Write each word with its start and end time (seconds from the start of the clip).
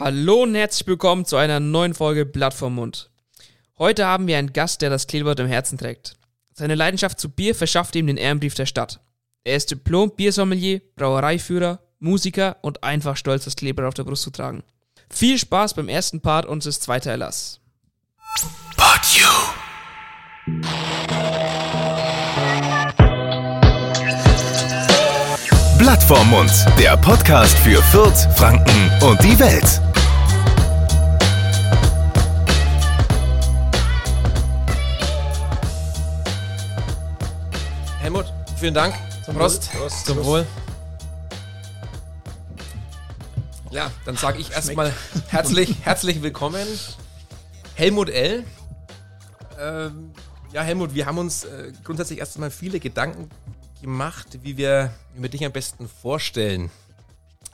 Hallo 0.00 0.44
und 0.44 0.54
herzlich 0.54 0.86
willkommen 0.86 1.26
zu 1.26 1.36
einer 1.36 1.60
neuen 1.60 1.92
Folge 1.92 2.24
Blatt 2.24 2.54
vom 2.54 2.76
Mund. 2.76 3.10
Heute 3.78 4.06
haben 4.06 4.26
wir 4.26 4.38
einen 4.38 4.54
Gast, 4.54 4.80
der 4.80 4.88
das 4.88 5.06
Kleeblatt 5.06 5.40
im 5.40 5.46
Herzen 5.46 5.76
trägt. 5.76 6.14
Seine 6.54 6.74
Leidenschaft 6.74 7.20
zu 7.20 7.28
Bier 7.28 7.54
verschafft 7.54 7.94
ihm 7.96 8.06
den 8.06 8.16
Ehrenbrief 8.16 8.54
der 8.54 8.64
Stadt. 8.64 9.00
Er 9.44 9.56
ist 9.56 9.70
Diplom-Biersommelier, 9.70 10.80
Brauereiführer, 10.96 11.80
Musiker 11.98 12.56
und 12.62 12.82
einfach 12.82 13.18
stolz, 13.18 13.44
das 13.44 13.56
Kleeblatt 13.56 13.88
auf 13.88 13.94
der 13.94 14.04
Brust 14.04 14.22
zu 14.22 14.30
tragen. 14.30 14.62
Viel 15.10 15.36
Spaß 15.36 15.74
beim 15.74 15.90
ersten 15.90 16.22
Part 16.22 16.46
unseres 16.46 16.80
zweiten 16.80 17.10
Erlass. 17.10 17.60
But 18.78 19.04
you. 19.12 19.28
Blatt 25.90 26.04
vorm 26.04 26.30
Mund, 26.30 26.52
der 26.78 26.96
Podcast 26.96 27.58
für 27.58 27.82
Fürth, 27.82 28.28
Franken 28.36 28.92
und 29.02 29.20
die 29.24 29.36
Welt. 29.40 29.80
Helmut, 37.98 38.32
vielen 38.56 38.72
Dank. 38.72 38.94
Zum 39.24 39.34
Prost. 39.34 39.72
Prost. 39.72 40.06
Zum 40.06 40.24
Wohl. 40.24 40.46
Ja, 43.72 43.90
dann 44.04 44.16
sage 44.16 44.38
ich 44.38 44.52
erstmal 44.52 44.92
herzlich, 45.26 45.74
herzlich 45.82 46.22
willkommen. 46.22 46.68
Helmut 47.74 48.10
L. 48.10 48.44
Ähm, 49.58 50.12
ja, 50.52 50.62
Helmut, 50.62 50.94
wir 50.94 51.06
haben 51.06 51.18
uns 51.18 51.42
äh, 51.42 51.72
grundsätzlich 51.82 52.20
erstmal 52.20 52.52
viele 52.52 52.78
Gedanken 52.78 53.28
gemacht, 53.80 54.38
wie 54.42 54.56
wir, 54.56 54.92
wie 55.14 55.22
wir 55.22 55.28
dich 55.28 55.44
am 55.44 55.52
besten 55.52 55.88
vorstellen. 55.88 56.70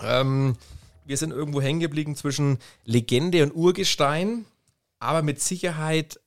Ähm, 0.03 0.57
wir 1.05 1.17
sind 1.17 1.31
irgendwo 1.31 1.61
hängen 1.61 1.81
geblieben 1.81 2.17
zwischen 2.17 2.59
Legende 2.85 3.43
und 3.43 3.55
Urgestein, 3.55 4.45
aber 4.99 5.23
mit 5.23 5.41
Sicherheit 5.41 6.19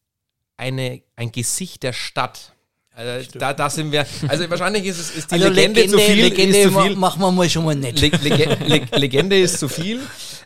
eine, 0.58 1.02
ein 1.16 1.32
Gesicht 1.32 1.84
der 1.84 1.94
Stadt. 1.94 2.54
Also, 2.92 3.40
da, 3.40 3.54
da 3.54 3.70
sind 3.70 3.94
wir. 3.94 4.06
Also 4.28 4.50
wahrscheinlich 4.50 4.84
ist 4.86 5.00
es 5.00 5.16
ist 5.16 5.32
die 5.32 5.36
Also 5.36 5.48
Legende, 5.48 5.88
zu 5.88 5.98
viel. 5.98 6.22
Legende 6.22 6.58
ist 6.58 6.74
zu 6.74 6.82
viel. 6.82 6.96
machen 6.98 7.22
wir 7.22 7.32
mal 7.32 7.50
schon 7.50 7.64
mal 7.64 7.76
nicht. 7.76 8.02
Le 8.02 8.10
Lege 8.10 8.58
Le 8.68 8.82
Legende 8.98 9.40
ist 9.40 9.58
zu 9.60 9.70
viel. 9.70 10.02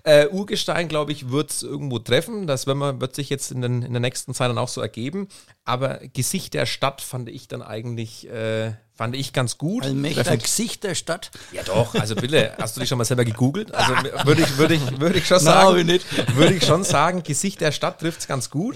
Äh, 0.06 0.28
Urgestein, 0.28 0.90
glaube 0.90 1.14
ich, 1.14 1.30
wird 1.30 1.52
es 1.52 1.64
irgendwo 1.64 1.98
treffen. 1.98 2.46
Das 2.46 2.68
wenn 2.68 2.78
man, 2.78 3.00
wird 3.00 3.16
sich 3.16 3.30
jetzt 3.30 3.52
in, 3.52 3.62
den, 3.62 3.84
in 3.84 3.94
der 3.94 4.02
nächsten 4.02 4.34
Zeit 4.34 4.50
dann 4.50 4.58
auch 4.58 4.68
so 4.68 4.82
ergeben. 4.82 5.30
Aber 5.64 6.00
Gesicht 6.14 6.54
der 6.54 6.66
Stadt 6.66 7.02
fand 7.02 7.30
ich 7.30 7.48
dann 7.48 7.62
eigentlich, 7.62 8.30
äh, 8.30 8.74
fand 8.94 9.16
ich 9.16 9.32
ganz 9.32 9.58
gut. 9.58 9.84
Allmächtiger. 9.84 10.36
Gesicht 10.36 10.84
der 10.84 10.96
Stadt. 10.96 11.32
Ja 11.54 11.64
doch, 11.64 11.96
also 11.96 12.16
bitte, 12.16 12.54
hast 12.60 12.76
du 12.76 12.82
dich 12.82 12.90
schon 12.90 12.98
mal 12.98 13.06
selber 13.06 13.24
gegoogelt? 13.24 13.74
Also 13.74 13.94
würde 14.26 14.42
ich, 14.42 14.58
würde 14.58 14.74
ich, 14.74 15.00
würde 15.00 15.18
ich 15.20 15.26
schon 15.26 15.40
sagen, 15.40 15.86
nicht. 15.86 16.36
würde 16.36 16.54
ich 16.54 16.66
schon 16.66 16.84
sagen, 16.84 17.24
Gesicht 17.24 17.62
der 17.62 17.72
Stadt 17.72 18.02
trifft 18.02 18.20
es 18.20 18.28
ganz 18.28 18.50
gut. 18.50 18.76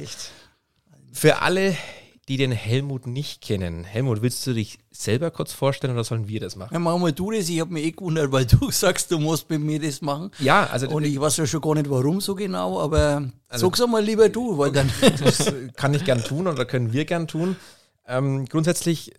Für 1.11 1.42
alle, 1.42 1.75
die 2.28 2.36
den 2.38 2.52
Helmut 2.52 3.08
nicht 3.08 3.42
kennen. 3.42 3.86
Helmut, 3.86 4.22
willst 4.22 4.45
du 4.45 4.53
dich 4.53 4.80
selber 4.92 5.31
kurz 5.31 5.53
vorstellen 5.53 5.94
oder 5.94 6.03
sollen 6.03 6.28
wir 6.28 6.42
das 6.42 6.58
machen? 6.58 6.73
Ja, 6.73 6.80
mach 6.80 6.97
mal 6.97 7.14
du 7.14 7.31
das. 7.31 7.47
Ich 7.47 7.61
habe 7.61 7.72
mich 7.73 7.86
eh 7.86 7.92
gewundert, 7.92 8.31
weil 8.33 8.45
du 8.45 8.70
sagst, 8.72 9.11
du 9.11 9.20
musst 9.20 9.50
mit 9.50 9.61
mir 9.61 9.80
das 9.80 10.02
machen. 10.02 10.31
Ja, 10.39 10.66
also 10.66 10.89
Und 10.89 11.05
ich 11.05 11.17
weiß 11.20 11.38
ja 11.38 11.48
schon 11.48 11.61
gar 11.61 11.75
nicht, 11.75 11.89
warum 11.89 12.20
so 12.20 12.36
genau, 12.36 12.81
aber 12.81 13.30
Also- 13.48 13.67
sag's 13.67 13.80
einmal 13.81 14.03
lieber 14.03 14.28
du, 14.28 14.58
weil 14.58 14.72
dann. 14.73 14.92
Das 15.23 15.53
kann 15.78 15.94
ich 15.94 16.03
gern 16.03 16.22
tun 16.23 16.48
oder 16.48 16.66
können 16.66 16.92
wir 16.92 17.05
gern 17.05 17.28
tun. 17.28 17.55
Ähm, 18.05 18.45
grundsätzlich 18.45 19.14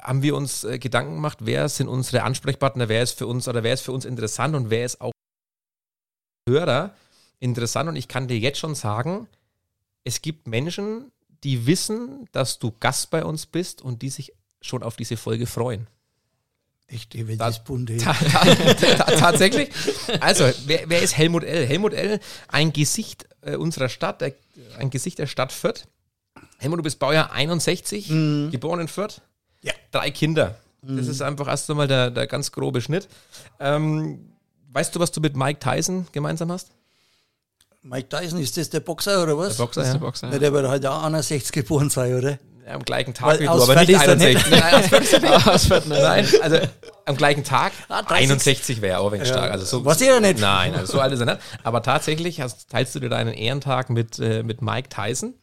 haben 0.00 0.22
wir 0.22 0.34
uns 0.34 0.64
äh, 0.64 0.80
Gedanken 0.80 1.14
gemacht, 1.14 1.38
wer 1.42 1.68
sind 1.68 1.86
unsere 1.86 2.24
Ansprechpartner, 2.24 2.88
wer 2.88 3.04
ist 3.04 3.16
für 3.16 3.28
uns 3.28 3.46
oder 3.46 3.62
wer 3.62 3.74
ist 3.74 3.82
für 3.82 3.92
uns 3.92 4.04
interessant 4.04 4.56
und 4.56 4.68
wer 4.68 4.84
ist 4.84 5.00
auch 5.00 5.12
Hörer 6.48 6.92
interessant. 7.38 7.88
Und 7.88 7.94
ich 7.94 8.08
kann 8.08 8.26
dir 8.26 8.36
jetzt 8.38 8.58
schon 8.58 8.74
sagen, 8.74 9.28
es 10.02 10.22
gibt 10.22 10.48
Menschen, 10.48 11.11
die 11.44 11.66
wissen, 11.66 12.28
dass 12.32 12.58
du 12.58 12.72
Gast 12.80 13.10
bei 13.10 13.24
uns 13.24 13.46
bist 13.46 13.82
und 13.82 14.02
die 14.02 14.10
sich 14.10 14.32
schon 14.60 14.82
auf 14.82 14.96
diese 14.96 15.16
Folge 15.16 15.46
freuen. 15.46 15.86
Echt, 16.86 17.14
die 17.14 17.26
Welt 17.26 17.40
Da- 17.40 17.48
ist 17.48 17.64
bunt. 17.64 17.88
ey. 17.90 17.96
Ta 17.98 18.12
ta 18.12 18.44
ta 18.54 19.04
tatsächlich. 19.16 19.70
Also, 20.20 20.44
wer, 20.66 20.82
wer 20.88 21.00
ist 21.02 21.16
Helmut 21.16 21.42
L? 21.44 21.66
Helmut 21.66 21.94
L, 21.94 22.20
ein 22.48 22.72
Gesicht 22.72 23.26
äh, 23.40 23.56
unserer 23.56 23.88
Stadt, 23.88 24.20
der, 24.20 24.34
ein 24.78 24.90
Gesicht 24.90 25.18
der 25.18 25.26
Stadt 25.26 25.52
Fürth. 25.52 25.86
Helmut, 26.58 26.78
du 26.78 26.82
bist 26.82 26.98
Baujahr 26.98 27.32
61, 27.32 28.08
geboren 28.50 28.80
in 28.80 28.88
Fürth. 28.88 29.20
Ja. 29.62 29.72
Drei 29.90 30.10
Kinder. 30.10 30.58
Das 30.82 31.06
ist 31.06 31.22
einfach 31.22 31.46
erst 31.48 31.70
einmal 31.70 31.86
der, 31.88 32.10
der 32.10 32.26
ganz 32.26 32.50
grobe 32.52 32.80
Schnitt. 32.80 33.08
Ähm, 33.60 34.32
weißt 34.72 34.94
du, 34.94 35.00
was 35.00 35.12
du 35.12 35.20
mit 35.20 35.36
Mike 35.36 35.60
Tyson 35.60 36.06
gemeinsam 36.12 36.50
hast? 36.52 36.72
Mike 37.82 38.08
Tyson, 38.08 38.38
ist 38.38 38.56
das 38.56 38.70
der 38.70 38.80
Boxer 38.80 39.22
oder 39.22 39.36
was? 39.36 39.56
Der 39.56 39.64
Boxer, 39.64 39.80
Das 39.80 39.88
ist 39.88 39.94
ja. 39.94 39.98
der 39.98 40.06
Boxer. 40.06 40.30
Ja, 40.32 40.38
der 40.38 40.52
wird 40.52 40.68
halt 40.68 40.86
auch 40.86 41.02
61 41.02 41.52
geboren 41.52 41.90
sein, 41.90 42.14
oder? 42.16 42.38
Ja, 42.64 42.74
Am 42.74 42.84
gleichen 42.84 43.12
Tag 43.12 43.26
Weil 43.26 43.40
wie 43.40 43.44
du, 43.46 43.50
aber 43.50 43.74
nicht 43.84 43.90
Fürth 43.90 44.02
ist 44.02 44.08
er 44.08 44.16
nicht. 44.16 44.62
61. 44.62 45.22
Nein, 45.22 45.32
aus. 45.32 45.68
Nein, 45.88 46.28
also 46.42 46.58
am 47.06 47.16
gleichen 47.16 47.42
Tag. 47.42 47.72
Ah, 47.88 48.02
30. 48.02 48.30
61 48.30 48.82
wäre 48.82 49.00
auch 49.00 49.10
wenig 49.10 49.26
stark. 49.26 49.50
Also 49.50 49.64
so, 49.64 49.84
Was 49.84 50.00
ihr 50.00 50.14
ja 50.14 50.20
nicht. 50.20 50.38
Nein, 50.38 50.72
also 50.76 50.92
so 50.92 51.00
alt 51.00 51.12
ist 51.12 51.18
er 51.20 51.26
nicht. 51.26 51.38
Aber 51.64 51.82
tatsächlich 51.82 52.40
hast, 52.40 52.70
teilst 52.70 52.94
du 52.94 53.00
dir 53.00 53.08
deinen 53.08 53.32
Ehrentag 53.34 53.90
mit, 53.90 54.20
äh, 54.20 54.44
mit 54.44 54.62
Mike 54.62 54.88
Tyson. 54.88 55.34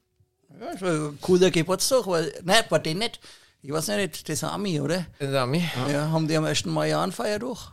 Ja, 0.62 0.68
ist 0.72 0.82
ein 0.84 1.18
cooler 1.20 1.52
Geburtstag, 1.52 2.08
weil, 2.08 2.32
nein, 2.44 2.64
bei 2.70 2.80
denen 2.80 3.00
nicht. 3.00 3.20
Ich 3.62 3.72
weiß 3.72 3.90
nicht, 3.90 4.30
das 4.30 4.42
Army, 4.46 4.80
oder? 4.80 5.06
Sami. 5.20 5.66
Ja, 5.92 6.12
haben 6.12 6.30
die 6.30 6.38
am 6.38 6.46
1. 6.46 6.66
Mai 6.68 6.98
eine 6.98 7.12
Feier 7.12 7.40
durch? 7.40 7.70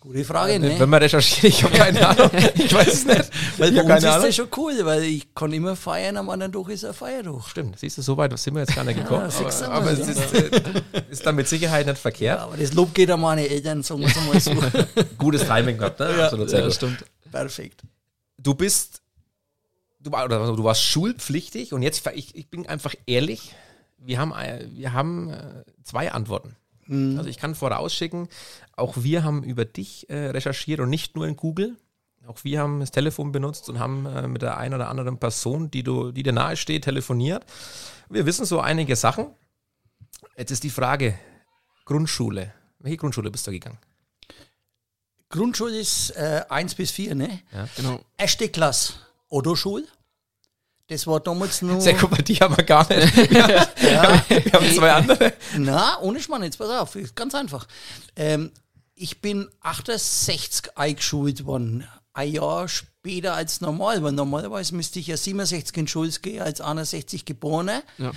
Gute 0.00 0.24
Frage, 0.24 0.58
ne? 0.58 0.78
Wenn 0.80 0.88
man 0.88 1.02
recherchiert, 1.02 1.52
ich 1.52 1.62
habe 1.62 1.76
keine 1.76 2.08
Ahnung. 2.08 2.30
Ich 2.54 2.72
weiß 2.72 2.88
es 2.88 3.04
nicht. 3.04 3.30
Weil 3.58 3.72
bei 3.72 3.82
uns 3.82 3.98
ist 4.02 4.04
Ahnung. 4.06 4.26
das 4.26 4.34
schon 4.34 4.48
cool, 4.56 4.72
weil 4.84 5.02
ich 5.04 5.34
kann 5.34 5.52
immer 5.52 5.76
feiern, 5.76 6.16
am 6.16 6.30
anderen 6.30 6.52
Tag 6.52 6.70
ist 6.70 6.86
ein 6.86 6.94
Feiertag. 6.94 7.42
Stimmt, 7.46 7.78
siehst 7.78 7.98
du, 7.98 8.02
so 8.02 8.16
weit 8.16 8.36
sind 8.38 8.54
wir 8.54 8.60
jetzt 8.62 8.74
gar 8.74 8.84
nicht 8.84 8.98
gekommen. 8.98 9.30
Ja, 9.30 9.46
aber, 9.46 9.72
aber 9.74 9.90
es 9.92 9.98
ja. 9.98 10.06
ist, 10.06 10.32
äh, 10.34 11.02
ist 11.10 11.26
dann 11.26 11.34
mit 11.36 11.48
Sicherheit 11.48 11.84
nicht 11.86 11.98
verkehrt. 11.98 12.40
Aber 12.40 12.56
das 12.56 12.72
Lob 12.72 12.94
geht 12.94 13.10
an 13.10 13.20
meine 13.20 13.46
Eltern, 13.46 13.82
sagen 13.82 14.00
wir 14.00 14.08
es 14.08 14.16
mal 14.16 14.40
so. 14.40 15.02
Gutes 15.18 15.44
Timing 15.46 15.76
gehabt, 15.76 16.00
ne? 16.00 16.24
Absolut 16.24 16.48
sehr 16.48 16.60
Ja, 16.60 16.70
stimmt. 16.70 17.04
Perfekt. 17.30 17.82
Du 18.38 18.54
bist, 18.54 19.02
du, 20.00 20.10
war- 20.12 20.26
du 20.28 20.64
warst 20.64 20.82
schulpflichtig 20.82 21.74
und 21.74 21.82
jetzt, 21.82 22.06
ich, 22.14 22.34
ich 22.34 22.48
bin 22.48 22.66
einfach 22.66 22.94
ehrlich, 23.04 23.54
wir 23.98 24.18
haben, 24.18 24.32
äh, 24.32 24.66
wir 24.72 24.94
haben 24.94 25.28
äh, 25.28 25.62
zwei 25.84 26.10
Antworten. 26.10 26.56
Also 27.16 27.30
ich 27.30 27.38
kann 27.38 27.54
vorausschicken, 27.54 28.28
auch 28.76 28.94
wir 28.98 29.22
haben 29.22 29.42
über 29.44 29.64
dich 29.64 30.10
äh, 30.10 30.26
recherchiert 30.30 30.80
und 30.80 30.90
nicht 30.90 31.16
nur 31.16 31.26
in 31.26 31.36
Google. 31.36 31.76
Auch 32.26 32.44
wir 32.44 32.60
haben 32.60 32.80
das 32.80 32.90
Telefon 32.90 33.32
benutzt 33.32 33.68
und 33.68 33.78
haben 33.78 34.06
äh, 34.06 34.28
mit 34.28 34.42
der 34.42 34.58
einen 34.58 34.74
oder 34.74 34.88
anderen 34.88 35.18
Person, 35.18 35.70
die, 35.70 35.82
du, 35.82 36.12
die 36.12 36.22
dir 36.22 36.32
nahe 36.32 36.56
steht, 36.56 36.84
telefoniert. 36.84 37.44
Wir 38.08 38.26
wissen 38.26 38.44
so 38.44 38.60
einige 38.60 38.96
Sachen. 38.96 39.26
Jetzt 40.36 40.50
ist 40.50 40.64
die 40.64 40.70
Frage, 40.70 41.18
Grundschule. 41.84 42.52
Welche 42.78 42.98
Grundschule 42.98 43.30
bist 43.30 43.46
du 43.46 43.50
gegangen? 43.50 43.78
Grundschule 45.28 45.78
ist 45.78 46.10
äh, 46.16 46.42
1 46.48 46.74
bis 46.74 46.90
4, 46.90 47.14
ne? 47.14 47.40
Genau. 47.76 48.00
Erste 48.18 48.48
Klasse, 48.48 48.94
Otto-Schul. 49.28 49.86
Das 50.90 51.06
war 51.06 51.20
damals 51.20 51.62
nur. 51.62 51.80
Sehr 51.80 51.94
guck 51.94 52.10
mal, 52.10 52.22
die 52.22 52.34
haben 52.36 52.56
wir 52.56 52.64
gar 52.64 52.86
nicht. 52.92 53.16
Wir 53.30 54.02
haben, 54.02 54.20
wir 54.28 54.52
haben 54.52 54.74
zwei 54.74 54.92
andere. 54.92 55.32
Na, 55.56 55.98
ohne 56.00 56.20
Schmarrn, 56.20 56.42
jetzt 56.42 56.58
pass 56.58 56.68
auf, 56.68 56.96
ganz 57.14 57.34
einfach. 57.34 57.66
Ähm, 58.14 58.50
ich 58.94 59.20
bin 59.20 59.48
68 59.60 60.76
eingeschult 60.76 61.46
worden. 61.46 61.86
Ein 62.12 62.32
Jahr 62.32 62.68
später 62.68 63.34
als 63.34 63.60
normal, 63.60 64.02
weil 64.02 64.12
normalerweise 64.12 64.74
müsste 64.74 64.98
ich 64.98 65.06
ja 65.06 65.16
67 65.16 65.76
in 65.76 65.88
Schule 65.88 66.10
gehen 66.10 66.42
als 66.42 66.60
61 66.60 67.24
Geborene. 67.24 67.82
Ja. 67.98 68.10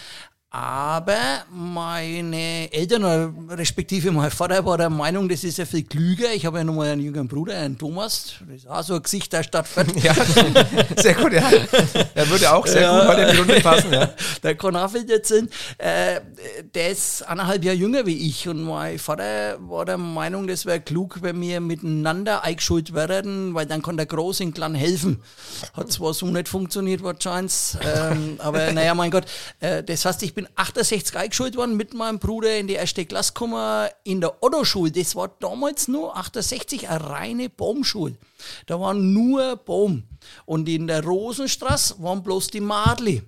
Aber 0.55 1.45
meine 1.49 2.71
Eltern, 2.71 3.49
respektive 3.49 4.11
mein 4.11 4.29
Vater, 4.29 4.63
war 4.63 4.77
der 4.77 4.91
Meinung, 4.91 5.27
das 5.27 5.43
ist 5.43 5.57
ja 5.57 5.65
viel 5.65 5.81
klüger. 5.83 6.31
Ich 6.31 6.45
habe 6.45 6.59
ja 6.59 6.63
noch 6.63 6.75
mal 6.75 6.89
einen 6.89 7.01
jüngeren 7.01 7.27
Bruder, 7.27 7.57
einen 7.57 7.75
Thomas. 7.75 8.35
Das 8.47 8.57
ist 8.57 8.67
auch 8.69 8.83
so 8.83 8.93
ein 8.93 9.01
Gesicht 9.01 9.33
der 9.33 9.41
Stadt. 9.41 9.65
Ja, 10.03 10.13
sehr 10.97 11.15
gut, 11.15 11.33
ja. 11.33 11.49
Er 12.13 12.29
würde 12.29 12.53
auch 12.53 12.67
sehr 12.67 12.87
gut 12.87 13.07
heute 13.07 13.21
in 13.21 13.31
die 13.31 13.37
Runde 13.37 13.61
passen, 13.61 13.93
ja. 13.93 14.13
Der 14.43 14.55
kann 14.55 14.75
auch 14.75 14.91
viel 14.91 15.09
erzählen. 15.09 15.49
Äh, 15.77 16.19
der 16.75 16.89
ist 16.91 17.23
eineinhalb 17.23 17.63
Jahre 17.63 17.77
jünger 17.77 18.05
wie 18.05 18.27
ich 18.29 18.47
und 18.47 18.63
mein 18.63 18.99
Vater 18.99 19.57
war 19.59 19.85
der 19.85 19.97
Meinung, 19.97 20.45
das 20.45 20.65
wäre 20.65 20.81
klug, 20.81 21.21
wenn 21.21 21.41
wir 21.41 21.61
miteinander 21.61 22.43
eingeschult 22.43 22.93
werden, 22.93 23.55
weil 23.55 23.65
dann 23.65 23.81
kann 23.81 23.97
der 23.97 24.05
Groß 24.05 24.41
in 24.41 24.53
Klein 24.53 24.75
helfen. 24.75 25.23
Hat 25.73 25.91
zwar 25.91 26.13
so 26.13 26.27
nicht 26.27 26.49
funktioniert 26.49 27.01
wahrscheinlich, 27.01 27.77
ähm, 27.81 28.35
aber 28.39 28.71
naja, 28.73 28.93
mein 28.93 29.09
Gott. 29.09 29.25
Äh, 29.59 29.83
das 29.83 30.05
heißt, 30.05 30.21
ich 30.23 30.33
bin 30.33 30.42
68 30.55 31.15
eingeschult 31.15 31.55
worden 31.55 31.77
mit 31.77 31.93
meinem 31.93 32.19
Bruder 32.19 32.57
in 32.57 32.67
die 32.67 32.73
erste 32.73 33.05
Klasse 33.05 33.33
gekommen 33.33 33.89
in 34.03 34.21
der 34.21 34.43
Otto-Schule. 34.43 34.91
Das 34.91 35.15
war 35.15 35.29
damals 35.39 35.87
nur 35.87 36.15
68 36.15 36.89
eine 36.89 37.09
reine 37.09 37.49
Baumschule. 37.49 38.15
Da 38.65 38.79
war 38.79 38.93
nur 38.93 39.57
Baum. 39.57 40.03
Und 40.45 40.69
in 40.69 40.87
der 40.87 41.03
Rosenstraße 41.03 41.95
waren 41.99 42.23
bloß 42.23 42.47
die 42.47 42.61
Madli. 42.61 43.21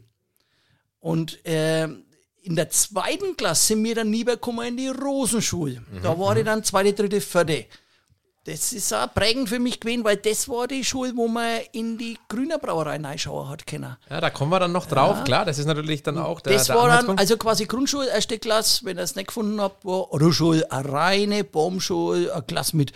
Und 0.99 1.45
äh, 1.45 1.83
in 1.83 2.55
der 2.55 2.69
zweiten 2.69 3.35
Klasse 3.35 3.67
sind 3.67 3.83
wir 3.83 3.95
dann 3.95 4.13
rübergekommen 4.13 4.67
in 4.67 4.77
die 4.77 4.87
Rosenschule. 4.89 5.83
Da 6.03 6.17
war 6.19 6.37
ich 6.37 6.45
dann 6.45 6.63
zweite, 6.63 6.93
dritte, 6.93 7.21
vierte. 7.21 7.65
Das 8.45 8.73
ist 8.73 8.93
auch 8.93 9.11
prägend 9.11 9.49
für 9.49 9.57
mich 9.57 9.79
gewesen, 9.79 10.03
weil 10.03 10.17
das 10.17 10.47
war 10.47 10.67
die 10.67 10.83
Schule, 10.83 11.13
wo 11.15 11.27
man 11.27 11.61
in 11.71 11.97
die 11.97 12.15
Grüner 12.29 12.59
Brauerei 12.59 12.97
reinschauen 12.97 13.49
hat 13.49 13.65
können. 13.65 13.97
Ja, 14.07 14.21
da 14.21 14.29
kommen 14.29 14.51
wir 14.51 14.59
dann 14.59 14.71
noch 14.71 14.85
drauf. 14.85 15.23
Klar, 15.23 15.45
das 15.45 15.57
ist 15.57 15.65
natürlich 15.65 16.03
dann 16.03 16.19
auch 16.19 16.41
der, 16.41 16.53
das 16.53 16.67
der 16.67 16.75
war 16.75 16.87
dann, 16.89 17.17
also 17.17 17.37
quasi 17.37 17.65
Grundschule, 17.65 18.07
erste 18.07 18.37
Klasse, 18.37 18.85
wenn 18.85 18.97
ihr 18.97 19.03
es 19.03 19.15
nicht 19.15 19.29
gefunden 19.29 19.59
habt, 19.59 19.83
war 19.83 20.13
Oberschule, 20.13 20.71
eine 20.71 20.91
reine 20.91 21.43
Baumschule, 21.43 22.31
eine 22.31 22.43
Klasse 22.43 22.77
mit, 22.77 22.93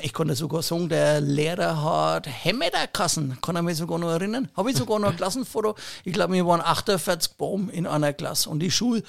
ich 0.00 0.14
kann 0.14 0.28
das 0.28 0.38
sogar 0.38 0.62
sagen, 0.62 0.88
der 0.88 1.20
Lehrer 1.20 1.82
hat 1.82 2.26
Hemmeterkassen, 2.26 3.36
kann 3.42 3.56
er 3.56 3.62
mich 3.62 3.76
sogar 3.76 3.98
noch 3.98 4.10
erinnern. 4.10 4.48
Habe 4.56 4.70
ich 4.70 4.78
sogar 4.78 4.98
noch 4.98 5.10
ein 5.10 5.16
Klassenfoto. 5.16 5.74
Ich 6.04 6.14
glaube, 6.14 6.32
wir 6.32 6.46
waren 6.46 6.62
48 6.62 7.36
Baum 7.36 7.68
in 7.68 7.86
einer 7.86 8.14
Klasse 8.14 8.48
und 8.48 8.60
die 8.60 8.70
Schule, 8.70 9.02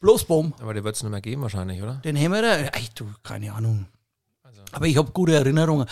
bloß 0.00 0.24
Baum. 0.24 0.52
Aber 0.60 0.74
der 0.74 0.84
wird 0.84 0.94
es 0.94 1.02
nicht 1.02 1.10
mehr 1.10 1.22
geben 1.22 1.40
wahrscheinlich, 1.40 1.82
oder? 1.82 2.02
Den 2.04 2.16
Hemmeter, 2.16 2.74
ey, 2.74 2.88
du, 2.94 3.06
keine 3.22 3.54
Ahnung. 3.54 3.86
Aber 4.72 4.86
ich 4.86 4.96
habe 4.96 5.10
gute 5.12 5.34
Erinnerungen. 5.34 5.86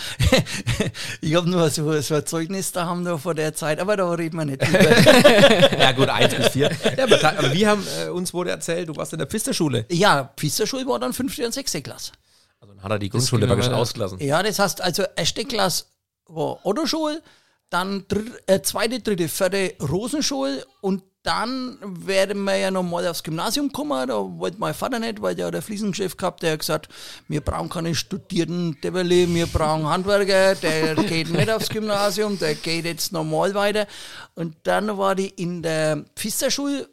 ich 1.20 1.34
habe 1.34 1.48
nur 1.48 1.70
so, 1.70 2.00
so 2.00 2.14
ein 2.14 2.26
Zeugnis 2.26 2.72
da 2.72 2.86
haben 2.86 3.04
da 3.04 3.16
vor 3.16 3.34
der 3.34 3.54
Zeit, 3.54 3.78
aber 3.80 3.96
da 3.96 4.10
reden 4.12 4.36
wir 4.36 4.44
nicht 4.44 4.60
drüber. 4.62 5.78
Ja 5.78 5.92
gut, 5.92 6.08
eins 6.08 6.34
bis 6.34 6.48
vier. 6.48 6.70
Ja, 6.96 7.04
aber, 7.04 7.38
aber 7.38 7.52
wir 7.52 7.68
haben, 7.68 7.84
äh, 8.04 8.08
uns 8.10 8.32
wurde 8.34 8.50
erzählt, 8.50 8.88
du 8.88 8.96
warst 8.96 9.12
in 9.12 9.18
der 9.18 9.26
Pfisterschule. 9.28 9.86
ja, 9.90 10.32
Pfisterschule 10.36 10.86
war 10.86 10.98
dann 10.98 11.12
fünfte 11.12 11.44
und 11.44 11.52
sechste 11.52 11.80
Klasse. 11.82 12.12
Also 12.60 12.74
dann 12.74 12.82
hat 12.82 12.90
er 12.92 12.98
die 12.98 13.08
Grundschule 13.10 13.46
praktisch 13.46 13.66
aber- 13.68 13.76
ausgelassen. 13.78 14.18
Ja, 14.20 14.42
das 14.42 14.58
heißt 14.58 14.80
also, 14.80 15.04
erste 15.16 15.44
Klasse 15.44 15.84
war 16.26 16.64
Ottoschule, 16.64 17.22
dann 17.70 18.04
dritt, 18.08 18.32
äh, 18.46 18.60
zweite, 18.62 19.00
dritte, 19.00 19.28
vierte 19.28 19.74
Rosenschule 19.82 20.64
und 20.80 21.02
dann 21.24 21.78
werden 21.82 22.44
wir 22.44 22.56
ja 22.56 22.70
nochmal 22.70 23.08
aufs 23.08 23.22
Gymnasium 23.22 23.72
kommen. 23.72 24.08
Da 24.08 24.14
wollte 24.14 24.58
mein 24.58 24.74
Vater 24.74 24.98
nicht, 24.98 25.22
weil 25.22 25.34
der 25.34 25.46
hat 25.46 25.56
ein 25.56 25.62
Fliesengeschäft 25.62 26.18
gehabt, 26.18 26.42
der 26.42 26.52
hat 26.52 26.60
gesagt, 26.60 26.88
wir 27.28 27.40
brauchen 27.40 27.70
keine 27.70 27.94
studierten 27.94 28.78
Deverle, 28.82 29.26
wir 29.34 29.46
brauchen 29.46 29.88
Handwerker, 29.88 30.54
der 30.54 30.94
geht 30.94 31.30
nicht 31.30 31.50
aufs 31.50 31.70
Gymnasium, 31.70 32.38
der 32.38 32.54
geht 32.54 32.84
jetzt 32.84 33.10
normal 33.10 33.54
weiter. 33.54 33.86
Und 34.34 34.54
dann 34.64 34.98
war 34.98 35.14
die 35.14 35.28
in 35.28 35.62
der 35.62 36.04
Pfisterschule 36.14 36.88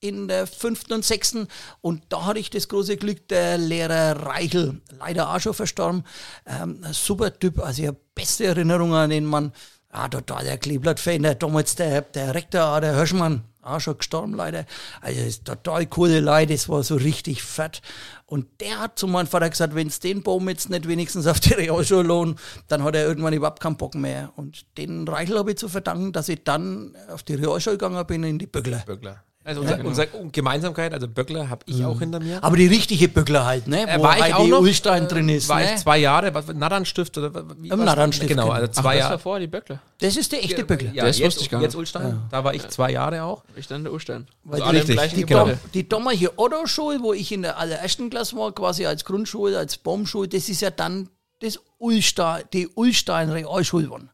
in 0.00 0.28
der 0.28 0.46
fünften 0.46 0.92
und 0.92 1.04
sechsten 1.04 1.48
und 1.80 2.02
da 2.10 2.26
hatte 2.26 2.38
ich 2.38 2.50
das 2.50 2.68
große 2.68 2.98
Glück, 2.98 3.26
der 3.28 3.56
Lehrer 3.56 4.26
Reichel, 4.26 4.82
leider 4.98 5.34
auch 5.34 5.40
schon 5.40 5.54
verstorben, 5.54 6.04
ähm, 6.46 6.84
super 6.92 7.38
Typ, 7.38 7.58
also 7.58 7.82
ich 7.82 7.90
beste 8.14 8.44
Erinnerungen 8.44 8.94
an 8.94 9.08
den 9.08 9.24
Mann, 9.24 9.52
ah, 9.88 10.08
total 10.08 10.44
der 10.44 10.58
Kleeblatt-Fan, 10.58 11.36
damals 11.38 11.74
der, 11.76 12.02
der 12.02 12.34
Rektor, 12.34 12.82
der 12.82 12.96
Hirschmann, 12.96 13.44
auch 13.64 13.80
schon 13.80 13.98
gestorben 13.98 14.34
leider, 14.34 14.66
also 15.00 15.20
ist 15.20 15.44
total 15.44 15.86
coole 15.86 16.20
Leute, 16.20 16.52
das 16.52 16.68
war 16.68 16.82
so 16.82 16.96
richtig 16.96 17.42
fett 17.42 17.82
und 18.26 18.46
der 18.60 18.80
hat 18.80 18.98
zu 18.98 19.06
meinem 19.06 19.26
Vater 19.26 19.50
gesagt, 19.50 19.74
wenn 19.74 19.88
es 19.88 20.00
den 20.00 20.22
Baum 20.22 20.48
jetzt 20.48 20.70
nicht 20.70 20.88
wenigstens 20.88 21.26
auf 21.26 21.40
die 21.40 21.54
Realschule 21.54 22.02
lohnt, 22.02 22.40
dann 22.68 22.82
hat 22.82 22.94
er 22.94 23.06
irgendwann 23.06 23.34
überhaupt 23.34 23.60
keinen 23.60 23.76
Bock 23.76 23.94
mehr 23.94 24.32
und 24.36 24.64
den 24.78 25.06
Reichel 25.06 25.38
habe 25.38 25.52
ich 25.52 25.58
zu 25.58 25.68
verdanken, 25.68 26.12
dass 26.12 26.28
ich 26.28 26.44
dann 26.44 26.96
auf 27.08 27.22
die 27.22 27.34
Realschule 27.34 27.76
gegangen 27.76 28.06
bin, 28.06 28.24
in 28.24 28.38
die 28.38 28.46
Böckler. 28.46 28.82
Böckler. 28.86 29.22
Also 29.46 29.60
unser, 29.60 29.84
unsere 29.84 30.08
Gemeinsamkeit, 30.32 30.94
also 30.94 31.06
Böckler 31.06 31.50
habe 31.50 31.62
ich 31.66 31.84
auch 31.84 31.98
hinter 31.98 32.18
mir. 32.18 32.42
Aber 32.42 32.56
die 32.56 32.66
richtige 32.66 33.08
Böckler 33.08 33.44
halt, 33.44 33.66
ne? 33.68 33.86
Äh, 33.86 33.98
Wo 33.98 34.02
war 34.04 34.16
ich 34.16 34.22
halt 34.22 34.34
auch 34.36 34.44
die 34.44 34.50
noch, 34.50 34.60
Ulstein 34.60 35.06
drin 35.06 35.28
ist. 35.28 35.50
War 35.50 35.60
ne? 35.60 35.74
ich 35.74 35.80
zwei 35.82 35.98
Jahre, 35.98 36.32
was, 36.32 36.46
Natternstift 36.48 37.18
oder 37.18 37.34
wie 37.58 37.68
Im 37.68 37.78
war's? 37.78 37.84
Natternstift, 37.86 38.28
Genau, 38.30 38.44
genau. 38.44 38.54
also 38.54 38.68
Ach, 38.70 38.72
zwei 38.72 38.94
das 38.94 39.02
war 39.04 39.10
Jahre. 39.10 39.18
vorher 39.18 39.40
die 39.40 39.46
Böckler. 39.48 39.80
Das 39.98 40.16
ist 40.16 40.32
der 40.32 40.42
echte 40.42 40.64
Böckler. 40.64 40.92
Ja, 40.94 41.04
Das 41.04 41.18
jetzt, 41.18 41.26
wusste 41.26 41.42
ich 41.42 41.50
gar 41.50 41.58
nicht. 41.58 41.64
Jetzt 41.66 41.74
Ulstein, 41.76 42.22
da 42.30 42.42
war 42.42 42.54
ich 42.54 42.66
zwei 42.68 42.90
Jahre 42.90 43.22
auch. 43.22 43.44
Ich 43.54 43.66
dann 43.66 43.78
in 43.80 43.84
der 43.84 43.92
Urstein. 43.92 44.26
Weil 44.44 44.62
alle 44.62 44.80
im 44.80 44.86
richtig, 44.98 45.12
die- 45.14 45.26
genau. 45.26 45.50
Die 45.74 45.86
damalige 45.86 46.38
Otto-Schule, 46.38 47.00
wo 47.02 47.12
ich 47.12 47.30
in 47.30 47.42
der 47.42 47.58
allerersten 47.58 48.08
Klasse 48.08 48.36
war, 48.36 48.50
quasi 48.52 48.86
als 48.86 49.04
Grundschule, 49.04 49.58
als 49.58 49.76
Baumschule, 49.76 50.26
das 50.28 50.48
ist 50.48 50.62
ja 50.62 50.70
dann 50.70 51.10
das 51.40 51.60
Ulstein, 51.76 52.44
die 52.54 52.66
Ulstein 52.68 53.28
Realschule 53.30 53.84
geworden. 53.84 54.08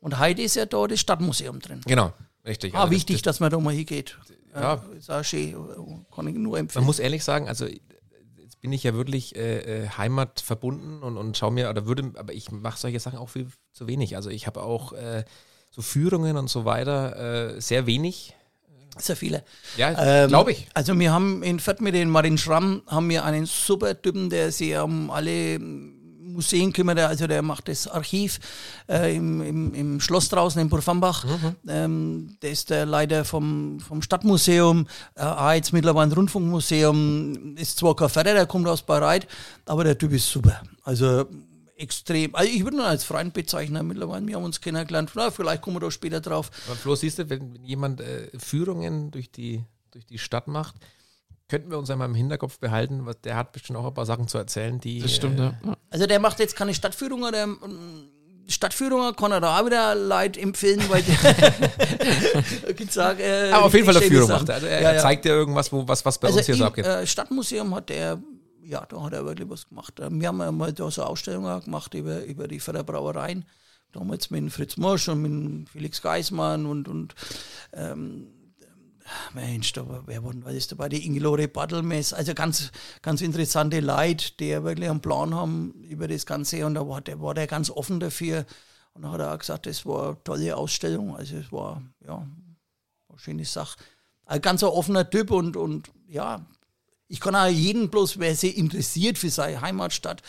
Und 0.00 0.20
heute 0.20 0.42
ist 0.42 0.54
ja 0.54 0.64
da 0.66 0.86
das 0.86 1.00
Stadtmuseum 1.00 1.58
drin. 1.58 1.80
Genau, 1.86 2.12
richtig. 2.46 2.72
Ah, 2.74 2.82
Also 2.82 2.90
das- 2.90 2.96
wichtig, 2.96 3.22
dass 3.22 3.40
man 3.40 3.50
da 3.50 3.58
mal 3.58 3.74
hingeht. 3.74 4.16
Ja. 4.60 4.82
Ist 4.96 5.10
auch 5.10 5.22
schön, 5.24 5.54
kann 6.14 6.26
ich 6.26 6.34
nur 6.34 6.52
Man 6.52 6.60
empfehlen. 6.60 6.84
muss 6.84 6.98
ehrlich 6.98 7.22
sagen, 7.24 7.48
also 7.48 7.66
jetzt 7.66 8.60
bin 8.60 8.72
ich 8.72 8.82
ja 8.82 8.94
wirklich 8.94 9.36
äh, 9.36 9.84
äh, 9.84 9.88
heimatverbunden 9.88 11.02
und, 11.02 11.16
und 11.16 11.36
schau 11.36 11.50
mir, 11.50 11.68
oder 11.70 11.86
würde, 11.86 12.12
aber 12.16 12.32
ich 12.32 12.50
mache 12.50 12.78
solche 12.78 13.00
Sachen 13.00 13.18
auch 13.18 13.28
viel 13.28 13.48
zu 13.72 13.86
wenig. 13.86 14.16
Also 14.16 14.30
ich 14.30 14.46
habe 14.46 14.62
auch 14.62 14.92
äh, 14.92 15.24
so 15.70 15.82
Führungen 15.82 16.36
und 16.36 16.48
so 16.48 16.64
weiter 16.64 17.54
äh, 17.56 17.60
sehr 17.60 17.86
wenig. 17.86 18.34
Sehr 18.98 19.14
viele. 19.16 19.44
Ja, 19.76 20.22
Ähm, 20.22 20.28
glaube 20.28 20.52
ich. 20.52 20.68
Also 20.72 20.98
wir 20.98 21.12
haben 21.12 21.42
in 21.42 21.60
Fürth 21.60 21.80
mit 21.82 21.94
den 21.94 22.08
Martin 22.08 22.38
Schramm 22.38 22.80
haben 22.86 23.10
wir 23.10 23.24
einen 23.26 23.44
super 23.44 24.00
Typen, 24.00 24.30
der 24.30 24.50
sich 24.52 24.74
um 24.78 25.10
alle 25.10 25.58
Museen 26.36 26.72
kümmert. 26.72 26.98
Also 27.00 27.26
der 27.26 27.42
macht 27.42 27.68
das 27.68 27.88
Archiv 27.88 28.38
äh, 28.88 29.16
im, 29.16 29.40
im, 29.40 29.74
im 29.74 30.00
Schloss 30.00 30.28
draußen 30.28 30.60
in 30.60 30.68
Burfambach. 30.68 31.24
Ähm, 31.66 32.36
der 32.42 32.50
ist 32.50 32.70
der 32.70 32.86
Leiter 32.86 33.24
vom, 33.24 33.80
vom 33.80 34.02
Stadtmuseum, 34.02 34.86
äh, 35.14 35.22
auch 35.22 35.52
jetzt 35.52 35.72
mittlerweile 35.72 36.10
ein 36.10 36.12
Rundfunkmuseum. 36.12 37.56
Ist 37.56 37.78
zwar 37.78 37.96
kein 37.96 38.08
Förder, 38.08 38.34
der 38.34 38.46
kommt 38.46 38.68
aus 38.68 38.82
Bayreuth, 38.82 39.26
aber 39.64 39.84
der 39.84 39.98
Typ 39.98 40.12
ist 40.12 40.30
super. 40.30 40.62
Also 40.84 41.26
extrem. 41.76 42.34
Also 42.34 42.50
ich 42.50 42.64
würde 42.64 42.78
ihn 42.78 42.82
als 42.82 43.04
Freund 43.04 43.34
bezeichnen 43.34 43.86
mittlerweile. 43.86 44.26
Wir 44.26 44.36
haben 44.36 44.44
uns 44.44 44.60
kennengelernt. 44.60 45.10
Na, 45.14 45.30
vielleicht 45.30 45.62
kommen 45.62 45.76
wir 45.76 45.80
da 45.80 45.90
später 45.90 46.20
drauf. 46.20 46.50
Aber 46.66 46.76
Flo, 46.76 46.94
siehst 46.94 47.18
du, 47.18 47.28
wenn, 47.28 47.54
wenn 47.54 47.64
jemand 47.64 48.00
äh, 48.00 48.28
Führungen 48.38 49.10
durch 49.10 49.30
die, 49.30 49.64
durch 49.90 50.06
die 50.06 50.18
Stadt 50.18 50.48
macht, 50.48 50.74
könnten 51.48 51.70
wir 51.70 51.78
uns 51.78 51.90
einmal 51.90 52.08
im 52.08 52.14
Hinterkopf 52.14 52.58
behalten, 52.58 53.06
was, 53.06 53.20
der 53.20 53.36
hat 53.36 53.52
bestimmt 53.52 53.78
auch 53.78 53.86
ein 53.86 53.94
paar 53.94 54.06
Sachen 54.06 54.26
zu 54.28 54.38
erzählen, 54.38 54.78
die. 54.80 55.00
Das 55.00 55.14
stimmt, 55.14 55.38
äh, 55.38 55.42
ja. 55.44 55.54
ja. 55.64 55.76
Also 55.90 56.06
der 56.06 56.18
macht 56.20 56.38
jetzt 56.40 56.56
keine 56.56 56.74
Stadtführungen, 56.74 57.32
der 57.32 57.44
ähm, 57.44 57.58
Stadtführungen 58.48 59.14
kann 59.16 59.32
er 59.32 59.40
da 59.40 59.58
auch 59.60 59.66
wieder 59.66 59.94
Leid 59.94 60.36
empfehlen, 60.36 60.82
weil 60.88 61.02
der 61.02 61.16
sagen, 62.90 63.20
äh, 63.20 63.50
Aber 63.52 63.66
auf 63.66 63.74
jeden 63.74 63.86
Fall 63.86 63.96
eine 63.96 64.06
Führung 64.06 64.26
schöne 64.28 64.38
macht. 64.38 64.48
er. 64.48 64.54
Also 64.56 64.66
er, 64.66 64.82
Ja, 64.82 64.92
ja. 64.94 65.00
zeigt 65.00 65.24
dir 65.24 65.30
irgendwas, 65.32 65.72
wo, 65.72 65.86
was, 65.88 66.04
was 66.04 66.18
bei 66.18 66.28
Also 66.28 66.38
uns 66.38 66.46
hier 66.46 66.54
so 66.54 66.62
im 66.62 66.68
abgeht. 66.68 66.86
äh, 66.86 67.06
Stadtmuseum 67.06 67.74
hat 67.74 67.90
er, 67.90 68.22
ja, 68.62 68.84
da 68.88 69.02
hat 69.02 69.12
er 69.12 69.24
wirklich 69.24 69.48
was 69.48 69.68
gemacht. 69.68 69.98
Äh, 70.00 70.08
Wir 70.10 70.28
haben 70.28 70.38
ja 70.40 70.52
mal 70.52 70.72
da 70.72 70.90
so 70.90 71.02
Ausstellungen 71.02 71.60
gemacht 71.64 71.94
über, 71.94 72.24
über 72.24 72.48
die 72.48 72.60
Förderbrauereien. 72.60 73.44
Damals 73.92 74.30
mit 74.30 74.52
Fritz 74.52 74.76
Morsch 74.76 75.08
und 75.08 75.22
mit 75.22 75.68
Felix 75.70 76.02
Geismann 76.02 76.66
und, 76.66 76.86
und 76.88 77.14
ähm, 77.72 78.26
Mensch, 79.34 79.72
da 79.72 79.86
wer 80.06 80.20
denn 80.20 80.44
alles 80.44 80.68
dabei? 80.68 80.88
Die 80.88 81.04
Ingelore 81.04 81.48
Bartelmess. 81.48 82.12
Also 82.12 82.34
ganz, 82.34 82.70
ganz 83.02 83.20
interessante 83.20 83.80
Leute, 83.80 84.32
die 84.38 84.62
wirklich 84.62 84.88
einen 84.88 85.00
Plan 85.00 85.34
haben 85.34 85.72
über 85.88 86.08
das 86.08 86.26
Ganze. 86.26 86.66
Und 86.66 86.74
da 86.74 86.88
war 86.88 87.00
der, 87.00 87.20
war 87.20 87.34
der 87.34 87.46
ganz 87.46 87.70
offen 87.70 88.00
dafür. 88.00 88.46
Und 88.94 89.02
dann 89.02 89.12
hat 89.12 89.20
er 89.20 89.34
auch 89.34 89.38
gesagt, 89.38 89.66
das 89.66 89.84
war 89.86 90.08
eine 90.08 90.24
tolle 90.24 90.56
Ausstellung. 90.56 91.16
Also 91.16 91.36
es 91.36 91.52
war, 91.52 91.82
ja, 92.04 92.16
eine 92.16 93.18
schöne 93.18 93.44
Sache. 93.44 93.78
Ein 94.24 94.40
ganz 94.40 94.62
offener 94.62 95.08
Typ 95.08 95.30
und, 95.30 95.56
und 95.56 95.90
ja, 96.08 96.44
ich 97.08 97.20
kann 97.20 97.36
auch 97.36 97.46
jeden 97.46 97.90
bloß, 97.90 98.18
wer 98.18 98.34
sich 98.34 98.56
interessiert 98.56 99.18
für 99.18 99.30
seine 99.30 99.60
Heimatstadt, 99.60 100.22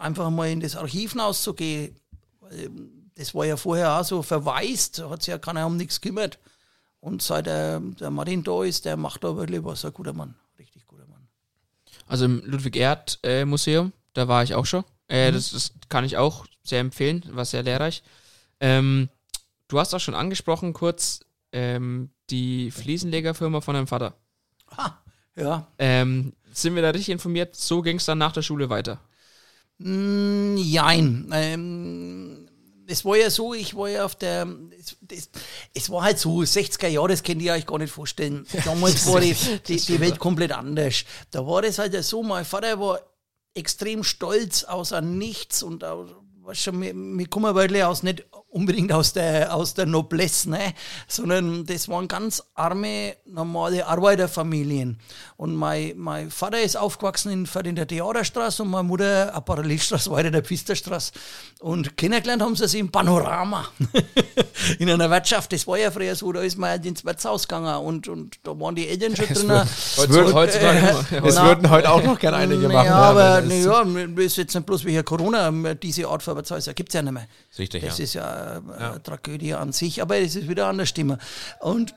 einfach 0.00 0.30
mal 0.30 0.50
in 0.50 0.60
das 0.60 0.74
Archiv 0.74 1.12
hinauszugehen. 1.12 1.94
Das 3.14 3.34
war 3.34 3.46
ja 3.46 3.56
vorher 3.56 3.98
auch 3.98 4.04
so 4.04 4.22
verwaist, 4.22 5.02
hat 5.08 5.22
sich 5.22 5.30
ja 5.30 5.38
keiner 5.38 5.66
um 5.66 5.76
nichts 5.76 6.00
gekümmert. 6.00 6.38
Und 7.00 7.22
seit 7.22 7.46
der, 7.46 7.80
der 7.80 8.10
Martin 8.10 8.42
da 8.42 8.64
ist, 8.64 8.84
der 8.84 8.96
macht 8.96 9.24
da 9.24 9.36
wirklich 9.36 9.62
was, 9.64 9.84
ein 9.84 9.92
guter 9.92 10.12
Mann, 10.12 10.34
richtig 10.58 10.86
guter 10.86 11.06
Mann. 11.06 11.28
Also 12.06 12.24
im 12.24 12.42
Ludwig-Erhard-Museum, 12.44 13.92
da 14.12 14.28
war 14.28 14.42
ich 14.42 14.54
auch 14.54 14.66
schon. 14.66 14.84
Äh, 15.08 15.30
das, 15.32 15.50
das 15.52 15.72
kann 15.88 16.04
ich 16.04 16.16
auch 16.16 16.46
sehr 16.64 16.80
empfehlen, 16.80 17.24
war 17.30 17.44
sehr 17.44 17.62
lehrreich. 17.62 18.02
Ähm, 18.60 19.08
du 19.68 19.78
hast 19.78 19.94
auch 19.94 20.00
schon 20.00 20.14
angesprochen 20.14 20.72
kurz 20.72 21.20
ähm, 21.52 22.10
die 22.30 22.70
Fliesenlegerfirma 22.70 23.60
von 23.60 23.74
deinem 23.74 23.86
Vater. 23.86 24.14
Ha, 24.76 24.98
ja. 25.36 25.66
Ähm, 25.78 26.32
sind 26.52 26.74
wir 26.74 26.82
da 26.82 26.90
richtig 26.90 27.10
informiert? 27.12 27.54
So 27.54 27.82
ging 27.82 27.98
es 27.98 28.06
dann 28.06 28.18
nach 28.18 28.32
der 28.32 28.42
Schule 28.42 28.68
weiter. 28.70 29.00
Mm, 29.78 30.56
Jein. 30.56 31.30
Ähm, 31.32 32.25
es 32.88 33.04
war 33.04 33.16
ja 33.16 33.30
so, 33.30 33.54
ich 33.54 33.74
war 33.76 33.88
ja 33.88 34.04
auf 34.04 34.14
der, 34.14 34.46
es, 34.78 34.96
das, 35.00 35.28
es 35.74 35.90
war 35.90 36.02
halt 36.02 36.18
so, 36.18 36.38
60er 36.38 36.88
Jahre, 36.88 37.08
das 37.08 37.22
könnt 37.22 37.42
ihr 37.42 37.52
euch 37.52 37.66
gar 37.66 37.78
nicht 37.78 37.92
vorstellen. 37.92 38.46
Damals 38.64 39.06
war 39.06 39.20
die, 39.20 39.34
die, 39.66 39.76
die 39.76 40.00
Welt 40.00 40.18
komplett 40.18 40.52
anders. 40.52 41.04
Da 41.30 41.46
war 41.46 41.62
das 41.62 41.78
halt 41.78 42.02
so, 42.04 42.22
mein 42.22 42.44
Vater 42.44 42.78
war 42.80 43.00
extrem 43.54 44.04
stolz 44.04 44.64
außer 44.64 45.00
nichts 45.00 45.62
und 45.62 45.82
weißt 45.82 46.62
schon, 46.62 46.80
wir, 46.80 46.94
wir 46.94 47.26
kommen 47.28 47.54
wirklich 47.54 47.82
aus 47.82 48.02
nicht 48.02 48.24
unbedingt 48.48 48.92
aus 48.92 49.12
der, 49.12 49.54
aus 49.54 49.74
der 49.74 49.86
Noblesse, 49.86 50.50
ne? 50.50 50.72
sondern 51.08 51.66
das 51.66 51.88
waren 51.88 52.08
ganz 52.08 52.42
arme, 52.54 53.16
normale 53.26 53.86
Arbeiterfamilien. 53.86 54.98
Und 55.36 55.54
mein, 55.54 55.92
mein 55.96 56.30
Vater 56.30 56.60
ist 56.60 56.76
aufgewachsen 56.76 57.32
in, 57.32 57.48
in 57.64 57.76
der 57.76 57.86
Theaterstraße 57.86 58.62
und 58.62 58.70
meine 58.70 58.84
Mutter 58.84 59.32
eine 59.32 59.42
Parallelstraße 59.42 60.10
weiter 60.10 60.30
der 60.30 60.42
Pfisterstraße. 60.42 61.12
Und 61.60 61.96
kennengelernt 61.96 62.42
haben 62.42 62.56
sie 62.56 62.66
sich 62.66 62.80
im 62.80 62.90
Panorama, 62.90 63.68
in 64.78 64.88
einer 64.88 65.10
Wirtschaft. 65.10 65.52
Das 65.52 65.66
war 65.66 65.78
ja 65.78 65.90
früher 65.90 66.14
so, 66.14 66.32
da 66.32 66.40
ist 66.40 66.56
man 66.56 66.82
ins 66.82 67.04
Wirtshaus 67.04 67.46
gegangen 67.46 67.84
und, 67.84 68.08
und 68.08 68.38
da 68.42 68.58
waren 68.58 68.74
die 68.74 68.88
Eltern 68.88 69.16
schon 69.16 69.26
drin. 69.26 69.50
Es 69.50 70.08
wird 70.08 70.32
heutzutage 70.32 71.04
äh, 71.10 71.20
Das 71.20 71.42
würden 71.42 71.68
heute 71.68 71.90
auch 71.90 72.02
noch 72.02 72.18
gerne 72.18 72.38
einige 72.38 72.68
machen. 72.68 72.86
Ja, 72.86 72.94
aber 72.94 73.40
naja, 73.42 73.84
das 73.84 74.24
ist 74.24 74.36
jetzt 74.38 74.54
nicht 74.54 74.66
bloß 74.66 74.84
wie 74.84 75.02
Corona, 75.02 75.50
diese 75.74 76.08
Art 76.08 76.22
von 76.22 76.36
Wirtshaus 76.36 76.70
gibt 76.74 76.88
es 76.88 76.94
ja 76.94 77.02
nicht 77.02 77.12
mehr. 77.12 77.26
Richtig, 77.58 77.84
das 77.84 77.98
ja. 77.98 78.04
ist 78.04 78.14
ja 78.14 78.35
ja. 78.78 78.98
Tragödie 78.98 79.54
an 79.54 79.72
sich, 79.72 80.02
aber 80.02 80.18
es 80.18 80.36
ist 80.36 80.48
wieder 80.48 80.64
eine 80.64 80.70
andere 80.70 80.86
Stimme. 80.86 81.18
Und 81.60 81.94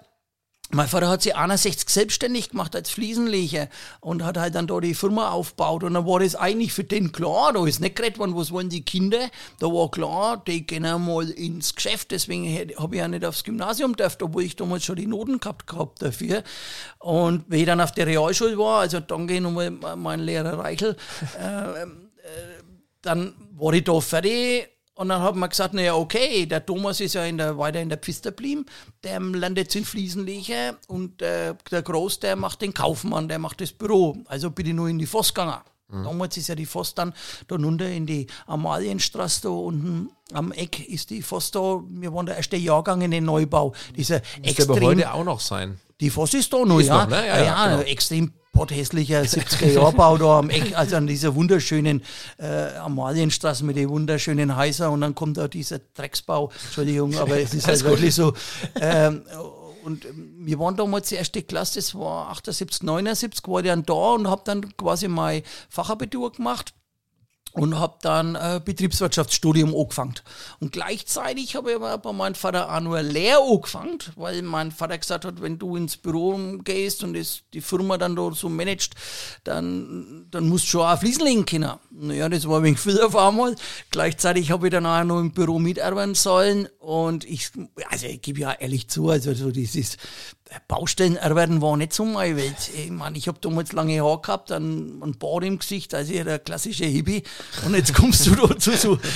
mein 0.72 0.88
Vater 0.88 1.10
hat 1.10 1.24
sich 1.24 1.36
61 1.36 1.90
selbstständig 1.90 2.52
gemacht 2.52 2.76
als 2.76 2.92
Fliesenleger 2.92 3.70
und 4.02 4.24
hat 4.24 4.38
halt 4.38 4.54
dann 4.54 4.68
da 4.68 4.80
die 4.80 4.94
Firma 4.94 5.32
aufgebaut. 5.32 5.84
Und 5.84 5.96
dann 5.96 6.06
war 6.06 6.20
das 6.20 6.36
eigentlich 6.36 6.74
für 6.74 6.84
den 6.84 7.12
klar, 7.12 7.54
da 7.54 7.66
ist 7.66 7.80
nicht 7.80 7.96
geredet 7.96 8.20
worden, 8.20 8.36
was 8.36 8.52
wollen 8.52 8.70
die 8.70 8.86
Kinder. 8.86 9.30
Da 9.60 9.66
war 9.66 9.90
klar, 9.90 10.44
die 10.46 10.68
gehen 10.68 10.84
mal 10.84 11.28
ins 11.32 11.74
Geschäft. 11.74 12.12
Deswegen 12.12 12.46
habe 12.78 12.96
ich 12.96 13.00
ja 13.00 13.08
nicht 13.08 13.26
aufs 13.26 13.44
Gymnasium 13.44 13.96
dürfen, 13.96 14.22
obwohl 14.22 14.44
ich 14.44 14.56
damals 14.56 14.86
schon 14.86 14.98
die 14.98 15.08
Noten 15.08 15.40
gehabt 15.40 15.66
gehabt 15.66 16.04
dafür. 16.04 16.44
Und 17.00 17.46
wenn 17.48 17.62
ich 17.62 17.66
dann 17.66 17.82
auf 17.82 17.92
der 17.94 18.06
Realschule 18.06 18.56
war, 18.60 18.82
also 18.82 19.00
danke 19.00 19.42
nochmal 19.42 19.72
mein 19.72 20.20
Lehrer 20.20 20.60
Reichel, 20.60 20.96
äh, 21.40 21.82
äh, 21.82 21.88
dann 23.02 23.34
war 23.54 23.74
ich 23.74 23.86
da 23.86 24.00
fertig 24.02 24.70
und 25.00 25.08
dann 25.08 25.22
haben 25.22 25.40
wir 25.40 25.48
gesagt, 25.48 25.74
naja, 25.74 25.96
okay, 25.96 26.46
der 26.46 26.66
Thomas 26.66 27.00
ist 27.00 27.14
ja 27.14 27.24
in 27.24 27.38
der, 27.38 27.58
weiter 27.58 27.80
in 27.80 27.88
der 27.88 27.98
Pfister 27.98 28.32
geblieben, 28.32 28.66
der 29.02 29.22
landet 29.22 29.74
in 29.74 29.86
Fliesenleger 29.86 30.76
und 30.88 31.22
äh, 31.22 31.56
der 31.72 31.82
Groß, 31.84 32.20
der 32.20 32.36
macht 32.36 32.62
den 32.62 32.74
Kaufmann, 32.74 33.30
der 33.30 33.40
macht 33.40 33.62
das 33.62 33.72
Büro. 33.72 34.18
Also 34.26 34.52
bin 34.52 34.66
ich 34.66 34.74
nur 34.74 34.90
in 34.90 35.00
die 35.00 35.06
Voss 35.06 35.34
gegangen. 35.34 35.62
Mhm. 35.88 36.04
Damals 36.04 36.36
ist 36.36 36.50
ja 36.50 36.56
die 36.56 36.66
Voss 36.66 36.96
dann 36.96 37.14
da 37.48 37.56
runter 37.56 37.90
in 37.90 38.06
die 38.06 38.28
Amalienstraße, 38.46 39.44
da 39.44 39.50
unten 39.50 40.10
am 40.34 40.52
Eck 40.52 40.86
ist 40.90 41.12
die 41.12 41.22
Voss 41.22 41.50
da. 41.50 41.82
Wir 41.88 42.14
waren 42.14 42.26
der 42.26 42.36
erste 42.36 42.58
Jahrgang 42.58 43.02
in 43.02 43.12
den 43.12 43.24
Neubau. 43.24 43.74
Dieser 43.96 44.18
extrem, 44.44 44.70
aber 44.70 44.82
heute 44.82 45.14
auch 45.14 45.24
noch 45.24 45.40
sein. 45.40 45.80
Die 46.02 46.10
Voss 46.10 46.34
ist 46.34 46.52
da 46.52 46.66
noch, 46.66 46.78
ist 46.78 46.88
ja. 46.88 47.06
Noch, 47.06 47.10
ne? 47.10 47.26
Ja, 47.26 47.38
ja, 47.38 47.44
ja 47.46 47.68
genau. 47.68 47.82
extrem 47.84 48.34
potthässlicher 48.52 49.22
70er-Jahre-Bau 49.22 50.18
da 50.20 50.40
am 50.40 50.50
Eck, 50.50 50.78
also 50.78 50.96
an 50.96 51.08
dieser 51.08 51.36
wunderschönen 51.36 52.04
äh, 52.38 52.76
Amalienstraße 52.78 53.64
mit 53.64 53.78
den 53.78 53.90
wunderschönen 53.90 54.56
Häusern 54.56 54.92
und 54.92 55.02
dann 55.02 55.16
kommt 55.16 55.38
da 55.38 55.48
dieser 55.48 55.80
Drecksbau, 55.80 56.52
Entschuldigung, 56.66 57.18
aber 57.18 57.40
es 57.40 57.54
ist 57.54 57.68
halt 57.68 57.84
wirklich 57.84 58.16
so. 58.16 58.34
Ähm, 58.80 59.24
und 59.84 60.06
wir 60.14 60.60
waren 60.60 60.76
damals 60.76 61.10
die 61.10 61.16
erste 61.16 61.42
Klasse, 61.42 61.80
das 61.80 61.96
war 61.96 62.30
78, 62.32 62.84
79, 62.84 63.48
war 63.48 63.62
ich 63.62 63.68
dann 63.68 63.84
da 63.84 63.94
und 63.94 64.28
habe 64.28 64.42
dann 64.46 64.76
quasi 64.78 65.08
mein 65.08 65.42
Fachabitur 65.70 66.32
gemacht 66.32 66.74
und 67.54 67.80
habe 67.80 67.96
dann 68.02 68.36
äh, 68.36 68.62
Betriebswirtschaftsstudium 68.64 69.76
angefangen. 69.76 70.16
Und 70.60 70.72
gleichzeitig 70.72 71.56
habe 71.56 71.72
ich 71.72 71.76
aber 71.76 71.98
bei 71.98 72.14
meinem 72.14 72.36
Vater 72.36 72.74
auch 72.74 72.80
nur 72.80 73.02
Lehr 73.02 73.40
angefangen, 73.40 74.00
weil 74.16 74.42
mein 74.42 74.72
Vater 74.72 74.98
gesagt 74.98 75.26
hat, 75.26 75.42
wenn 75.42 75.58
du 75.58 75.76
ins 75.76 75.98
Büro 75.98 76.38
gehst 76.64 77.04
und 77.04 77.14
das, 77.14 77.42
die 77.54 77.62
Firma 77.62 77.98
dann 77.98 78.16
da 78.16 78.32
so 78.34 78.50
managt, 78.50 78.94
dann, 79.44 80.28
dann 80.30 80.48
musst 80.48 80.66
du 80.66 80.70
schon 80.70 80.82
auch 80.82 81.00
Fließen 81.00 81.24
legen 81.24 81.46
können. 81.46 81.72
Naja, 81.92 82.30
das 82.30 82.48
war 82.48 82.58
ein 82.58 82.64
wenig 82.64 82.80
viel 82.80 83.02
auf 83.02 83.16
einmal. 83.16 83.56
Gleichzeitig 83.92 84.52
habe 84.52 84.68
ich 84.68 84.72
dann 84.72 84.86
auch 84.86 85.04
noch 85.04 85.20
im 85.20 85.32
Büro 85.32 85.60
mitarbeiten 85.60 86.16
sollen 86.16 86.68
und 86.80 87.26
ich, 87.26 87.52
also 87.90 88.08
ich 88.08 88.22
gebe 88.22 88.40
ja 88.40 88.54
ehrlich 88.54 88.88
zu, 88.88 89.10
also 89.10 89.34
so 89.34 89.52
dieses 89.52 89.98
Baustellen 90.68 91.16
erwerben 91.16 91.62
war 91.62 91.78
nicht 91.78 91.94
so 91.94 92.06
meine 92.06 92.36
Welt. 92.36 92.72
Ich 92.76 92.90
meine, 92.90 93.18
ich 93.18 93.28
habe 93.28 93.40
damals 93.40 93.72
lange 93.72 94.02
Haare 94.02 94.22
gehabt, 94.22 94.52
ein, 94.52 95.02
ein 95.04 95.18
Bart 95.18 95.44
im 95.44 95.60
Gesicht, 95.60 95.94
also 95.94 96.12
der 96.12 96.40
klassische 96.40 96.86
Hippie. 96.86 97.24
Und 97.66 97.76
jetzt 97.76 97.94
kommst 97.94 98.26
du 98.26 98.36
dazu 98.48 98.72
so. 98.72 99.00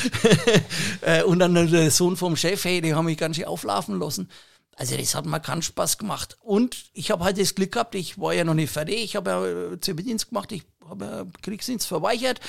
Äh, 1.02 1.24
und 1.24 1.40
dann 1.40 1.54
der 1.54 1.92
Sohn 1.92 2.16
vom 2.16 2.38
Chef, 2.38 2.64
hey, 2.64 2.80
die 2.80 2.94
haben 2.94 3.06
mich 3.06 3.18
ganz 3.18 3.36
schön 3.36 3.46
auflaufen 3.46 4.00
lassen. 4.00 4.30
Also 4.76 4.96
das 4.98 5.16
hat 5.16 5.26
mir 5.26 5.40
keinen 5.40 5.62
Spaß 5.62 5.98
gemacht. 5.98 6.38
Und 6.42 6.86
ich 6.94 7.12
habe 7.12 7.24
halt 7.24 7.40
das 7.40 7.56
Glück 7.56 7.74
gehabt, 7.74 7.96
ich 7.96 8.20
war 8.20 8.34
ja 8.34 8.44
noch 8.44 8.54
nicht 8.54 8.72
fertig, 8.72 9.04
ich 9.04 9.16
habe 9.16 9.72
ja 9.72 9.82
Zivildienst 9.82 10.30
gemacht, 10.30 10.52
ich 10.52 10.64
habe 10.90 11.28
Kriegsdienst 11.42 11.88
verweigert 11.88 12.40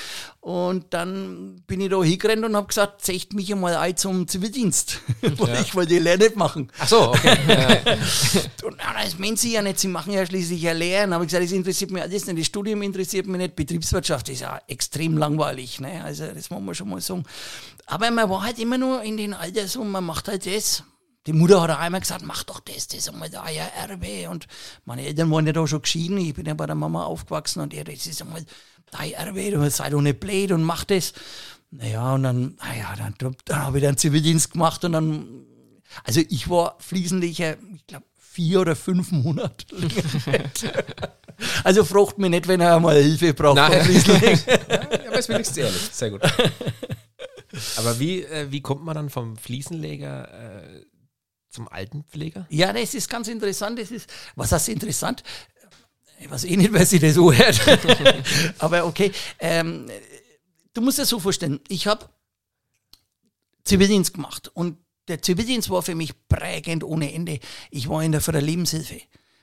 und 0.41 0.93
dann 0.93 1.61
bin 1.67 1.81
ich 1.81 1.89
da 1.89 2.01
hingerannt 2.03 2.45
und 2.45 2.55
habe 2.55 2.67
gesagt, 2.67 3.01
zeigt 3.01 3.33
mich 3.33 3.51
einmal 3.51 3.75
ein 3.75 3.97
zum 3.97 4.27
Zivildienst, 4.27 4.99
weil 5.21 5.49
ja. 5.55 5.61
ich 5.61 5.75
wollte 5.75 5.93
die 5.93 5.99
Lehre 5.99 6.17
nicht 6.17 6.35
machen. 6.35 6.71
Ach 6.79 6.87
so, 6.87 7.09
okay. 7.09 7.37
und 8.63 8.77
na, 8.77 9.03
das 9.03 9.17
meinen 9.17 9.37
sie 9.37 9.53
ja 9.53 9.61
nicht, 9.61 9.79
sie 9.79 9.87
machen 9.87 10.13
ja 10.13 10.25
schließlich 10.25 10.67
eine 10.67 10.79
Lehre. 10.79 11.01
Dann 11.01 11.13
habe 11.13 11.23
ich 11.23 11.29
gesagt, 11.29 11.45
das 11.45 11.51
interessiert 11.51 11.91
mich 11.91 12.01
alles 12.01 12.25
nicht, 12.25 12.39
das 12.39 12.45
Studium 12.45 12.81
interessiert 12.81 13.27
mich 13.27 13.37
nicht, 13.37 13.55
Betriebswirtschaft 13.55 14.29
ist 14.29 14.41
ja 14.41 14.59
extrem 14.67 15.17
langweilig, 15.17 15.79
ne? 15.79 16.03
also 16.03 16.27
das 16.27 16.49
muss 16.49 16.61
man 16.61 16.75
schon 16.75 16.89
mal 16.89 17.01
sagen. 17.01 17.23
Aber 17.87 18.09
man 18.11 18.29
war 18.29 18.43
halt 18.43 18.59
immer 18.59 18.77
nur 18.77 19.03
in 19.03 19.17
den 19.17 19.33
Alter 19.33 19.67
so, 19.67 19.83
man 19.83 20.03
macht 20.03 20.27
halt 20.27 20.45
das, 20.45 20.83
die 21.27 21.33
Mutter 21.33 21.61
hat 21.61 21.71
auch 21.71 21.79
einmal 21.79 22.01
gesagt, 22.01 22.23
mach 22.25 22.43
doch 22.43 22.59
das, 22.59 22.87
das 22.87 22.99
ist 22.99 23.09
einmal 23.09 23.29
da 23.29 23.49
ja 23.49 23.65
Erbe. 23.65 24.29
Und 24.29 24.47
meine 24.85 25.05
Eltern 25.05 25.31
waren 25.31 25.47
ja 25.47 25.53
da 25.53 25.65
schon 25.67 25.81
geschieden. 25.81 26.17
Ich 26.17 26.33
bin 26.35 26.45
ja 26.45 26.53
bei 26.53 26.65
der 26.65 26.75
Mama 26.75 27.03
aufgewachsen 27.03 27.61
und 27.61 27.73
er, 27.73 27.83
das 27.83 28.05
ist 28.05 28.21
einmal 28.21 28.45
dein 28.91 29.13
Erbe, 29.13 29.51
du 29.51 29.69
sei 29.69 29.89
doch 29.89 30.01
nicht 30.01 30.19
blöd 30.19 30.51
und 30.51 30.63
mach 30.63 30.83
das. 30.83 31.13
Naja, 31.71 32.13
und 32.13 32.23
dann, 32.23 32.57
naja, 32.63 32.95
dann, 32.97 33.35
dann 33.45 33.59
habe 33.63 33.79
ich 33.79 33.83
dann 33.83 33.97
Zivildienst 33.97 34.51
gemacht 34.51 34.85
und 34.85 34.93
dann, 34.93 35.45
also 36.03 36.21
ich 36.29 36.49
war 36.49 36.77
fließendiger, 36.79 37.57
ich 37.75 37.87
glaube, 37.87 38.05
vier 38.17 38.61
oder 38.61 38.75
fünf 38.75 39.11
Monate. 39.11 39.65
also 41.63 41.83
frucht 41.83 42.17
mir 42.17 42.29
nicht, 42.29 42.47
wenn 42.47 42.61
er 42.61 42.75
einmal 42.75 43.01
Hilfe 43.01 43.33
braucht. 43.33 43.55
Nein. 43.55 43.71
ja, 44.69 45.07
aber 45.07 45.19
ist 45.19 45.29
wenigstens 45.29 45.57
ehrlich. 45.57 45.89
Sehr 45.91 46.11
gut. 46.11 46.21
Aber 47.77 47.99
wie, 47.99 48.21
äh, 48.21 48.51
wie 48.51 48.59
kommt 48.59 48.83
man 48.83 48.95
dann 48.95 49.09
vom 49.09 49.37
Fliesenleger 49.37 50.27
äh, 50.27 50.85
zum 51.55 51.67
Altenpfleger? 51.67 52.45
Ja, 52.49 52.71
das 52.73 52.93
ist 52.93 53.09
ganz 53.09 53.27
interessant. 53.27 53.79
Das 53.79 53.91
ist, 53.91 54.09
was 54.35 54.51
heißt 54.51 54.69
interessant? 54.69 55.23
Ich 56.19 56.29
weiß 56.29 56.43
eh 56.45 56.55
nicht, 56.55 56.71
wer 56.71 56.85
sich 56.85 57.01
das 57.01 57.15
so 57.15 57.31
hört. 57.31 57.59
Aber 58.59 58.85
okay. 58.85 59.11
Ähm, 59.39 59.89
du 60.73 60.81
musst 60.81 60.99
dir 60.99 61.05
so 61.05 61.19
vorstellen, 61.19 61.59
ich 61.67 61.87
habe 61.87 62.07
Zivildienst 63.63 64.13
gemacht 64.13 64.51
und 64.53 64.77
der 65.07 65.21
Zivildienst 65.21 65.69
war 65.69 65.81
für 65.81 65.95
mich 65.95 66.13
prägend 66.27 66.83
ohne 66.83 67.13
Ende. 67.13 67.39
Ich 67.71 67.89
war 67.89 68.03
in 68.03 68.11
der 68.11 68.21
Förder 68.21 68.41
Lebenshilfe. 68.41 69.01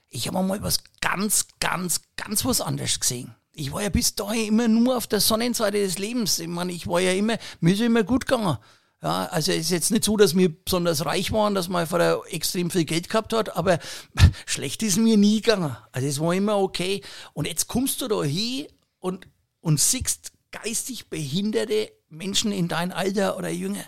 Ich 0.09 0.29
habe 0.29 0.43
mal 0.43 0.63
was 0.63 0.79
ganz, 1.01 1.47
ganz, 1.61 2.03
ganz 2.17 2.45
was 2.45 2.61
anderes 2.61 3.01
gesehen. 3.01 3.35
Ich 3.55 3.73
war 3.73 3.83
ja 3.83 3.89
bis 3.91 4.15
dahin 4.15 4.49
immer 4.49 4.69
nur 4.69 4.97
auf 4.97 5.07
der 5.07 5.21
Sonnenseite 5.21 5.79
des 5.79 5.99
Lebens. 5.99 6.39
Ich 6.39 6.49
meine, 6.49 6.73
ich 6.73 6.87
war 6.87 7.01
ja 7.01 7.13
immer, 7.13 7.39
mir 7.61 7.75
ist 7.75 7.81
immer 7.81 8.03
gut 8.03 8.27
gegangen. 8.27 8.59
Ja, 9.03 9.27
also 9.27 9.51
es 9.51 9.59
ist 9.59 9.71
jetzt 9.71 9.91
nicht 9.91 10.05
so, 10.05 10.17
dass 10.17 10.37
wir 10.37 10.49
besonders 10.49 11.05
reich 11.05 11.33
waren, 11.33 11.57
dass 11.57 11.69
mein 11.69 11.89
Vater 11.89 12.23
extrem 12.31 12.71
viel 12.71 12.85
Geld 12.85 13.09
gehabt 13.09 13.33
hat, 13.33 13.57
aber 13.57 13.81
schlecht 14.47 14.83
ist 14.85 14.97
mir 14.97 15.17
nie 15.17 15.41
gegangen. 15.41 15.77
Also 15.91 16.07
es 16.07 16.21
war 16.21 16.33
immer 16.35 16.59
okay. 16.59 17.03
Und 17.33 17.49
jetzt 17.49 17.67
kommst 17.67 18.01
du 18.01 18.07
da 18.07 18.23
hin 18.23 18.69
und, 19.01 19.27
und 19.61 19.81
siehst 19.81 20.33
geistig 20.53 21.11
behinderte 21.11 21.91
Menschen 22.11 22.53
in 22.53 22.69
dein 22.69 22.93
Alter 22.93 23.37
oder 23.37 23.49
jünger. 23.49 23.85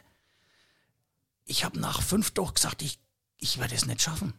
Ich 1.45 1.65
habe 1.65 1.79
nach 1.79 2.03
fünf 2.03 2.33
Tagen 2.33 2.55
gesagt, 2.55 2.83
ich, 2.83 2.99
ich 3.39 3.61
werde 3.61 3.77
es 3.77 3.87
nicht 3.87 4.03
schaffen. 4.03 4.35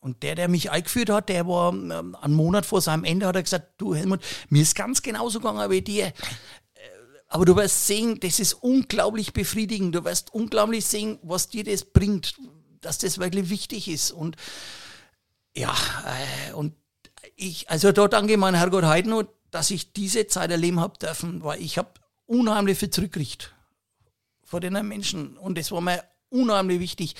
Und 0.00 0.22
der, 0.22 0.34
der 0.34 0.48
mich 0.48 0.70
eingeführt 0.70 1.10
hat, 1.10 1.28
der 1.28 1.46
war 1.48 1.72
ähm, 1.72 2.14
einen 2.20 2.34
Monat 2.34 2.66
vor 2.66 2.82
seinem 2.82 3.04
Ende, 3.04 3.26
hat 3.26 3.36
er 3.36 3.42
gesagt, 3.42 3.80
du 3.80 3.94
Helmut, 3.94 4.20
mir 4.50 4.62
ist 4.62 4.74
ganz 4.74 5.00
genauso 5.02 5.40
gegangen 5.40 5.70
wie 5.70 5.82
dir. 5.82 6.12
Aber 7.28 7.44
du 7.44 7.56
wirst 7.56 7.86
sehen, 7.86 8.18
das 8.20 8.40
ist 8.40 8.54
unglaublich 8.54 9.32
befriedigend. 9.32 9.94
Du 9.94 10.04
wirst 10.04 10.32
unglaublich 10.32 10.86
sehen, 10.86 11.18
was 11.22 11.48
dir 11.48 11.62
das 11.62 11.84
bringt, 11.84 12.34
dass 12.80 12.98
das 12.98 13.18
wirklich 13.18 13.50
wichtig 13.50 13.88
ist. 13.88 14.12
Und 14.12 14.36
ja, 15.54 15.74
äh, 16.06 16.52
und 16.54 16.74
ich, 17.36 17.68
also 17.68 17.92
da 17.92 18.08
danke 18.08 18.32
ich 18.32 18.38
meinem 18.38 18.54
Herrgott 18.54 18.84
Heidno, 18.84 19.24
dass 19.50 19.70
ich 19.70 19.92
diese 19.92 20.26
Zeit 20.26 20.50
erleben 20.50 20.80
habe 20.80 20.98
dürfen, 20.98 21.42
weil 21.42 21.60
ich 21.60 21.78
habe 21.78 21.90
unheimlich 22.26 22.78
viel 22.78 22.90
zurückgerichtet 22.90 23.54
vor 24.44 24.60
den 24.60 24.72
Menschen. 24.86 25.36
Und 25.36 25.58
das 25.58 25.70
war 25.70 25.80
mir 25.80 26.02
unheimlich 26.30 26.80
wichtig. 26.80 27.14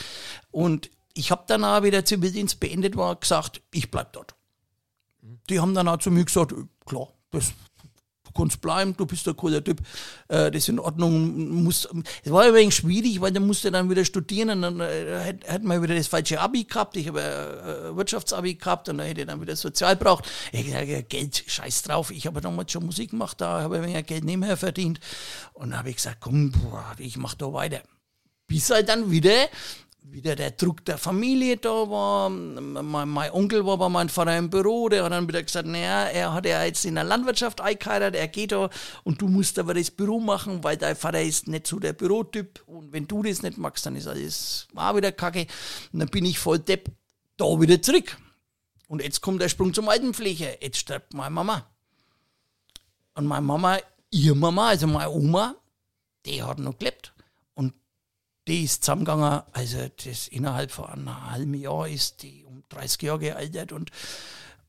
Und 0.51 0.91
ich 1.15 1.31
habe 1.31 1.45
danach, 1.47 1.83
wie 1.83 1.91
der 1.91 2.05
Zivildienst 2.05 2.61
beendet 2.61 2.97
war, 2.97 3.17
gesagt, 3.17 3.61
ich 3.73 3.91
bleibe 3.91 4.11
dort. 4.13 4.35
Die 5.51 5.61
haben 5.61 5.75
dann 5.75 5.89
auch 5.89 5.99
zu 5.99 6.11
mir 6.11 6.25
gesagt, 6.25 6.55
klar, 6.87 7.09
das 7.31 7.53
kannst 8.39 8.61
bleiben, 8.61 8.97
du 8.97 9.07
bist 9.07 9.27
ein 9.29 9.37
cooler 9.37 9.63
Typ, 9.63 9.81
äh, 10.29 10.51
das 10.51 10.63
ist 10.63 10.69
in 10.69 10.79
Ordnung. 10.79 11.63
Muss, 11.63 11.89
es 12.25 12.33
war 12.33 12.45
ein 12.45 12.55
wenig 12.55 12.75
schwierig, 12.75 13.21
weil 13.21 13.33
der 13.33 13.43
musste 13.43 13.71
dann 13.71 13.91
wieder 13.91 14.05
studieren 14.05 14.51
und 14.51 14.63
dann 14.63 14.81
äh, 14.81 15.21
hätte 15.21 15.53
hätt 15.53 15.65
man 15.65 15.83
wieder 15.83 15.95
das 15.95 16.07
falsche 16.07 16.41
Abi 16.41 16.65
gehabt. 16.65 16.97
Ich 16.97 17.09
habe 17.09 17.21
äh, 17.21 17.97
Wirtschaftsabi 17.97 18.55
gehabt 18.55 18.89
und 18.89 18.99
dann 18.99 19.07
hätte 19.07 19.23
ich 19.23 19.27
dann 19.27 19.41
wieder 19.41 19.57
Sozial 19.57 19.97
braucht. 19.97 20.25
Ich 20.53 20.65
gesagt, 20.65 21.09
Geld, 21.09 21.45
scheiß 21.47 21.83
drauf. 21.83 22.11
Ich 22.11 22.27
habe 22.27 22.41
damals 22.41 22.73
schon 22.73 22.87
Musik 22.87 23.11
gemacht, 23.11 23.41
da 23.41 23.63
habe 23.63 23.77
ich 23.77 23.83
ein 23.83 23.89
wenig 23.89 24.07
Geld 24.07 24.25
nebenher 24.25 24.57
verdient. 24.57 25.01
Und 25.53 25.71
dann 25.71 25.81
habe 25.81 25.91
ich 25.91 25.97
gesagt, 25.97 26.19
komm, 26.21 26.53
boah, 26.53 26.95
ich 26.99 27.17
mache 27.17 27.37
da 27.37 27.53
weiter. 27.53 27.83
bis 28.47 28.71
halt 28.71 28.89
dann 28.89 29.11
wieder 29.11 29.49
wieder 30.11 30.37
der 30.37 30.53
Druck 30.53 30.85
der 30.85 30.99
Familie 30.99 31.57
da 31.57 31.69
war. 31.69 32.31
Mein, 32.31 33.09
mein, 33.09 33.31
Onkel 33.33 33.65
war 33.67 33.79
bei 33.79 33.89
meinem 33.89 34.09
Vater 34.09 34.37
im 34.37 34.51
Büro, 34.51 34.89
der 34.89 35.05
hat 35.05 35.13
dann 35.13 35.29
wieder 35.29 35.43
gesagt, 35.43 35.69
naja, 35.69 36.05
er 36.05 36.33
hat 36.33 36.47
ja 36.47 36.65
jetzt 36.65 36.85
in 36.85 36.95
der 36.95 37.05
Landwirtschaft 37.05 37.61
eingeheiratet, 37.61 38.19
er 38.19 38.29
geht 38.29 38.53
da 38.53 38.71
und 39.05 39.21
du 39.21 39.29
musst 39.29 39.59
aber 39.59 39.75
das 39.75 39.91
Büro 39.91 40.21
machen, 40.21 40.65
weil 40.65 40.77
dein 40.77 40.97
Vater 40.97 41.23
ist 41.23 41.49
nicht 41.49 41.67
so 41.67 41.79
der 41.79 41.93
Bürotyp 41.93 42.63
und 42.67 42.93
wenn 42.93 43.07
du 43.07 43.23
das 43.23 43.43
nicht 43.43 43.59
magst, 43.59 43.85
dann 43.87 43.97
ist 43.97 44.07
alles 44.07 44.69
auch 44.75 44.97
wieder 44.97 45.13
kacke. 45.13 45.47
Und 45.93 46.01
dann 46.01 46.09
bin 46.09 46.25
ich 46.25 46.39
voll 46.39 46.59
depp 46.59 46.91
da 47.37 47.61
wieder 47.61 47.81
zurück. 47.81 48.17
Und 48.89 49.03
jetzt 49.03 49.21
kommt 49.21 49.43
der 49.43 49.51
Sprung 49.51 49.75
zum 49.75 49.89
Altenpflege. 49.89 50.59
Jetzt 50.61 50.79
stirbt 50.79 51.13
meine 51.13 51.31
Mama. 51.31 51.67
Und 53.15 53.27
meine 53.27 53.45
Mama, 53.45 53.79
ihr 54.11 54.35
Mama, 54.35 54.69
also 54.69 54.87
meine 54.87 55.11
Oma, 55.11 55.55
die 56.25 56.43
hat 56.43 56.59
noch 56.59 56.79
gelebt 56.79 57.13
die 58.49 58.65
ist 58.65 58.83
zusammengegangen, 58.83 59.43
also 59.53 59.79
das 60.05 60.29
innerhalb 60.29 60.71
von 60.71 60.87
einem 60.87 61.31
halben 61.31 61.55
Jahr 61.55 61.87
ist 61.87 62.23
die 62.23 62.45
um 62.47 62.63
30 62.71 63.03
Jahre 63.03 63.19
gealtert 63.19 63.73
und, 63.73 63.91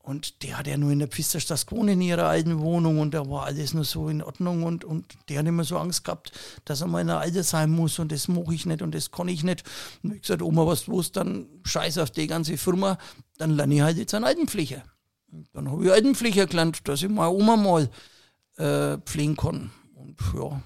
und 0.02 0.42
die 0.42 0.54
hat 0.54 0.66
ja 0.66 0.76
nur 0.76 0.90
in 0.90 0.98
der 0.98 1.08
Pfisterstraße 1.08 1.66
gewohnt 1.66 1.88
in 1.88 2.02
ihrer 2.02 2.28
alten 2.28 2.60
Wohnung 2.60 2.98
und 2.98 3.14
da 3.14 3.28
war 3.28 3.46
alles 3.46 3.72
nur 3.72 3.84
so 3.84 4.08
in 4.08 4.22
Ordnung 4.22 4.64
und, 4.64 4.84
und 4.84 5.06
die 5.28 5.38
hat 5.38 5.46
immer 5.46 5.64
so 5.64 5.78
Angst 5.78 6.04
gehabt, 6.04 6.32
dass 6.66 6.82
er 6.82 6.88
mal 6.88 7.00
in 7.00 7.06
der 7.06 7.20
Alter 7.20 7.42
sein 7.42 7.70
muss 7.70 7.98
und 7.98 8.12
das 8.12 8.28
mache 8.28 8.54
ich 8.54 8.66
nicht 8.66 8.82
und 8.82 8.94
das 8.94 9.10
kann 9.10 9.28
ich 9.28 9.42
nicht. 9.44 9.64
Und 10.02 10.14
ich 10.14 10.22
gesagt, 10.22 10.42
Oma, 10.42 10.66
was 10.66 10.86
los, 10.86 11.10
dann 11.12 11.46
scheiß 11.64 11.98
auf 11.98 12.10
die 12.10 12.26
ganze 12.26 12.58
Firma, 12.58 12.98
dann 13.38 13.50
lerne 13.52 13.74
ich 13.74 13.80
halt 13.80 13.96
jetzt 13.96 14.14
einen 14.14 14.26
Altenpfleger. 14.26 14.82
Und 15.32 15.48
dann 15.54 15.70
habe 15.70 15.86
ich 15.86 15.92
Altenpfleger 15.92 16.46
gelernt, 16.46 16.86
dass 16.86 17.02
ich 17.02 17.08
meine 17.08 17.30
Oma 17.30 17.56
mal 17.56 17.88
äh, 18.56 18.98
pflegen 18.98 19.36
kann. 19.36 19.70
Und 19.94 20.20
ja, 20.34 20.60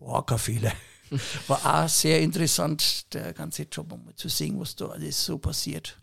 war 0.00 0.26
kein 0.26 0.38
Fehler. 0.38 0.72
War 1.48 1.84
auch 1.84 1.88
sehr 1.88 2.20
interessant, 2.20 3.12
der 3.14 3.32
ganze 3.32 3.64
Job, 3.70 3.92
um 3.92 4.08
zu 4.16 4.28
sehen, 4.28 4.58
was 4.60 4.76
da 4.76 4.86
alles 4.86 5.24
so 5.24 5.38
passiert. 5.38 5.96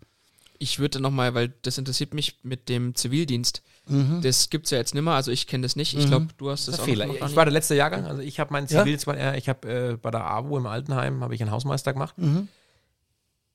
Ich 0.60 0.80
würde 0.80 1.00
nochmal, 1.00 1.34
weil 1.34 1.54
das 1.62 1.78
interessiert 1.78 2.14
mich 2.14 2.40
mit 2.44 2.68
dem 2.68 2.96
Zivildienst. 2.96 3.62
Mhm. 3.88 4.22
Das 4.22 4.50
gibt 4.50 4.66
es 4.66 4.72
ja 4.72 4.80
jetzt 4.80 4.94
nicht 4.94 5.04
mehr, 5.04 5.14
also 5.14 5.32
ich 5.32 5.48
kenne 5.48 5.64
das 5.64 5.76
nicht. 5.76 5.94
Ich 5.94 6.08
glaube, 6.08 6.28
du 6.38 6.50
hast 6.50 6.68
das, 6.68 6.74
das 6.76 6.82
auch 6.82 6.86
Fehler. 6.86 7.06
Noch 7.06 7.16
ich 7.16 7.36
war 7.36 7.46
der 7.46 7.54
letzte 7.54 7.76
Jahrgang, 7.76 8.06
also 8.06 8.22
ich 8.22 8.40
habe 8.40 8.52
meinen 8.52 8.68
Zivildienst, 8.68 9.06
ja? 9.06 9.34
ich 9.36 9.48
habe 9.50 9.70
äh, 9.70 9.98
bei 9.98 10.12
der 10.12 10.26
AWO 10.26 10.58
im 10.58 10.66
Altenheim, 10.66 11.24
habe 11.24 11.36
ich 11.36 11.42
einen 11.42 11.52
Hausmeister 11.52 11.94
gemacht. 11.94 12.18
Mhm. 12.18 12.48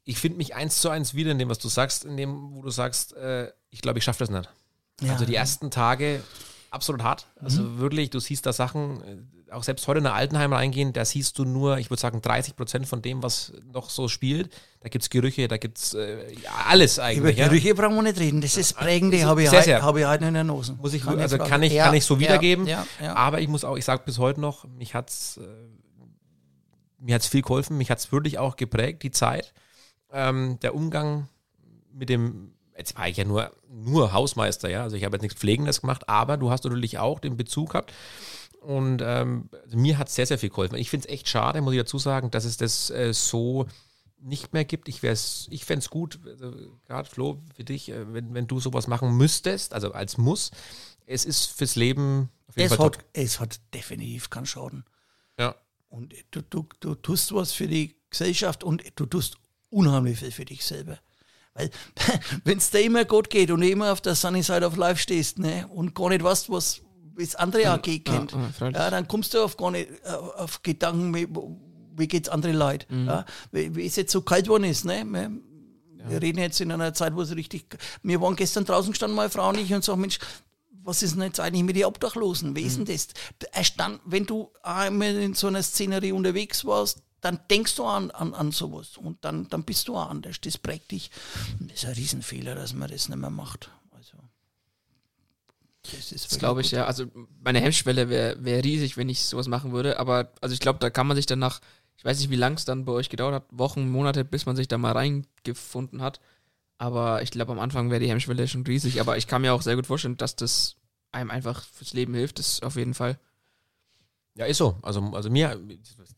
Ich 0.05 0.19
finde 0.19 0.39
mich 0.39 0.55
eins 0.55 0.81
zu 0.81 0.89
eins 0.89 1.15
wieder 1.15 1.33
in 1.33 1.39
dem, 1.39 1.49
was 1.49 1.59
du 1.59 1.69
sagst, 1.69 2.05
in 2.05 2.17
dem, 2.17 2.55
wo 2.55 2.63
du 2.63 2.71
sagst, 2.71 3.15
äh, 3.15 3.53
ich 3.71 3.83
glaube, 3.83 3.99
ich 3.99 4.05
schaffe 4.05 4.21
das 4.21 4.31
nicht. 4.31 4.49
Ja. 5.01 5.13
Also 5.13 5.25
die 5.25 5.35
ersten 5.35 5.71
Tage 5.71 6.23
absolut 6.73 7.03
hart. 7.03 7.27
Also 7.41 7.63
mhm. 7.63 7.79
wirklich, 7.79 8.11
du 8.11 8.21
siehst 8.21 8.47
da 8.47 8.53
Sachen, 8.53 9.03
äh, 9.03 9.53
auch 9.53 9.63
selbst 9.63 9.87
heute 9.87 9.99
in 9.99 10.05
der 10.05 10.15
Altenheim 10.15 10.53
reingehen, 10.53 10.93
da 10.93 11.05
siehst 11.05 11.39
du 11.39 11.45
nur, 11.45 11.79
ich 11.79 11.91
würde 11.91 12.01
sagen, 12.01 12.23
30 12.23 12.57
Prozent 12.57 12.87
von 12.87 13.03
dem, 13.03 13.23
was 13.23 13.53
noch 13.73 13.91
so 13.91 14.09
spielt. 14.09 14.51
Da 14.81 14.89
gibt 14.89 15.03
es 15.03 15.11
Gerüche, 15.11 15.47
da 15.49 15.59
gibt 15.59 15.79
es 15.79 15.95
äh, 15.95 16.33
ja, 16.43 16.51
alles 16.69 16.99
eigentlich. 16.99 17.37
Über 17.37 17.49
Gerüche 17.49 17.69
ja. 17.69 17.75
brauchen 17.75 17.97
wir 17.97 18.03
nicht 18.03 18.19
reden. 18.19 18.41
Das 18.41 18.57
ist 18.57 18.77
prägende, 18.77 19.25
habe 19.25 19.43
ich, 19.43 19.51
sehr, 19.51 19.63
sehr. 19.63 19.83
Hab 19.83 19.97
ich 19.97 20.07
heute 20.07 20.25
in 20.25 20.35
der 20.35 20.45
Nose. 20.45 20.75
Muss 20.81 20.95
ich, 20.95 21.03
kann 21.03 21.21
also 21.21 21.39
kann 21.39 21.63
ich, 21.63 21.73
ja, 21.73 21.87
kann 21.87 21.95
ich 21.95 22.05
so 22.05 22.19
wiedergeben. 22.19 22.69
Aber 23.15 23.41
ich 23.41 23.49
muss 23.49 23.65
auch, 23.65 23.77
ich 23.77 23.85
sage 23.85 24.03
bis 24.05 24.19
heute 24.19 24.41
noch, 24.41 24.67
mich 24.67 24.95
hat 24.95 25.11
es 25.11 25.37
äh, 25.37 25.43
mir 27.03 27.17
hat's 27.17 27.27
viel 27.27 27.43
geholfen, 27.43 27.77
mich 27.77 27.91
hat 27.91 27.99
es 27.99 28.13
wirklich 28.13 28.39
auch 28.39 28.57
geprägt, 28.57 29.03
die 29.03 29.11
Zeit. 29.11 29.53
Ähm, 30.13 30.59
der 30.61 30.75
Umgang 30.75 31.29
mit 31.93 32.09
dem 32.09 32.53
jetzt 32.83 32.99
war 32.99 33.09
ich 33.09 33.17
ja 33.17 33.25
nur, 33.25 33.53
nur 33.69 34.13
Hausmeister, 34.13 34.69
ja, 34.69 34.83
also 34.83 34.97
ich 34.97 35.05
habe 35.05 35.17
jetzt 35.17 35.23
nichts 35.23 35.39
Pflegendes 35.39 35.81
gemacht, 35.81 36.09
aber 36.09 36.37
du 36.37 36.51
hast 36.51 36.65
natürlich 36.65 36.99
auch 36.99 37.21
den 37.21 37.37
Bezug 37.37 37.71
gehabt. 37.71 37.93
Und 38.61 39.03
ähm, 39.05 39.49
also 39.65 39.77
mir 39.77 39.99
hat 39.99 40.09
es 40.09 40.15
sehr, 40.15 40.27
sehr 40.27 40.39
viel 40.39 40.51
geholfen. 40.51 40.77
Ich 40.77 40.91
finde 40.91 41.09
es 41.09 41.13
echt 41.13 41.29
schade, 41.29 41.61
muss 41.61 41.75
ich 41.75 41.81
dazu 41.81 41.99
sagen, 41.99 42.31
dass 42.31 42.45
es 42.45 42.57
das 42.57 42.91
äh, 42.91 43.13
so 43.13 43.67
nicht 44.21 44.53
mehr 44.53 44.65
gibt. 44.65 44.89
Ich, 44.89 45.03
ich 45.03 45.65
fände 45.65 45.83
es 45.83 45.91
gut, 45.91 46.21
also, 46.25 46.79
gerade 46.87 47.09
Flo, 47.09 47.41
für 47.57 47.65
dich, 47.65 47.89
äh, 47.89 48.13
wenn, 48.13 48.35
wenn 48.35 48.47
du 48.47 48.61
sowas 48.61 48.87
machen 48.87 49.17
müsstest, 49.17 49.75
also 49.75 49.93
als 49.93 50.17
Muss. 50.17 50.53
Es 51.07 51.25
ist 51.25 51.47
fürs 51.47 51.75
Leben 51.75 52.31
auf 52.47 52.57
jeden 52.57 52.71
es 52.71 52.77
Fall. 52.77 52.87
Hat, 52.87 52.99
es 53.13 53.41
hat 53.41 53.61
definitiv 53.75 54.31
keinen 54.31 54.47
Schaden. 54.47 54.85
Ja. 55.39 55.57
Und 55.89 56.15
du, 56.31 56.43
du, 56.43 56.69
du 56.81 56.95
tust 56.95 57.35
was 57.35 57.53
für 57.53 57.67
die 57.67 57.97
Gesellschaft 58.11 58.63
und 58.63 58.85
du 58.95 59.07
tust 59.07 59.39
unheimlich 59.71 60.19
viel 60.19 60.31
für 60.31 60.45
dich 60.45 60.65
selber. 60.65 60.99
Weil, 61.55 61.71
wenn 62.45 62.59
es 62.59 62.71
dir 62.71 62.81
immer 62.81 63.05
gut 63.05 63.31
geht 63.31 63.51
und 63.51 63.63
immer 63.63 63.93
auf 63.93 64.01
der 64.01 64.15
Sunny 64.15 64.43
Side 64.43 64.67
of 64.67 64.77
Life 64.77 65.01
stehst 65.01 65.39
ne, 65.39 65.67
und 65.69 65.95
gar 65.95 66.09
nicht 66.09 66.23
weißt, 66.23 66.51
was 66.51 66.81
das 67.17 67.35
andere 67.35 67.69
AG 67.69 67.83
kennt, 68.05 68.33
ja, 68.33 68.71
ja, 68.71 68.91
dann 68.91 69.07
kommst 69.07 69.35
du 69.35 69.43
auf 69.43 69.57
gar 69.57 69.71
nicht 69.71 69.89
äh, 70.05 70.09
auf 70.11 70.63
Gedanken, 70.63 71.15
wie, 71.15 71.29
wie 71.97 72.09
geht 72.09 72.27
es 72.27 72.33
andere 72.33 72.53
Leute. 72.53 72.87
Mhm. 72.93 73.07
Ja, 73.07 73.25
wie, 73.51 73.75
wie 73.77 73.87
es 73.87 73.97
jetzt 73.97 74.13
so 74.13 74.23
kalt 74.23 74.45
geworden 74.45 74.65
ist. 74.65 74.85
Ne? 74.85 75.05
Wir, 75.07 75.31
wir 76.09 76.23
reden 76.23 76.39
jetzt 76.39 76.61
in 76.61 76.73
einer 76.73 76.95
Zeit, 76.95 77.15
wo 77.15 77.21
es 77.21 77.37
richtig. 77.37 77.79
Wir 78.03 78.21
waren 78.21 78.35
gestern 78.35 78.65
draußen 78.65 78.91
gestanden, 78.93 79.15
meine 79.15 79.31
Frau 79.31 79.51
und 79.51 79.59
ich, 79.59 79.73
und 79.73 79.85
sagen, 79.85 80.01
Mensch, 80.01 80.19
was 80.85 81.03
ist 81.03 81.15
denn 81.15 81.23
jetzt 81.23 81.39
eigentlich 81.39 81.63
mit 81.63 81.77
den 81.77 81.85
Obdachlosen? 81.85 82.57
Wie 82.57 82.63
ist 82.63 82.77
denn 82.77 82.85
mhm. 82.85 82.93
das? 82.93 83.09
Erstand, 83.53 84.01
wenn 84.05 84.27
du 84.27 84.51
einmal 84.63 85.15
in 85.17 85.35
so 85.35 85.47
einer 85.47 85.63
Szenerie 85.63 86.13
unterwegs 86.13 86.65
warst, 86.65 87.03
dann 87.23 87.39
denkst 87.49 87.77
du 87.77 87.85
an, 87.85 88.11
an, 88.11 88.35
an 88.35 88.53
sowas 88.53 88.97
und 88.99 89.25
dann, 89.25 89.49
dann 89.49 89.63
bist 89.63 89.89
du 89.89 89.97
auch 89.97 90.11
anders. 90.11 90.41
Das 90.41 90.59
prägt 90.59 90.91
dich. 90.91 91.11
das 91.61 91.79
ist 91.79 91.85
ein 91.87 91.95
Riesenfehler, 91.95 92.55
dass 92.55 92.75
man 92.75 92.91
das 92.91 93.09
nicht 93.09 93.19
mehr 93.19 93.31
macht. 93.31 93.71
Also, 93.93 94.19
das 95.85 96.13
ist 96.13 96.33
das 96.33 96.39
glaube 96.39 96.61
ich, 96.61 96.73
ja. 96.73 96.85
Also 96.85 97.07
meine 97.41 97.61
Hemmschwelle 97.61 98.09
wäre 98.09 98.45
wär 98.45 98.63
riesig, 98.65 98.97
wenn 98.97 99.09
ich 99.09 99.25
sowas 99.25 99.47
machen 99.47 99.73
würde. 99.73 100.01
Aber 100.01 100.33
also 100.41 100.53
ich 100.53 100.61
glaube, 100.61 100.81
da 100.81 100.91
kann 100.91 101.07
man 101.07 101.17
sich 101.17 101.27
dann 101.27 101.39
nach, 101.39 101.61
ich 101.97 102.05
weiß 102.05 102.19
nicht, 102.19 102.31
wie 102.31 102.37
lang 102.37 102.55
es 102.55 102.65
dann 102.65 102.85
bei 102.85 102.93
euch 102.93 103.09
gedauert 103.09 103.35
hat, 103.35 103.45
Wochen, 103.53 103.89
Monate, 103.89 104.25
bis 104.25 104.45
man 104.45 104.57
sich 104.57 104.67
da 104.67 104.77
mal 104.77 104.93
reingefunden 104.93 106.03
hat. 106.03 106.21
Aber 106.79 107.23
ich 107.23 107.31
glaube, 107.31 107.53
am 107.53 107.61
Anfang 107.61 107.91
wäre 107.91 108.01
die 108.01 108.11
Hemmschwelle 108.11 108.49
schon 108.49 108.67
riesig. 108.67 109.01
Aber 109.01 109.17
ich 109.17 109.29
kann 109.29 109.43
mir 109.43 109.55
auch 109.55 109.63
sehr 109.63 109.77
gut 109.77 109.87
vorstellen, 109.87 110.17
dass 110.17 110.35
das 110.35 110.75
einem 111.13 111.31
einfach 111.31 111.63
fürs 111.63 111.93
Leben 111.93 112.15
hilft, 112.15 112.41
das 112.41 112.63
auf 112.63 112.75
jeden 112.75 112.95
Fall. 112.95 113.17
Ja, 114.35 114.47
ist 114.47 114.59
so. 114.59 114.77
Also, 114.83 115.01
also 115.13 115.31
mir, 115.31 115.61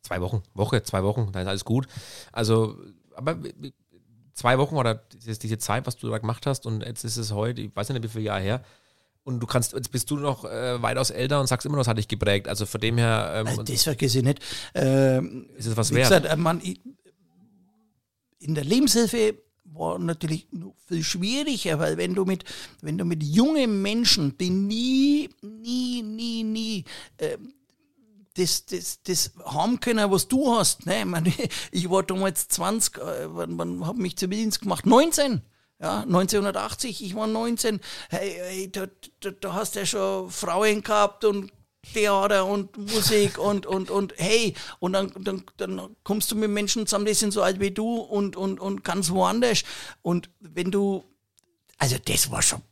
zwei 0.03 0.21
Wochen, 0.21 0.43
Woche, 0.55 0.83
zwei 0.83 1.03
Wochen, 1.03 1.31
dann 1.33 1.43
ist 1.43 1.49
alles 1.49 1.65
gut. 1.65 1.87
Also, 2.33 2.77
aber 3.15 3.39
zwei 4.35 4.59
Wochen 4.59 4.77
oder 4.77 4.95
diese, 4.95 5.39
diese 5.39 5.59
Zeit, 5.59 5.87
was 5.87 5.97
du 5.97 6.09
da 6.09 6.19
gemacht 6.19 6.47
hast 6.47 6.67
und 6.67 6.83
jetzt 6.85 7.05
ist 7.05 7.17
es 7.17 7.33
heute, 7.33 7.61
ich 7.61 7.75
weiß 7.75 7.89
nicht, 7.89 8.03
wie 8.03 8.09
viele 8.09 8.25
Jahre 8.25 8.43
her, 8.43 8.65
und 9.25 9.41
du 9.41 9.47
kannst, 9.47 9.73
jetzt 9.73 9.91
bist 9.91 10.11
du 10.11 10.17
noch 10.17 10.45
äh, 10.45 10.81
weitaus 10.83 11.09
älter 11.11 11.41
und 11.41 11.47
sagst 11.47 11.65
immer 11.65 11.77
noch, 11.77 11.85
das 11.85 11.89
hat 11.89 11.99
dich 11.99 12.09
geprägt. 12.09 12.47
Also 12.47 12.67
von 12.67 12.81
dem 12.81 12.99
her. 12.99 13.33
Ähm, 13.37 13.47
also 13.47 13.63
das 13.63 13.83
vergesse 13.83 14.19
ich 14.19 14.25
nicht. 14.25 14.41
Ähm, 14.75 15.49
ist 15.57 15.67
es 15.67 15.77
was 15.77 15.93
wert? 15.93 16.11
Gesagt, 16.11 16.27
äh, 16.27 16.37
man, 16.37 16.61
in 18.39 18.55
der 18.55 18.65
Lebenshilfe 18.65 19.39
war 19.65 19.99
natürlich 19.99 20.47
viel 20.87 21.03
schwieriger, 21.03 21.79
weil 21.79 21.97
wenn 21.97 22.15
du 22.15 22.27
mit, 22.27 22.45
wenn 22.83 22.99
du 22.99 23.07
mit 23.07 23.23
jungen 23.23 23.81
Menschen, 23.81 24.37
die 24.37 24.51
nie, 24.51 25.31
nie, 25.41 26.03
nie, 26.03 26.45
nie 26.45 26.85
äh, 27.17 27.39
das, 28.35 28.67
das, 28.67 29.03
das 29.03 29.33
haben 29.45 29.81
können, 29.81 30.11
was 30.11 30.29
du 30.29 30.55
hast. 30.55 30.87
Ne? 30.87 31.01
Ich, 31.01 31.05
meine, 31.05 31.33
ich 31.71 31.91
war 31.91 32.03
damals 32.03 32.49
20, 32.49 32.99
äh, 32.99 33.01
wann, 33.29 33.59
wann 33.59 33.87
habe 33.87 34.01
mich 34.01 34.17
Zivildienst 34.17 34.61
gemacht? 34.61 34.87
19. 34.87 35.43
Ja, 35.81 36.01
1980, 36.03 37.05
ich 37.05 37.15
war 37.15 37.27
19. 37.27 37.81
Hey, 38.09 38.37
hey 38.39 38.71
da, 38.71 38.87
da, 39.21 39.31
da, 39.33 39.53
hast 39.55 39.75
du 39.75 39.81
ja 39.81 39.87
schon 39.87 40.31
Frauen 40.31 40.83
gehabt 40.83 41.25
und 41.25 41.53
Theater 41.93 42.47
und 42.47 42.77
Musik 42.79 43.39
und, 43.39 43.67
und, 43.67 43.91
und 43.91 44.15
hey, 44.17 44.55
und 44.79 44.93
dann, 44.93 45.13
dann, 45.21 45.45
dann 45.57 45.97
kommst 46.03 46.31
du 46.31 46.37
mit 46.37 46.51
Menschen 46.51 46.87
zusammen, 46.87 47.07
die 47.07 47.15
sind 47.15 47.33
so 47.33 47.43
alt 47.43 47.61
wie 47.61 47.71
du 47.71 47.97
und, 47.97 48.37
und, 48.37 48.61
und 48.61 48.85
ganz 48.85 49.11
woanders. 49.11 49.65
Und 50.03 50.31
wenn 50.41 50.71
du, 50.71 51.05
also 51.79 51.97
das 52.05 52.31
war 52.31 52.41
schon, 52.43 52.63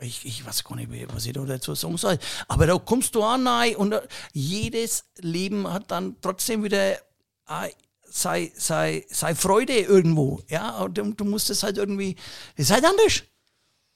ich, 0.00 0.24
ich 0.24 0.46
weiß 0.46 0.64
gar 0.64 0.76
nicht, 0.76 0.90
was 1.12 1.26
ich 1.26 1.32
da 1.32 1.42
dazu 1.42 1.74
sagen 1.74 1.96
soll. 1.96 2.18
Aber 2.46 2.66
da 2.66 2.78
kommst 2.78 3.14
du 3.14 3.22
an 3.22 3.46
rein 3.46 3.76
und 3.76 3.94
jedes 4.32 5.04
Leben 5.18 5.70
hat 5.72 5.90
dann 5.90 6.16
trotzdem 6.20 6.62
wieder 6.62 6.92
äh, 6.92 7.70
sei, 8.10 8.52
sei, 8.56 9.04
sei 9.08 9.34
Freude 9.34 9.78
irgendwo. 9.78 10.40
Ja, 10.48 10.78
und 10.78 10.98
du, 10.98 11.12
du 11.12 11.24
musst 11.24 11.50
es 11.50 11.62
halt 11.62 11.78
irgendwie, 11.78 12.16
es 12.56 12.66
ist 12.66 12.72
halt 12.72 12.84
anders. 12.84 13.22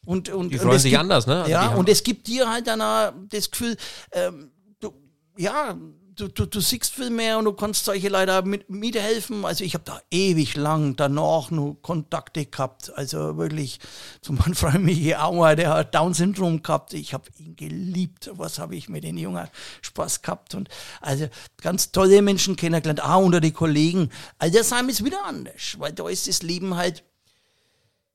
Und, 0.05 0.29
und, 0.31 0.51
die 0.51 0.59
freuen 0.59 0.79
sich 0.79 0.91
gibt, 0.91 1.01
anders, 1.01 1.27
ne? 1.27 1.41
Also 1.41 1.51
ja, 1.51 1.75
und 1.75 1.89
es 1.89 2.03
gibt 2.03 2.27
dir 2.27 2.51
halt 2.51 2.67
dann 2.67 2.81
auch 2.83 3.13
das 3.29 3.51
Gefühl, 3.51 3.77
ähm, 4.13 4.51
du, 4.81 4.93
ja, 5.37 5.77
du, 6.23 6.29
du, 6.29 6.47
du 6.47 6.61
siehst 6.61 6.95
viel 6.95 7.11
mehr 7.11 7.39
und 7.39 7.45
du 7.47 7.53
kannst 7.53 7.85
solche 7.85 8.09
Leute 8.09 8.43
mit, 8.43 8.71
mithelfen. 8.71 9.45
Also 9.45 9.65
ich 9.65 9.75
habe 9.75 9.85
da 9.85 10.01
ewig 10.11 10.57
lang 10.57 10.95
danach 10.97 11.51
nur 11.51 11.81
Kontakte 11.83 12.47
gehabt. 12.47 12.93
Also 12.97 13.37
wirklich 13.37 13.81
zu 14.21 14.33
meinem 14.33 14.55
Freund 14.55 14.85
Michi 14.85 15.15
Auer, 15.15 15.57
der 15.57 15.71
hat 15.71 15.95
Down-Syndrom 15.95 16.63
gehabt. 16.63 16.95
Ich 16.95 17.13
habe 17.13 17.25
ihn 17.39 17.57
geliebt. 17.57 18.31
Was 18.35 18.59
habe 18.59 18.77
ich 18.77 18.89
mit 18.89 19.05
den 19.05 19.19
Jungen 19.19 19.49
Spaß 19.83 20.23
gehabt. 20.23 20.55
Und 20.55 20.69
also 21.01 21.29
ganz 21.61 21.93
tolle 21.93 22.23
Menschen 22.23 22.57
kennengelernt, 22.57 23.03
auch 23.03 23.23
unter 23.23 23.41
die 23.41 23.53
Kollegen. 23.53 24.11
Altersheim 24.39 24.89
ist 24.89 25.05
wieder 25.05 25.25
anders, 25.25 25.79
weil 25.79 25.93
da 25.93 26.09
ist 26.09 26.29
das 26.29 26.43
Leben 26.43 26.77
halt 26.77 27.03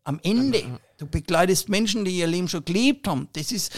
am 0.03 0.19
Ende. 0.23 0.79
Du 0.97 1.05
begleitest 1.05 1.67
Menschen, 1.69 2.05
die 2.05 2.17
ihr 2.17 2.27
Leben 2.27 2.47
schon 2.47 2.63
gelebt 2.63 3.07
haben. 3.07 3.27
Das 3.33 3.51
ist 3.51 3.73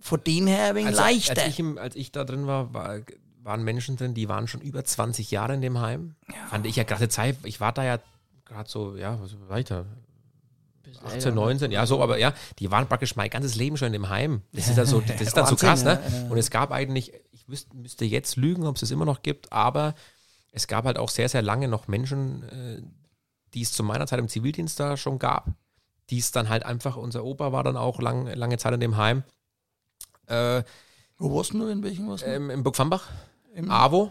von 0.00 0.22
denen 0.24 0.46
her 0.46 0.68
ein 0.68 0.74
wenig 0.76 0.88
also, 0.88 1.02
leichter. 1.02 1.42
Als 1.42 1.52
ich, 1.52 1.58
im, 1.60 1.78
als 1.78 1.96
ich 1.96 2.10
da 2.10 2.24
drin 2.24 2.46
war, 2.46 2.72
war 2.72 3.00
waren 3.42 3.62
Menschen 3.62 3.96
drin, 3.96 4.14
die 4.14 4.28
waren 4.28 4.46
schon 4.48 4.60
über 4.60 4.84
20 4.84 5.30
Jahre 5.30 5.54
in 5.54 5.60
dem 5.60 5.80
Heim. 5.80 6.14
Fand 6.48 6.66
ich 6.66 6.76
ja 6.76 6.84
gerade 6.84 7.08
Zeit, 7.08 7.36
ich 7.44 7.60
war 7.60 7.72
da 7.72 7.84
ja 7.84 7.98
gerade 8.44 8.68
so, 8.68 8.96
ja, 8.96 9.18
was 9.20 9.36
war 9.48 9.58
ich 9.58 9.66
da? 9.66 9.84
18, 11.04 11.34
19, 11.34 11.70
ja, 11.70 11.86
so, 11.86 12.02
aber 12.02 12.18
ja, 12.18 12.34
die 12.58 12.70
waren 12.70 12.86
praktisch 12.86 13.16
mein 13.16 13.30
ganzes 13.30 13.54
Leben 13.54 13.76
schon 13.76 13.86
in 13.86 13.92
dem 13.92 14.08
Heim. 14.08 14.42
Das 14.52 14.68
ist, 14.68 14.78
also, 14.78 15.00
das 15.00 15.20
ist 15.20 15.36
dann 15.36 15.46
so 15.46 15.56
krass, 15.56 15.84
ne? 15.84 16.00
ja, 16.02 16.16
ja. 16.16 16.28
Und 16.28 16.36
es 16.36 16.50
gab 16.50 16.72
eigentlich, 16.72 17.12
ich 17.30 17.48
wüsste, 17.48 17.74
müsste 17.76 18.04
jetzt 18.04 18.36
lügen, 18.36 18.66
ob 18.66 18.74
es 18.74 18.80
das 18.80 18.90
immer 18.90 19.04
noch 19.04 19.22
gibt, 19.22 19.52
aber 19.52 19.94
es 20.52 20.66
gab 20.66 20.84
halt 20.84 20.98
auch 20.98 21.08
sehr, 21.08 21.28
sehr 21.28 21.42
lange 21.42 21.68
noch 21.68 21.88
Menschen, 21.88 22.42
äh, 22.48 22.82
die 23.54 23.62
es 23.62 23.72
zu 23.72 23.82
meiner 23.82 24.06
Zeit 24.06 24.18
im 24.18 24.28
Zivildienst 24.28 24.78
da 24.80 24.96
schon 24.96 25.18
gab, 25.18 25.48
die 26.10 26.18
es 26.18 26.32
dann 26.32 26.48
halt 26.48 26.64
einfach, 26.64 26.96
unser 26.96 27.24
Opa 27.24 27.52
war 27.52 27.62
dann 27.62 27.76
auch 27.76 28.00
lang, 28.00 28.26
lange 28.26 28.58
Zeit 28.58 28.74
in 28.74 28.80
dem 28.80 28.96
Heim, 28.96 29.22
äh, 30.26 30.62
Wo 31.18 31.34
warst 31.34 31.52
du? 31.52 31.66
In 31.66 31.82
welchem 31.82 32.08
warst 32.08 32.26
du? 32.26 32.34
im 32.34 32.62
Burgfambach, 32.62 33.08
Im- 33.64 33.70
AWO, 33.70 34.10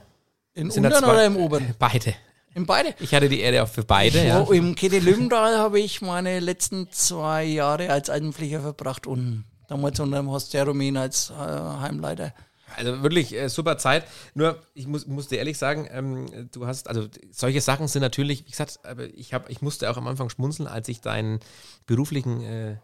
Im 0.54 0.72
sind 0.72 0.86
zwei- 0.92 0.98
oder 1.00 1.26
im 1.26 1.38
Oberen? 1.38 1.76
beide. 1.78 2.16
In 2.56 2.66
beide? 2.66 2.96
Ich 3.00 3.14
hatte 3.14 3.30
die 3.30 3.40
Ehre 3.42 3.64
auch 3.64 3.68
für 3.68 3.84
beide, 3.84 4.26
ja. 4.26 4.48
Wo, 4.48 4.52
Im 4.52 4.76
Kette 4.76 5.00
Löwendahl 5.00 5.58
habe 5.58 5.80
ich 5.80 6.02
meine 6.02 6.40
letzten 6.40 6.90
zwei 6.92 7.44
Jahre 7.44 7.90
als 7.92 8.10
Altenpfleger 8.10 8.62
verbracht 8.62 9.06
und 9.06 9.46
damals 9.68 10.00
unter 10.00 10.18
dem 10.18 10.30
Horst 10.30 10.52
Jeromin 10.54 10.98
als 10.98 11.30
äh, 11.30 11.34
Heimleiter. 11.36 12.34
Also 12.76 13.02
wirklich 13.04 13.36
äh, 13.36 13.50
super 13.50 13.78
Zeit. 13.78 14.04
Nur, 14.34 14.60
ich 14.74 14.88
muss, 14.88 15.06
muss 15.08 15.28
dir 15.28 15.38
ehrlich 15.38 15.58
sagen, 15.58 15.88
ähm, 15.92 16.50
du 16.52 16.66
hast, 16.68 16.88
also 16.88 17.08
solche 17.32 17.62
Sachen 17.62 17.88
sind 17.88 18.02
natürlich, 18.02 18.46
wie 18.46 18.52
gesagt, 18.52 18.80
ich, 19.16 19.34
hab, 19.34 19.50
ich 19.50 19.62
musste 19.62 19.90
auch 19.90 19.98
am 19.98 20.08
Anfang 20.08 20.30
schmunzeln, 20.30 20.68
als 20.68 20.88
ich 20.88 21.02
deinen 21.02 21.40
beruflichen 21.86 22.42
äh, 22.42 22.78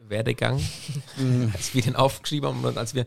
Werdegang, 0.00 0.60
als 1.54 1.74
wir 1.74 1.82
den 1.82 1.96
aufgeschrieben 1.96 2.48
haben 2.48 2.64
und 2.64 2.78
als 2.78 2.94
wir, 2.94 3.06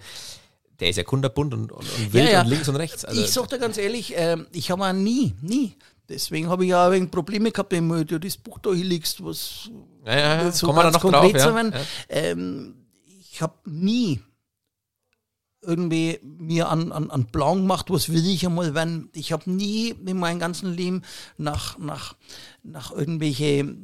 der 0.80 0.90
ist 0.90 0.98
ja 0.98 1.04
kunderbunt 1.04 1.54
und, 1.54 1.72
und, 1.72 1.80
und 1.80 2.14
wild 2.14 2.26
Ja, 2.26 2.32
ja. 2.32 2.42
und 2.42 2.48
links 2.48 2.70
und 2.70 2.76
rechts. 2.76 3.06
Also, 3.06 3.22
ich 3.22 3.32
sag 3.32 3.50
dir 3.50 3.60
ganz 3.60 3.78
ehrlich, 3.78 4.14
ähm, 4.16 4.48
ich 4.52 4.72
habe 4.72 4.86
auch 4.86 4.94
nie, 4.94 5.34
nie. 5.42 5.76
Deswegen 6.10 6.48
habe 6.50 6.64
ich 6.64 6.70
ja 6.70 6.88
ein 6.88 7.12
Probleme 7.12 7.52
gehabt, 7.52 7.74
wenn 7.74 7.90
du 7.90 8.20
das 8.20 8.38
Buch 8.38 8.60
da 8.60 8.72
hinlegst, 8.72 9.24
was 9.24 9.70
ja, 10.06 10.16
ja, 10.16 10.44
ja, 10.44 10.52
so 10.52 10.68
kommen 10.68 10.80
wir 10.80 10.84
da 10.84 10.92
ganz 10.92 11.04
noch 11.04 11.12
drauf. 11.12 11.34
Ja. 11.34 11.72
Ähm, 12.08 12.76
ich 13.20 13.42
habe 13.42 13.56
nie 13.66 14.22
irgendwie 15.62 16.20
mir 16.24 16.70
an, 16.70 16.94
an, 16.94 17.12
an 17.12 17.26
Plan 17.26 17.58
gemacht, 17.58 17.90
was 17.90 18.10
will 18.10 18.26
ich 18.26 18.46
einmal 18.46 18.74
werden. 18.74 19.10
Ich 19.14 19.34
habe 19.34 19.52
nie 19.52 19.90
in 19.90 20.18
meinem 20.18 20.40
ganzen 20.40 20.74
Leben 20.74 21.02
nach, 21.38 21.78
nach, 21.78 22.16
nach 22.64 22.92
irgendwelche, 22.92 23.76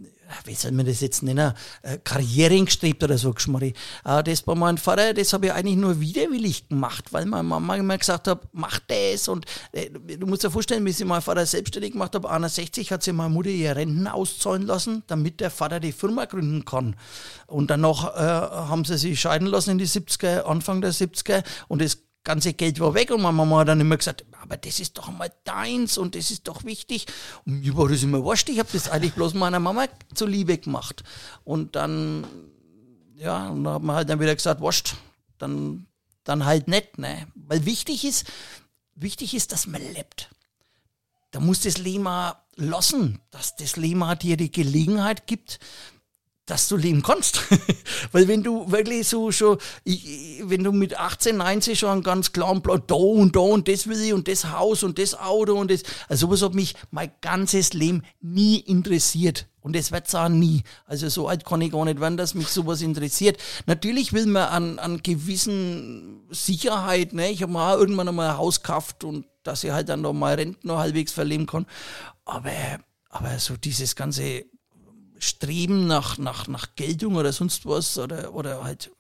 wie 0.46 0.56
soll 0.56 0.72
man 0.72 0.86
das 0.86 1.02
jetzt 1.02 1.24
nennen, 1.24 1.54
äh, 1.82 1.98
Karrieren 2.04 2.66
gestrebt 2.66 3.04
oder 3.04 3.18
so 3.18 3.34
geschmarri. 3.34 3.74
Äh, 4.06 4.24
das 4.24 4.42
bei 4.42 4.56
meinem 4.56 4.78
Vater, 4.78 5.14
das 5.14 5.34
habe 5.34 5.48
ich 5.48 5.54
eigentlich 5.54 5.78
nur 5.78 6.00
widerwillig 6.00 6.68
gemacht, 6.68 7.12
weil 7.12 7.26
meine 7.26 7.44
Mama 7.44 7.76
immer 7.76 7.98
gesagt 7.98 8.28
hat, 8.28 8.48
mach 8.52 8.80
das 8.88 9.28
und 9.28 9.46
äh, 9.72 9.90
du 9.90 10.28
musst 10.28 10.44
dir 10.44 10.52
vorstellen, 10.52 10.86
wie 10.86 10.92
sie 10.92 11.06
mein 11.06 11.22
Vater 11.22 11.46
selbstständig 11.46 11.94
gemacht 11.94 12.16
hat, 12.16 12.26
61 12.26 12.92
hat 12.92 13.04
sie 13.04 13.14
meine 13.14 13.34
Mutter 13.34 13.50
ihr 13.50 13.76
Renten 13.76 14.08
auszahlen 14.08 14.64
lassen, 14.64 15.04
damit 15.08 15.40
der 15.40 15.52
Vater 15.52 15.80
die 15.80 15.92
Firma 15.92 16.26
gründen 16.26 16.66
kann. 16.66 16.96
Und 17.48 17.70
danach 17.70 18.16
äh, 18.16 18.20
haben 18.20 18.86
sie 18.86 18.98
sich 18.98 19.20
scheiden 19.20 19.48
lassen 19.48 19.72
in 19.72 19.78
die 19.78 19.88
70er, 19.88 20.44
Anfang 20.44 20.82
der 20.82 20.94
70er 20.94 21.44
und 21.68 21.82
das 21.82 21.98
ganze 22.24 22.54
Geld 22.54 22.80
war 22.80 22.94
weg 22.94 23.12
und 23.12 23.22
meine 23.22 23.36
Mama 23.36 23.60
hat 23.60 23.68
dann 23.68 23.80
immer 23.80 23.98
gesagt, 23.98 24.26
aber 24.42 24.58
das 24.58 24.80
ist 24.80 24.98
doch 24.98 25.10
einmal 25.10 25.32
deins 25.44 25.98
und 25.98 26.16
das 26.16 26.32
ist 26.32 26.48
doch 26.48 26.64
wichtig. 26.64 27.06
Und 27.46 27.62
mir 27.62 27.76
war 27.76 27.90
das 27.90 28.04
immer 28.04 28.24
wurscht, 28.24 28.50
ich 28.50 28.60
habe 28.60 28.70
das 28.72 28.90
eigentlich 28.90 29.14
bloß 29.14 29.34
meiner 29.34 29.60
Mama 29.60 29.88
zuliebe 30.14 30.58
gemacht. 30.58 31.04
Und 31.44 31.76
dann, 31.76 32.26
ja, 33.16 33.50
und 33.50 33.64
dann 33.64 33.74
haben 33.74 33.86
wir 33.86 33.94
halt 33.94 34.10
dann 34.10 34.20
wieder 34.20 34.36
gesagt, 34.36 34.62
wurscht, 34.62 34.96
dann, 35.38 35.88
dann 36.24 36.46
halt 36.46 36.68
nicht, 36.68 36.98
ne? 36.98 37.28
Weil 37.36 37.66
wichtig 37.66 38.06
ist, 38.06 38.26
wichtig 38.96 39.34
ist, 39.34 39.52
dass 39.52 39.68
man 39.68 39.82
lebt. 39.94 40.30
Da 41.32 41.40
muss 41.40 41.62
das 41.62 41.78
Leben 41.78 42.08
lassen, 42.56 43.20
dass 43.32 43.56
das 43.56 43.76
Leben 43.76 44.04
dir 44.20 44.38
die 44.38 44.52
Gelegenheit 44.52 45.26
gibt, 45.26 45.60
dass 46.46 46.68
du 46.68 46.76
leben 46.76 47.02
kannst. 47.02 47.40
Weil 48.12 48.28
wenn 48.28 48.44
du 48.44 48.70
wirklich 48.70 49.08
so 49.08 49.32
schon, 49.32 49.58
ich, 49.84 50.42
wenn 50.44 50.64
du 50.64 50.72
mit 50.72 50.98
18, 50.98 51.38
19 51.38 51.76
schon 51.76 51.90
einen 51.90 52.04
ganz 52.04 52.34
klaren 52.34 52.62
Plan, 52.62 52.84
da 52.86 52.96
und 52.96 53.36
da 53.36 53.40
und 53.40 53.68
das 53.68 53.88
will 53.88 54.02
ich 54.02 54.14
und 54.14 54.28
das 54.28 54.52
Haus 54.52 54.84
und 54.84 55.00
das 55.00 55.18
Auto 55.18 55.54
und 55.54 55.72
das, 55.72 55.84
also 56.10 56.28
sowas 56.28 56.42
hat 56.42 56.54
mich 56.54 56.76
mein 56.92 57.12
ganzes 57.22 57.74
Leben 57.74 58.04
nie 58.22 58.58
interessiert. 58.60 59.48
Und 59.62 59.78
das 59.78 59.94
wird's 59.94 60.14
auch 60.14 60.28
nie. 60.28 60.64
Also 60.86 61.08
so 61.08 61.30
alt 61.30 61.46
kann 61.46 61.62
ich 61.62 61.72
gar 61.72 61.86
nicht 61.86 62.02
werden, 62.02 62.18
dass 62.18 62.34
mich 62.34 62.50
sowas 62.50 62.82
interessiert. 62.82 63.38
Natürlich 63.66 64.12
will 64.12 64.26
man 64.26 64.50
an, 64.50 64.80
an 64.80 65.02
gewissen 65.02 66.28
Sicherheit, 66.32 67.14
ne? 67.14 67.32
Ich 67.32 67.42
habe 67.42 67.58
auch 67.58 67.78
irgendwann 67.80 68.10
einmal 68.10 68.32
ein 68.32 68.38
Haus 68.38 68.62
gekauft 68.62 69.06
und 69.06 69.26
dass 69.44 69.64
ich 69.64 69.72
halt 69.72 69.88
dann 69.88 70.02
noch 70.02 70.12
mal 70.12 70.36
Renten 70.36 70.68
noch 70.68 70.80
halbwegs 70.80 71.14
verleben 71.14 71.46
kann. 71.46 71.66
Aber, 72.26 72.52
aber 73.10 73.40
so 73.40 73.56
dieses 73.56 73.96
ganze 73.96 74.46
Streben 75.24 75.88
nach, 75.88 76.18
nach, 76.18 76.48
nach 76.48 76.76
Geltung 76.76 77.16
oder 77.16 77.32
sonst 77.32 77.66
was 77.66 77.98
oder, 77.98 78.34
oder 78.34 78.64
halt 78.64 78.92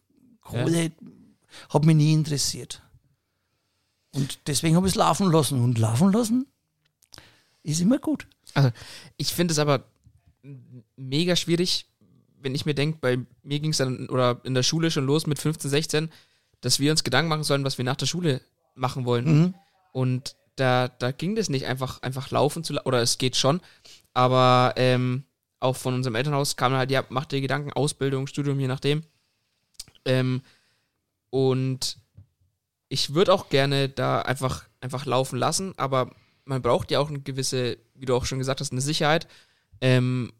Kohle 0.41 0.91
hat 1.69 1.85
mich 1.85 1.95
nie 1.95 2.13
interessiert. 2.13 2.81
Und 4.13 4.39
deswegen 4.47 4.75
habe 4.75 4.87
ich 4.87 4.93
es 4.93 4.97
laufen 4.97 5.31
lassen. 5.31 5.61
Und 5.61 5.77
laufen 5.79 6.11
lassen 6.11 6.47
ist 7.63 7.81
immer 7.81 7.97
gut. 7.97 8.27
Also, 8.53 8.71
ich 9.17 9.33
finde 9.33 9.51
es 9.51 9.59
aber 9.59 9.83
mega 10.95 11.35
schwierig, 11.35 11.87
wenn 12.39 12.55
ich 12.55 12.65
mir 12.65 12.75
denke, 12.75 12.99
bei 13.01 13.17
mir 13.41 13.59
ging 13.59 13.71
es 13.71 13.77
dann 13.77 14.09
oder 14.09 14.41
in 14.43 14.53
der 14.53 14.63
Schule 14.63 14.91
schon 14.91 15.05
los 15.05 15.27
mit 15.27 15.39
15, 15.39 15.69
16, 15.69 16.09
dass 16.61 16.79
wir 16.79 16.91
uns 16.91 17.03
Gedanken 17.03 17.29
machen 17.29 17.43
sollen, 17.43 17.63
was 17.63 17.77
wir 17.77 17.85
nach 17.85 17.95
der 17.95 18.05
Schule 18.05 18.41
machen 18.75 19.05
wollen. 19.05 19.25
Mhm. 19.25 19.53
Und 19.91 20.35
da, 20.55 20.87
da 20.87 21.11
ging 21.11 21.35
das 21.35 21.49
nicht 21.49 21.65
einfach, 21.65 22.01
einfach 22.01 22.31
laufen 22.31 22.63
zu 22.63 22.75
oder 22.85 23.01
es 23.01 23.17
geht 23.17 23.35
schon, 23.35 23.61
aber 24.13 24.73
ähm, 24.75 25.23
auch 25.63 25.75
von 25.75 25.93
unserem 25.93 26.15
Elternhaus 26.15 26.55
kam 26.55 26.73
halt, 26.73 26.91
ja, 26.91 27.03
mach 27.09 27.25
dir 27.25 27.41
Gedanken, 27.41 27.73
Ausbildung, 27.73 28.27
Studium, 28.27 28.59
je 28.59 28.67
nachdem. 28.67 29.03
Ähm, 30.05 30.41
und 31.29 31.97
ich 32.89 33.13
würde 33.13 33.33
auch 33.33 33.49
gerne 33.49 33.89
da 33.89 34.21
einfach, 34.21 34.65
einfach 34.81 35.05
laufen 35.05 35.37
lassen, 35.39 35.73
aber 35.77 36.11
man 36.45 36.61
braucht 36.61 36.91
ja 36.91 36.99
auch 36.99 37.09
eine 37.09 37.21
gewisse, 37.21 37.77
wie 37.95 38.05
du 38.05 38.15
auch 38.15 38.25
schon 38.25 38.39
gesagt 38.39 38.59
hast, 38.59 38.71
eine 38.71 38.81
Sicherheit, 38.81 39.27
ähm, 39.81 40.33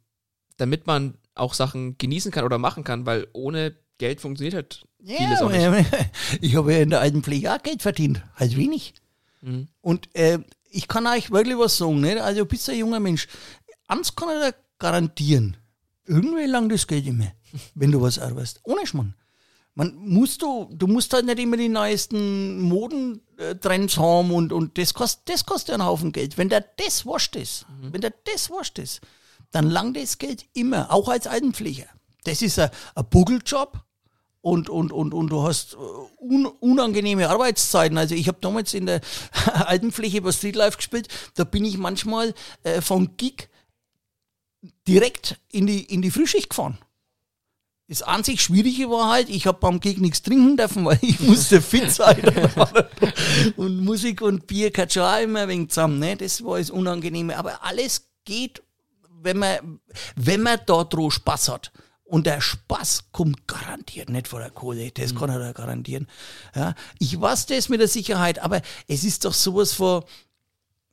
damit 0.57 0.86
man 0.86 1.17
auch 1.36 1.53
Sachen 1.53 1.97
genießen 1.97 2.31
kann 2.31 2.45
oder 2.45 2.57
machen 2.57 2.83
kann, 2.83 3.05
weil 3.05 3.27
ohne 3.33 3.75
Geld 3.97 4.21
funktioniert 4.21 4.53
halt 4.53 4.83
vieles 5.03 5.41
auch 5.41 5.49
nicht. 5.49 5.88
ich 6.41 6.55
habe 6.55 6.73
ja 6.73 6.79
in 6.81 6.89
der 6.89 6.99
alten 6.99 7.23
Pflege 7.23 7.53
auch 7.53 7.63
Geld 7.63 7.81
verdient. 7.81 8.21
Halt 8.36 8.55
wenig. 8.55 8.93
Mhm. 9.41 9.67
Und 9.81 10.13
äh, 10.15 10.39
ich 10.69 10.88
kann 10.88 11.07
euch 11.07 11.31
wirklich 11.31 11.57
was 11.57 11.77
sagen. 11.77 12.01
Ne? 12.01 12.21
Also 12.21 12.41
du 12.41 12.45
bist 12.45 12.69
ein 12.69 12.77
junger 12.77 12.99
Mensch. 12.99 13.27
Eins 13.88 14.15
kann 14.15 14.29
ich 14.29 14.53
garantieren. 14.84 15.56
Irgendwie 16.06 16.46
lang 16.46 16.67
das 16.67 16.86
Geld 16.86 17.08
immer, 17.08 17.32
wenn 17.74 17.91
du 17.93 18.02
was 18.02 18.19
arbeitest. 18.19 18.60
Ohne 18.63 18.86
Schmarrn. 18.86 19.15
Man 19.76 19.96
musst 19.96 20.41
du, 20.41 20.69
du 20.72 20.88
musst 20.88 21.13
halt 21.13 21.26
nicht 21.26 21.39
immer 21.39 21.56
die 21.56 21.69
neuesten 21.69 22.60
Modentrends 22.60 23.98
haben 23.98 24.32
und, 24.32 24.52
und 24.52 24.78
das 24.78 24.93
kostet, 24.93 25.30
das 25.30 25.46
kostet 25.46 25.76
einen 25.76 25.86
Haufen 25.86 26.12
Geld. 26.12 26.38
Wenn 26.38 26.50
der 26.50 26.65
das 26.76 27.06
wurscht 27.06 27.38
ist, 27.38 27.65
wenn 27.80 28.02
der 28.02 28.13
das 28.26 28.50
wurscht 28.50 28.78
ist, 28.78 29.00
dann 29.52 29.69
langt 29.69 29.96
das 29.96 30.17
Geld 30.17 30.46
immer, 30.54 30.91
auch 30.91 31.08
als 31.08 31.28
Altenpfleger. 31.28 31.88
Das 32.26 32.41
ist 32.41 32.60
ein, 32.60 32.69
ein 32.96 33.06
Buckeljob 33.10 33.82
und, 34.41 34.69
und, 34.69 34.91
und, 34.91 35.13
und 35.13 35.30
du 35.30 35.43
hast 35.43 35.76
äh, 35.76 35.78
un, 36.22 36.46
unangenehme 36.46 37.30
Arbeitszeiten. 37.30 37.98
Also 37.98 38.15
ich 38.15 38.28
habe 38.28 38.39
damals 38.41 38.74
in 38.74 38.88
der 38.88 39.00
Altenpflege 39.54 40.17
über 40.17 40.34
Streetlife 40.34 40.76
gespielt, 40.76 41.08
da 41.36 41.46
bin 41.46 41.63
ich 41.63 41.78
manchmal 41.78 42.34
äh, 42.63 42.82
von 42.82 43.15
Gig 43.15 43.48
direkt 44.88 45.39
in 45.50 45.67
die, 45.67 45.84
in 45.84 46.02
die 46.02 46.12
Frühschicht 46.12 46.50
gefahren. 46.50 46.78
Das 47.89 48.02
einzig 48.02 48.41
Schwierige 48.41 48.89
war 48.89 49.10
halt, 49.10 49.30
ich 49.30 49.46
habe 49.46 49.60
beim 49.60 49.80
Gig 49.80 50.00
nichts 50.00 50.22
trinken 50.22 50.56
dürfen, 50.58 50.86
weil 50.86 50.98
ich 51.02 51.19
musste 51.22 51.62
fit 51.62 51.91
sein. 51.91 52.22
und 53.58 53.84
Musik 53.84 54.22
und 54.22 54.48
Bier 54.48 54.72
kann 54.72 54.89
schon 54.89 55.04
auch 55.04 55.19
immer 55.19 55.41
ein 55.41 55.50
wenig 55.50 55.69
zusammen. 55.69 56.00
Ne? 56.00 56.15
Das 56.15 56.43
war 56.43 56.58
das 56.58 56.69
Unangenehme. 56.69 57.38
Aber 57.38 57.63
alles 57.63 58.10
geht, 58.24 58.63
wenn 59.22 59.38
man, 59.38 59.80
wenn 60.15 60.41
man 60.41 60.60
da 60.65 60.84
drauf 60.86 61.13
Spaß 61.13 61.50
hat. 61.50 61.72
Und 62.06 62.26
der 62.28 62.41
Spaß 62.41 63.12
kommt 63.12 63.48
garantiert 63.48 64.10
nicht 64.10 64.28
von 64.28 64.39
der 64.39 64.52
Kohle. 64.52 64.91
Das 64.91 65.15
kann 65.15 65.30
er 65.30 65.39
da 65.39 65.52
garantieren. 65.52 66.08
Ja, 66.56 66.76
ich 67.00 67.19
weiß 67.19 67.48
das 67.48 67.69
mit 67.69 67.80
der 67.80 67.88
Sicherheit, 67.88 68.39
aber 68.39 68.62
es 68.88 69.04
ist 69.04 69.26
doch 69.26 69.34
sowas 69.34 69.74
von, 69.74 70.04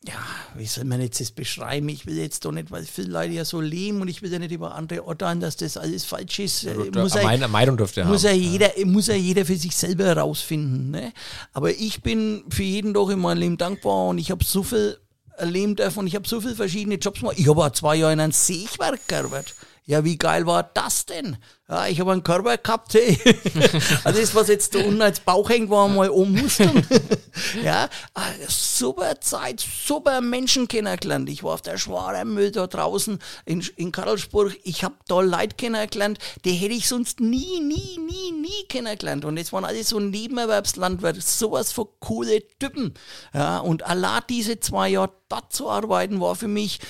ja, 0.06 0.14
wie 0.56 0.64
soll 0.66 0.84
man 0.84 1.00
jetzt 1.02 1.20
das 1.20 1.30
beschreiben? 1.30 1.88
Ich 1.90 2.06
will 2.06 2.16
jetzt 2.16 2.44
doch 2.46 2.52
nicht, 2.52 2.70
weil 2.70 2.84
viele 2.84 3.08
Leute 3.10 3.32
ja 3.34 3.44
so 3.44 3.60
leben 3.60 4.00
und 4.00 4.08
ich 4.08 4.22
will 4.22 4.32
ja 4.32 4.38
nicht 4.38 4.50
über 4.52 4.74
andere 4.74 5.02
urteilen, 5.02 5.40
dass 5.40 5.56
das 5.56 5.76
alles 5.76 6.04
falsch 6.04 6.38
ist. 6.38 6.64
Äh, 6.64 6.74
muss 6.94 7.14
er- 7.14 7.22
Meine 7.22 7.48
Meinung 7.48 7.76
dürfte 7.76 8.04
muss 8.06 8.22
ja 8.22 8.30
haben. 8.30 8.40
jeder, 8.40 8.70
muss 8.86 9.08
ja 9.08 9.14
jeder 9.14 9.44
für 9.44 9.56
sich 9.56 9.76
selber 9.76 10.04
herausfinden. 10.06 10.90
Ne? 10.90 11.12
Aber 11.52 11.70
ich 11.70 12.02
bin 12.02 12.44
für 12.48 12.62
jeden 12.62 12.94
Tag 12.94 13.10
in 13.10 13.18
meinem 13.18 13.38
Leben 13.38 13.58
dankbar 13.58 14.08
und 14.08 14.16
ich 14.18 14.30
habe 14.30 14.42
so 14.42 14.62
viel 14.62 14.96
erleben 15.36 15.76
dürfen 15.76 16.00
und 16.00 16.06
ich 16.06 16.14
habe 16.14 16.26
so 16.28 16.40
viele 16.40 16.54
verschiedene 16.54 16.94
Jobs 16.96 17.20
gemacht. 17.20 17.36
Ich 17.38 17.48
habe 17.48 17.62
auch 17.64 17.70
zwei 17.72 17.96
Jahre 17.96 18.12
in 18.14 18.20
einem 18.20 18.32
Sägwerk 18.32 19.06
gearbeitet. 19.06 19.54
Ja, 19.84 20.04
wie 20.04 20.18
geil 20.18 20.46
war 20.46 20.62
das 20.62 21.06
denn? 21.06 21.36
Ja, 21.68 21.86
ich 21.86 22.00
habe 22.00 22.12
einen 22.12 22.22
Körper 22.22 22.56
gehabt, 22.56 22.94
hey. 22.94 23.18
also 24.04 24.20
das, 24.20 24.34
was 24.34 24.48
jetzt 24.48 24.74
da 24.74 24.80
unten 24.80 25.02
als 25.02 25.20
Bauch 25.20 25.48
hängt, 25.48 25.70
war 25.70 25.88
mal 25.88 26.10
ummusteln. 26.10 26.86
ja, 27.64 27.88
ah, 28.14 28.30
super 28.48 29.20
Zeit, 29.20 29.60
super 29.60 30.20
Menschen 30.20 30.68
kennengelernt. 30.68 31.28
Ich 31.28 31.42
war 31.42 31.54
auf 31.54 31.62
der 31.62 31.78
Schwaremüll 31.78 32.50
da 32.50 32.66
draußen 32.66 33.18
in, 33.46 33.66
in 33.76 33.92
Karlsburg. 33.92 34.56
Ich 34.64 34.84
habe 34.84 34.96
da 35.08 35.20
Leute 35.20 35.56
kennengelernt, 35.56 36.18
die 36.44 36.52
hätte 36.52 36.74
ich 36.74 36.88
sonst 36.88 37.20
nie, 37.20 37.60
nie, 37.60 37.98
nie, 37.98 38.32
nie 38.32 38.66
kennengelernt. 38.68 39.24
Und 39.24 39.36
das 39.36 39.52
waren 39.52 39.64
alles 39.64 39.88
so 39.88 39.98
Nebenerwerbslandwirte, 40.00 41.20
sowas 41.20 41.72
von 41.72 41.88
coole 42.00 42.46
Typen. 42.58 42.94
Ja, 43.32 43.58
und 43.58 43.84
allein 43.84 44.22
diese 44.28 44.60
zwei 44.60 44.90
Jahre 44.90 45.12
dort 45.28 45.52
zu 45.52 45.68
arbeiten, 45.68 46.20
war 46.20 46.36
für 46.36 46.48
mich 46.48 46.80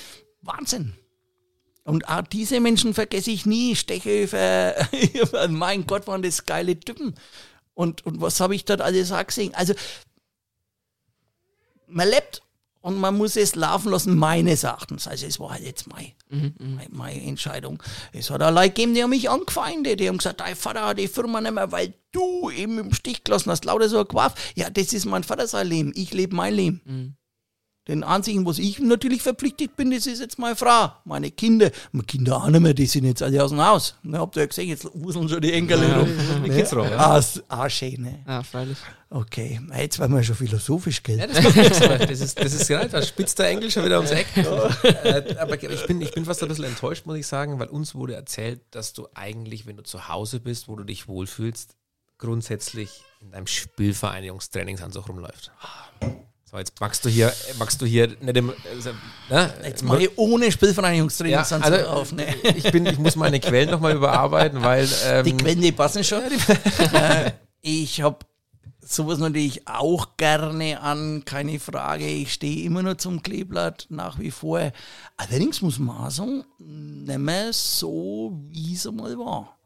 Wahnsinn. 0.42 1.00
Und 1.85 2.09
auch 2.09 2.23
diese 2.23 2.61
Menschen 2.61 2.95
vergesse 2.95 3.31
ich 3.31 3.47
nie. 3.47 3.75
Stechhöfer, 3.75 4.75
mein 5.49 5.87
Gott, 5.87 6.07
waren 6.07 6.23
das 6.23 6.45
geile 6.45 6.79
Typen. 6.79 7.14
Und, 7.75 8.05
und 8.05 8.21
was 8.21 8.40
habe 8.40 8.55
ich 8.55 8.64
dort 8.64 8.81
alles 8.81 9.11
auch 9.12 9.27
gesehen? 9.27 9.55
Also, 9.55 9.75
man 11.87 12.09
lebt 12.09 12.43
und 12.83 12.99
man 12.99 13.16
muss 13.16 13.37
es 13.37 13.55
laufen 13.55 13.90
lassen, 13.90 14.16
meines 14.16 14.62
Erachtens. 14.64 15.09
Also, 15.09 15.27
es 15.27 15.40
war 15.40 15.53
halt 15.53 15.64
jetzt 15.64 15.87
meine, 15.88 16.12
mhm, 16.29 16.55
meine, 16.59 16.88
meine 16.90 17.23
Entscheidung. 17.23 17.83
Es 18.12 18.31
hat 18.31 18.43
auch 18.43 18.53
Leute 18.53 18.69
gegeben, 18.69 18.95
die 18.95 19.03
haben 19.03 19.11
mich 19.11 19.31
angefeindet. 19.31 20.01
Die 20.01 20.09
haben 20.09 20.19
gesagt, 20.19 20.40
dein 20.40 20.57
Vater 20.57 20.87
hat 20.87 20.99
die 20.99 21.09
Firma 21.09 21.40
nicht 21.40 21.55
mehr, 21.55 21.73
weil 21.73 21.95
du 22.12 22.51
eben 22.51 22.79
im 22.79 22.93
Stich 22.93 23.25
gelassen 23.25 23.51
hast. 23.51 23.64
Lauter 23.64 23.88
so 23.88 24.01
ein 24.01 24.09
Quaff. 24.09 24.35
Ja, 24.55 24.69
das 24.69 24.93
ist 24.93 25.07
mein 25.07 25.25
Vater 25.25 25.47
sein 25.47 25.66
Leben. 25.66 25.93
Ich 25.95 26.12
lebe 26.12 26.37
mein 26.37 26.55
Leben. 26.55 26.81
Mhm. 26.85 27.16
Den 27.90 28.05
einzigen, 28.05 28.46
was 28.46 28.61
ich 28.61 28.79
natürlich 28.79 29.20
verpflichtet 29.20 29.74
bin, 29.74 29.90
das 29.90 30.07
ist 30.07 30.20
jetzt 30.20 30.38
meine 30.38 30.55
Frau, 30.55 30.92
meine 31.05 31.33
Kinder. 31.33 31.72
Meine 31.90 32.05
Kinder 32.05 32.37
auch 32.37 32.48
nicht 32.48 32.61
mehr, 32.61 32.72
die 32.72 32.87
sind 32.87 33.05
jetzt 33.05 33.20
alle 33.20 33.42
aus 33.42 33.50
dem 33.50 33.61
Haus. 33.61 33.96
Ne, 34.05 34.16
habt 34.16 34.37
ihr 34.37 34.42
ja 34.42 34.46
gesehen, 34.46 34.68
jetzt 34.68 34.87
wuseln 34.94 35.29
schon 35.29 35.40
die 35.40 35.53
Enkel 35.53 35.83
ja, 35.83 35.98
rum. 35.98 36.09
Die 36.44 36.50
Kids 36.50 36.72
rum, 36.72 36.85
ja. 36.85 36.96
Ah, 36.96 37.20
ah, 37.48 37.68
schön, 37.68 38.03
ne? 38.03 38.20
Ja, 38.29 38.44
freilich. 38.44 38.79
Okay, 39.11 39.61
jetzt 39.76 39.98
werden 39.98 40.14
wir 40.14 40.22
schon 40.22 40.37
philosophisch, 40.37 41.03
gell? 41.03 41.18
Ja, 41.18 41.26
das, 41.26 41.42
das, 41.42 42.20
ist, 42.20 42.38
das 42.38 42.53
ist 42.53 42.68
genau, 42.68 42.85
da 42.85 43.03
spitzt 43.03 43.40
der 43.40 43.48
Englisch 43.48 43.74
schon 43.74 43.85
wieder 43.85 43.96
ums 43.96 44.12
Eck. 44.12 44.29
Äh, 44.37 45.35
aber 45.40 45.61
ich 45.61 45.87
bin, 45.87 46.00
ich 46.00 46.12
bin 46.12 46.24
fast 46.24 46.42
ein 46.44 46.48
bisschen 46.48 46.66
enttäuscht, 46.66 47.07
muss 47.07 47.16
ich 47.16 47.26
sagen, 47.26 47.59
weil 47.59 47.66
uns 47.66 47.96
wurde 47.96 48.14
erzählt, 48.14 48.61
dass 48.70 48.92
du 48.92 49.09
eigentlich, 49.14 49.66
wenn 49.66 49.76
du 49.76 49.83
zu 49.83 50.07
Hause 50.07 50.38
bist, 50.38 50.68
wo 50.68 50.76
du 50.76 50.85
dich 50.85 51.09
wohlfühlst, 51.09 51.74
grundsätzlich 52.18 53.03
in 53.20 53.33
deinem 53.33 53.48
Spielvereinigungstrainingsanzug 53.48 55.09
rumläuft. 55.09 55.50
So, 56.51 56.59
jetzt 56.59 56.81
magst 56.81 57.05
du 57.05 57.09
hier, 57.09 57.33
magst 57.61 57.81
du 57.81 57.87
hier 57.87 58.09
nicht 58.09 58.37
im, 58.37 58.53
also, 58.75 58.91
ne? 59.29 59.55
Jetzt 59.63 59.85
mache 59.85 60.03
ich 60.03 60.19
ohne 60.19 60.51
Spielvereinigungstraining 60.51 61.33
ja, 61.35 61.43
also, 61.43 61.89
auf. 61.89 62.11
Ne? 62.11 62.27
Ich, 62.57 62.73
bin, 62.73 62.87
ich 62.87 62.99
muss 62.99 63.15
meine 63.15 63.39
Quellen 63.39 63.71
nochmal 63.71 63.95
überarbeiten, 63.95 64.61
weil. 64.61 64.89
Ähm, 65.05 65.25
die 65.25 65.37
Quellen, 65.37 65.61
die 65.61 65.71
passen 65.71 66.03
schon. 66.03 66.23
äh, 66.93 67.31
ich 67.61 68.03
habe 68.03 68.19
sowas 68.81 69.19
natürlich 69.19 69.69
auch 69.69 70.17
gerne 70.17 70.81
an, 70.81 71.25
keine 71.25 71.61
Frage. 71.61 72.09
Ich 72.09 72.33
stehe 72.33 72.65
immer 72.65 72.83
noch 72.83 72.97
zum 72.97 73.23
Kleeblatt 73.23 73.87
nach 73.89 74.19
wie 74.19 74.33
vor. 74.33 74.73
Allerdings 75.19 75.63
muss 75.63 75.79
man 75.79 75.99
auch 75.99 76.11
sagen, 76.11 76.45
nicht 76.59 77.19
mehr 77.19 77.53
so, 77.53 78.37
wie 78.49 78.75
es 78.75 78.89
einmal 78.89 79.17
war. 79.19 79.57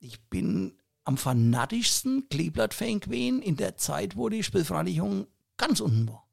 Ich 0.00 0.20
bin 0.28 0.72
am 1.04 1.18
fanatischsten 1.18 2.28
Kleeblatt-Fan 2.28 2.98
gewesen 2.98 3.42
in 3.42 3.56
der 3.56 3.76
Zeit, 3.76 4.16
wo 4.16 4.28
die 4.28 4.42
Spielvereinigung 4.42 5.28
ganz 5.56 5.80
unten 5.80 6.08
war. 6.08 6.26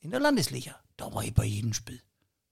In 0.00 0.10
der 0.10 0.20
Landesliga. 0.20 0.76
Da 0.96 1.12
war 1.12 1.24
ich 1.24 1.34
bei 1.34 1.44
jedem 1.44 1.72
Spiel. 1.72 2.00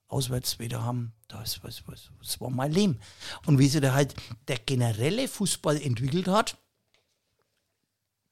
Auswärts 0.08 0.58
wieder 0.58 0.82
haben, 0.82 1.12
das, 1.28 1.62
was, 1.62 1.86
was, 1.86 2.10
das 2.20 2.40
war 2.40 2.50
mein 2.50 2.72
Leben. 2.72 2.98
Und 3.46 3.58
wie 3.58 3.68
sich 3.68 3.80
da 3.80 3.94
halt 3.94 4.14
der 4.48 4.58
generelle 4.58 5.28
Fußball 5.28 5.80
entwickelt 5.80 6.26
hat, 6.26 6.56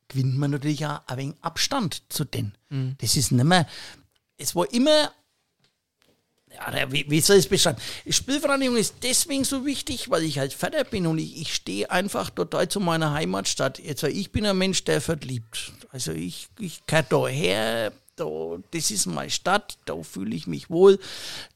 gewinnt 0.08 0.36
man 0.36 0.50
natürlich 0.50 0.84
auch 0.86 1.00
ein 1.06 1.18
wenig 1.18 1.36
Abstand 1.40 2.02
zu 2.08 2.24
denen. 2.24 2.56
Mhm. 2.70 2.96
Das 2.98 3.16
ist 3.16 3.30
nicht 3.30 3.44
mehr, 3.44 3.68
es 4.36 4.56
war 4.56 4.72
immer, 4.72 5.12
ja, 6.52 6.90
wie, 6.90 7.08
wie 7.08 7.20
soll 7.20 7.36
ich 7.36 7.44
es 7.44 7.48
beschreiben? 7.48 7.78
Spielvereinigung 8.08 8.76
ist 8.76 8.96
deswegen 9.02 9.44
so 9.44 9.64
wichtig, 9.64 10.10
weil 10.10 10.24
ich 10.24 10.38
halt 10.38 10.54
Vater 10.54 10.84
bin 10.84 11.06
und 11.06 11.18
ich, 11.18 11.40
ich 11.40 11.54
stehe 11.54 11.90
einfach 11.90 12.30
total 12.30 12.68
zu 12.68 12.80
meiner 12.80 13.12
Heimatstadt. 13.12 13.78
Jetzt, 13.78 14.02
ich 14.02 14.32
bin 14.32 14.46
ein 14.46 14.58
Mensch, 14.58 14.82
der 14.84 15.00
verliebt. 15.00 15.72
Also 15.90 16.12
ich, 16.12 16.48
ich 16.58 16.84
gehöre 16.86 17.04
daher, 17.04 17.92
da, 18.16 18.26
das 18.72 18.90
ist 18.90 19.06
meine 19.06 19.30
Stadt, 19.30 19.78
da 19.84 20.02
fühle 20.02 20.34
ich 20.34 20.46
mich 20.46 20.70
wohl, 20.70 20.98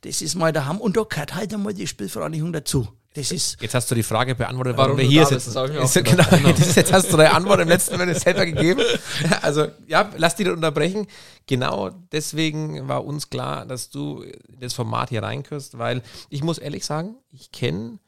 das 0.02 0.22
ist 0.22 0.34
mein 0.34 0.54
Daheim 0.54 0.78
und 0.78 0.96
da 0.96 1.02
gehört 1.02 1.34
halt 1.34 1.52
einmal 1.52 1.74
die 1.74 1.86
Spielvereinigung 1.86 2.52
dazu. 2.52 2.88
Das 3.14 3.30
ist 3.30 3.60
jetzt 3.60 3.74
hast 3.74 3.90
du 3.90 3.94
die 3.94 4.02
Frage 4.02 4.34
beantwortet, 4.34 4.78
warum, 4.78 4.92
warum 4.92 4.98
wir 4.98 5.06
hier 5.06 5.26
sind. 5.26 5.36
Ist, 5.36 5.52
genau, 5.52 6.24
genau. 6.30 6.48
jetzt 6.74 6.92
hast 6.92 7.12
du 7.12 7.18
deine 7.18 7.34
Antwort 7.34 7.60
im 7.60 7.68
letzten 7.68 7.98
Moment 7.98 8.18
selber 8.18 8.46
gegeben. 8.46 8.80
Also 9.42 9.66
ja, 9.86 10.10
lass 10.16 10.36
dich 10.36 10.48
unterbrechen. 10.48 11.06
Genau 11.46 11.90
deswegen 12.10 12.88
war 12.88 13.04
uns 13.04 13.28
klar, 13.28 13.66
dass 13.66 13.90
du 13.90 14.22
in 14.22 14.60
das 14.60 14.72
Format 14.72 15.10
hier 15.10 15.22
reinkürst, 15.22 15.76
weil 15.76 16.02
ich 16.30 16.42
muss 16.42 16.56
ehrlich 16.56 16.86
sagen, 16.86 17.16
ich 17.30 17.52
kenne 17.52 17.98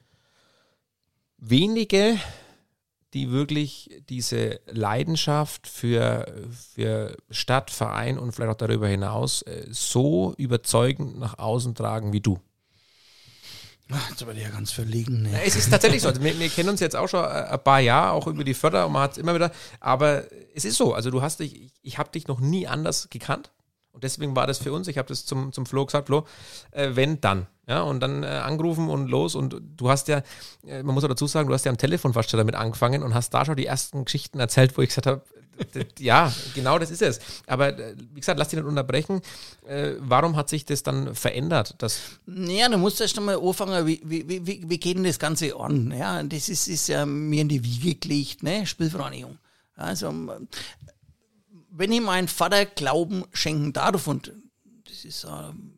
wenige 1.36 2.18
die 3.14 3.30
wirklich 3.30 4.02
diese 4.08 4.60
Leidenschaft 4.66 5.66
für, 5.66 6.26
für 6.74 7.16
Stadt, 7.30 7.70
Verein 7.70 8.18
und 8.18 8.32
vielleicht 8.32 8.52
auch 8.52 8.56
darüber 8.56 8.88
hinaus 8.88 9.42
äh, 9.42 9.66
so 9.70 10.34
überzeugend 10.36 11.18
nach 11.18 11.38
außen 11.38 11.74
tragen 11.74 12.12
wie 12.12 12.20
du. 12.20 12.38
Ach, 13.92 14.10
jetzt 14.10 14.22
aber 14.22 14.32
ja 14.34 14.48
ganz 14.48 14.72
verlegen. 14.72 15.22
Ne? 15.22 15.42
Es 15.44 15.56
ist 15.56 15.70
tatsächlich 15.70 16.02
so. 16.02 16.08
Also 16.08 16.22
wir, 16.22 16.38
wir, 16.38 16.48
kennen 16.48 16.70
uns 16.70 16.80
jetzt 16.80 16.96
auch 16.96 17.08
schon 17.08 17.22
äh, 17.22 17.28
ein 17.28 17.62
paar 17.62 17.80
Jahre, 17.80 18.12
auch 18.12 18.26
über 18.26 18.42
die 18.42 18.54
Förder 18.54 18.86
und 18.86 18.92
man 18.92 19.02
hat 19.02 19.12
es 19.12 19.18
immer 19.18 19.34
wieder. 19.34 19.52
Aber 19.78 20.24
es 20.54 20.64
ist 20.64 20.76
so. 20.76 20.94
Also 20.94 21.10
du 21.10 21.22
hast 21.22 21.40
dich, 21.40 21.54
ich, 21.66 21.72
ich 21.82 21.98
habe 21.98 22.10
dich 22.10 22.26
noch 22.26 22.40
nie 22.40 22.66
anders 22.66 23.08
gekannt. 23.10 23.52
Und 23.92 24.02
deswegen 24.02 24.34
war 24.34 24.46
das 24.46 24.58
für 24.58 24.72
uns, 24.72 24.88
ich 24.88 24.98
habe 24.98 25.06
das 25.06 25.24
zum, 25.24 25.52
zum 25.52 25.66
Flo 25.66 25.86
gesagt, 25.86 26.06
Flo, 26.06 26.26
äh, 26.72 26.90
wenn 26.94 27.20
dann. 27.20 27.46
Ja, 27.66 27.82
und 27.82 28.00
dann 28.00 28.22
äh, 28.22 28.26
angerufen 28.26 28.90
und 28.90 29.08
los. 29.08 29.34
Und 29.34 29.56
du 29.76 29.88
hast 29.88 30.08
ja, 30.08 30.22
äh, 30.66 30.82
man 30.82 30.94
muss 30.94 31.04
auch 31.04 31.08
dazu 31.08 31.26
sagen, 31.26 31.48
du 31.48 31.54
hast 31.54 31.64
ja 31.64 31.70
am 31.70 31.78
Telefon 31.78 32.12
fast 32.12 32.30
schon 32.30 32.38
damit 32.38 32.54
angefangen 32.54 33.02
und 33.02 33.14
hast 33.14 33.32
da 33.32 33.44
schon 33.44 33.56
die 33.56 33.66
ersten 33.66 34.04
Geschichten 34.04 34.38
erzählt, 34.38 34.76
wo 34.76 34.82
ich 34.82 34.90
gesagt 34.90 35.06
habe, 35.06 35.22
ja, 35.98 36.32
genau 36.54 36.78
das 36.78 36.90
ist 36.90 37.02
es. 37.02 37.20
Aber 37.46 37.78
äh, 37.78 37.94
wie 38.12 38.20
gesagt, 38.20 38.38
lass 38.38 38.48
dich 38.48 38.58
nicht 38.58 38.68
unterbrechen. 38.68 39.20
Äh, 39.66 39.92
warum 40.00 40.36
hat 40.36 40.48
sich 40.48 40.64
das 40.64 40.82
dann 40.82 41.14
verändert? 41.14 41.76
Das 41.78 42.00
ja, 42.26 42.68
du 42.68 42.76
musst 42.76 43.00
erst 43.00 43.16
einmal 43.18 43.38
anfangen, 43.38 43.86
wie, 43.86 44.00
wie, 44.04 44.28
wie, 44.28 44.68
wie 44.68 44.78
geht 44.78 44.96
denn 44.96 45.04
das 45.04 45.18
Ganze 45.18 45.56
an? 45.56 45.94
Ja, 45.96 46.22
das 46.22 46.48
ist, 46.48 46.68
ist 46.68 46.88
ja 46.88 47.06
mir 47.06 47.42
in 47.42 47.48
die 47.48 47.64
Wiege 47.64 47.94
gelegt, 47.94 48.42
ne? 48.42 48.66
Spielvereinigung. 48.66 49.38
Also 49.76 50.12
wenn 51.76 51.92
ich 51.92 52.00
meinem 52.00 52.28
Vater 52.28 52.66
Glauben 52.66 53.24
schenken 53.32 53.72
darf, 53.72 54.06
und 54.06 54.32
das 54.88 55.04
ist, 55.04 55.24
äh, 55.24 55.28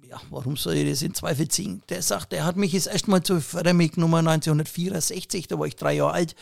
ja, 0.08 0.20
warum 0.30 0.56
soll 0.56 0.74
ich 0.74 0.88
das 0.88 1.02
in 1.02 1.14
Zweifel 1.14 1.48
ziehen? 1.48 1.82
Der 1.88 2.02
sagt, 2.02 2.32
er 2.32 2.44
hat 2.44 2.56
mich 2.56 2.72
jetzt 2.72 2.86
erstmal 2.86 3.22
zur 3.22 3.40
Fördermilch 3.40 3.96
Nummer 3.96 4.18
1964, 4.18 5.48
da 5.48 5.58
war 5.58 5.66
ich 5.66 5.76
drei 5.76 5.94
Jahre 5.94 6.12
alt. 6.12 6.36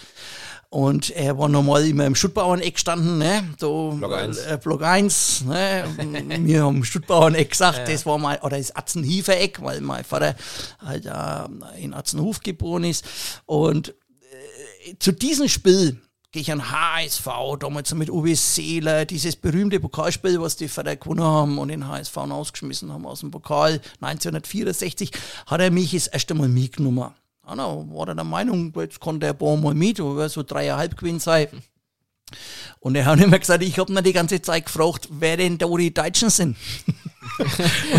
Und 0.69 1.11
er 1.11 1.39
war 1.39 1.49
normal 1.49 1.87
immer 1.87 2.05
im 2.05 2.17
Stuttbauerneck 2.17 2.75
gestanden, 2.75 3.19
ne? 3.19 3.45
So, 3.59 3.95
Block 3.97 4.13
1. 4.13 4.39
Äh, 4.39 4.59
Block 4.63 4.83
1, 4.83 5.45
ne? 5.45 5.85
Wir 6.41 6.65
haben 6.65 6.85
Stuttbauerneck 6.85 7.51
gesagt, 7.51 7.79
ja. 7.79 7.85
das 7.85 8.05
war 8.07 8.19
mal, 8.19 8.39
oder 8.43 8.59
das 8.59 8.75
Atzenhiefer-Eck, 8.75 9.63
weil 9.63 9.81
mein 9.81 10.05
Vater 10.05 10.35
halt 10.85 11.07
äh, 11.07 11.81
in 11.83 11.95
Atzenhof 11.95 12.41
geboren 12.41 12.85
ist. 12.85 13.05
Und 13.47 13.91
äh, 13.91 14.99
zu 14.99 15.13
diesem 15.13 15.49
Spiel 15.49 16.01
gehe 16.35 16.43
ich 16.43 16.51
an 16.51 16.69
HSV, 16.69 17.29
damals 17.61 17.95
mit 17.95 18.11
Uwe 18.11 18.35
Seeler, 18.35 19.05
dieses 19.05 19.37
berühmte 19.37 19.79
Pokalspiel, 19.79 20.41
was 20.41 20.57
die 20.57 20.67
Vater 20.67 20.97
gewonnen 20.97 21.23
haben 21.23 21.59
und 21.59 21.69
den 21.69 21.87
HSV 21.87 22.17
ausgeschmissen 22.17 22.93
haben 22.93 23.07
aus 23.07 23.21
dem 23.21 23.31
Pokal 23.31 23.81
1964, 24.01 25.13
hat 25.47 25.61
er 25.61 25.71
mich 25.71 25.93
das 25.93 26.09
erste 26.09 26.35
Mal 26.35 26.49
mitgenommen. 26.49 27.13
Ja, 27.47 27.55
da 27.55 27.85
war 27.89 28.09
er 28.09 28.17
der 28.17 28.25
Meinung, 28.25 28.73
jetzt 28.75 29.01
kann 29.01 29.21
der 29.21 29.33
Baum 29.33 29.63
mal 29.63 29.75
mit, 29.75 30.01
aber 30.01 30.29
so 30.29 30.43
dreieinhalb 30.43 30.97
gewesen 30.97 31.21
sein. 31.21 31.47
Und 32.81 32.97
er 32.97 33.05
hat 33.05 33.21
immer 33.21 33.39
gesagt, 33.39 33.63
ich 33.63 33.79
habe 33.79 33.93
mir 33.93 34.03
die 34.03 34.13
ganze 34.13 34.43
Zeit 34.43 34.67
gefragt, 34.67 35.07
wer 35.13 35.37
denn 35.37 35.57
da 35.57 35.69
die 35.69 35.95
Deutschen 35.95 36.31
sind. 36.31 36.57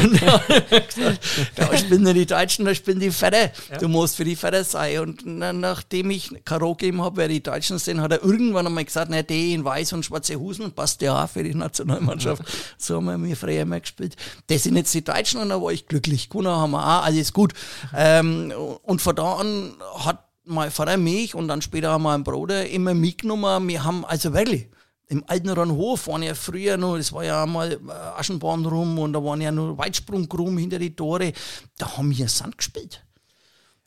und 0.04 0.22
da, 0.22 0.42
gesagt, 0.80 1.20
da 1.56 1.78
spielen 1.78 2.04
nicht 2.04 2.16
die 2.16 2.26
Deutschen, 2.26 2.66
da 2.66 2.76
spielen 2.76 3.00
die 3.00 3.12
Väter. 3.12 3.52
Ja. 3.72 3.78
Du 3.80 3.88
musst 3.88 4.16
für 4.16 4.24
die 4.24 4.36
Väter 4.36 4.64
sein. 4.64 5.00
Und 5.00 5.22
na, 5.26 5.54
nachdem 5.54 6.10
ich 6.10 6.32
Karo 6.46 6.76
gegeben 6.76 7.02
habe, 7.02 7.18
wer 7.18 7.28
die 7.28 7.42
Deutschen 7.42 7.78
sind, 7.80 8.02
hat 8.02 8.12
er 8.12 8.24
irgendwann 8.24 8.68
einmal 8.68 8.86
gesagt, 8.86 9.10
na, 9.12 9.22
die 9.22 9.54
in 9.54 9.66
weiß 9.66 9.94
und 9.94 10.06
schwarze 10.06 10.40
Hosen 10.40 10.72
passt 10.72 11.02
ja 11.02 11.24
auch 11.24 11.30
für 11.30 11.44
die 11.44 11.56
Nationalmannschaft. 11.56 12.44
Ja. 12.44 12.50
So 12.78 12.96
haben 12.96 13.06
wir 13.06 13.18
mir 13.18 13.36
früher 13.36 13.62
immer 13.62 13.80
gespielt. 13.80 14.16
Das 14.48 14.64
sind 14.64 14.76
jetzt 14.76 14.94
die 14.94 15.04
Deutschen 15.04 15.42
und 15.42 15.50
da 15.50 15.62
war 15.62 15.72
ich 15.72 15.88
glücklich. 15.88 16.30
Gewonnen 16.30 16.52
haben 16.52 16.72
wir 16.72 16.84
auch, 16.84 17.06
alles 17.06 17.34
gut. 17.34 17.54
Ähm, 17.96 18.54
und 18.84 19.02
von 19.02 19.16
da 19.16 19.36
an 19.36 19.74
hat 20.00 20.26
mein 20.46 20.72
Vater 20.72 20.98
mich 20.98 21.36
und 21.36 21.48
dann 21.48 21.62
später 21.62 21.98
mein 22.00 22.24
Bruder 22.24 22.70
immer 22.70 22.94
mitgenommen. 22.94 23.68
Wir 23.68 23.84
haben 23.84 24.06
also 24.06 24.34
wirklich 24.34 24.68
im 25.08 25.24
alten 25.28 25.50
Rannhof 25.50 26.08
waren 26.08 26.24
ja 26.24 26.34
früher 26.34 26.78
noch, 26.78 26.98
das 26.98 27.14
war 27.14 27.24
ja 27.24 27.44
einmal 27.44 27.74
äh, 27.74 27.92
Aschenbahn 27.92 28.66
rum 28.66 28.98
und 29.00 29.14
da 29.14 29.24
waren 29.24 29.42
ja 29.42 29.52
nur 29.52 29.78
Weitsprung 29.78 30.32
rum 30.32 30.58
hinter 30.58 30.80
die 30.80 30.96
Tore. 30.96 31.34
Da 31.78 31.98
haben 31.98 32.16
wir 32.16 32.28
Sand 32.28 32.58
gespielt. 32.58 33.04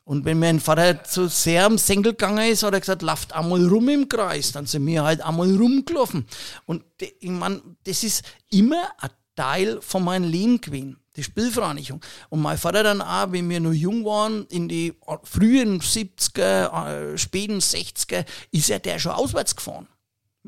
Und 0.04 0.24
wenn 0.24 0.38
mein 0.38 0.58
Vater 0.58 1.04
zu 1.04 1.28
sehr 1.28 1.66
am 1.66 1.76
Senkel 1.76 2.12
gegangen 2.12 2.50
ist, 2.50 2.62
hat 2.62 2.72
er 2.72 2.80
gesagt, 2.80 3.02
lauft 3.02 3.32
einmal 3.32 3.66
rum 3.66 3.88
im 3.90 4.08
Kreis. 4.08 4.52
Dann 4.52 4.64
sind 4.64 4.86
wir 4.86 5.04
halt 5.04 5.20
einmal 5.20 5.54
rumgelaufen. 5.54 6.26
Und 6.64 6.82
ich 6.98 7.28
meine, 7.28 7.60
das 7.84 8.04
ist 8.04 8.22
immer 8.50 8.88
ein 8.98 9.10
Teil 9.36 9.82
von 9.82 10.04
meinem 10.04 10.30
Leben 10.30 10.62
gewesen. 10.62 10.98
Die 11.14 11.24
Spielvereinigung. 11.24 12.00
Und 12.30 12.40
mein 12.40 12.56
Vater 12.56 12.84
dann 12.84 13.02
auch, 13.02 13.32
wenn 13.32 13.50
wir 13.50 13.60
noch 13.60 13.72
jung 13.72 14.04
waren, 14.04 14.46
in 14.46 14.68
die 14.68 14.94
frühen 15.24 15.80
70er, 15.80 17.12
äh, 17.12 17.18
späten 17.18 17.58
60er, 17.58 18.24
ist 18.50 18.70
er 18.70 18.78
der 18.78 18.98
schon 18.98 19.12
auswärts 19.12 19.56
gefahren 19.56 19.88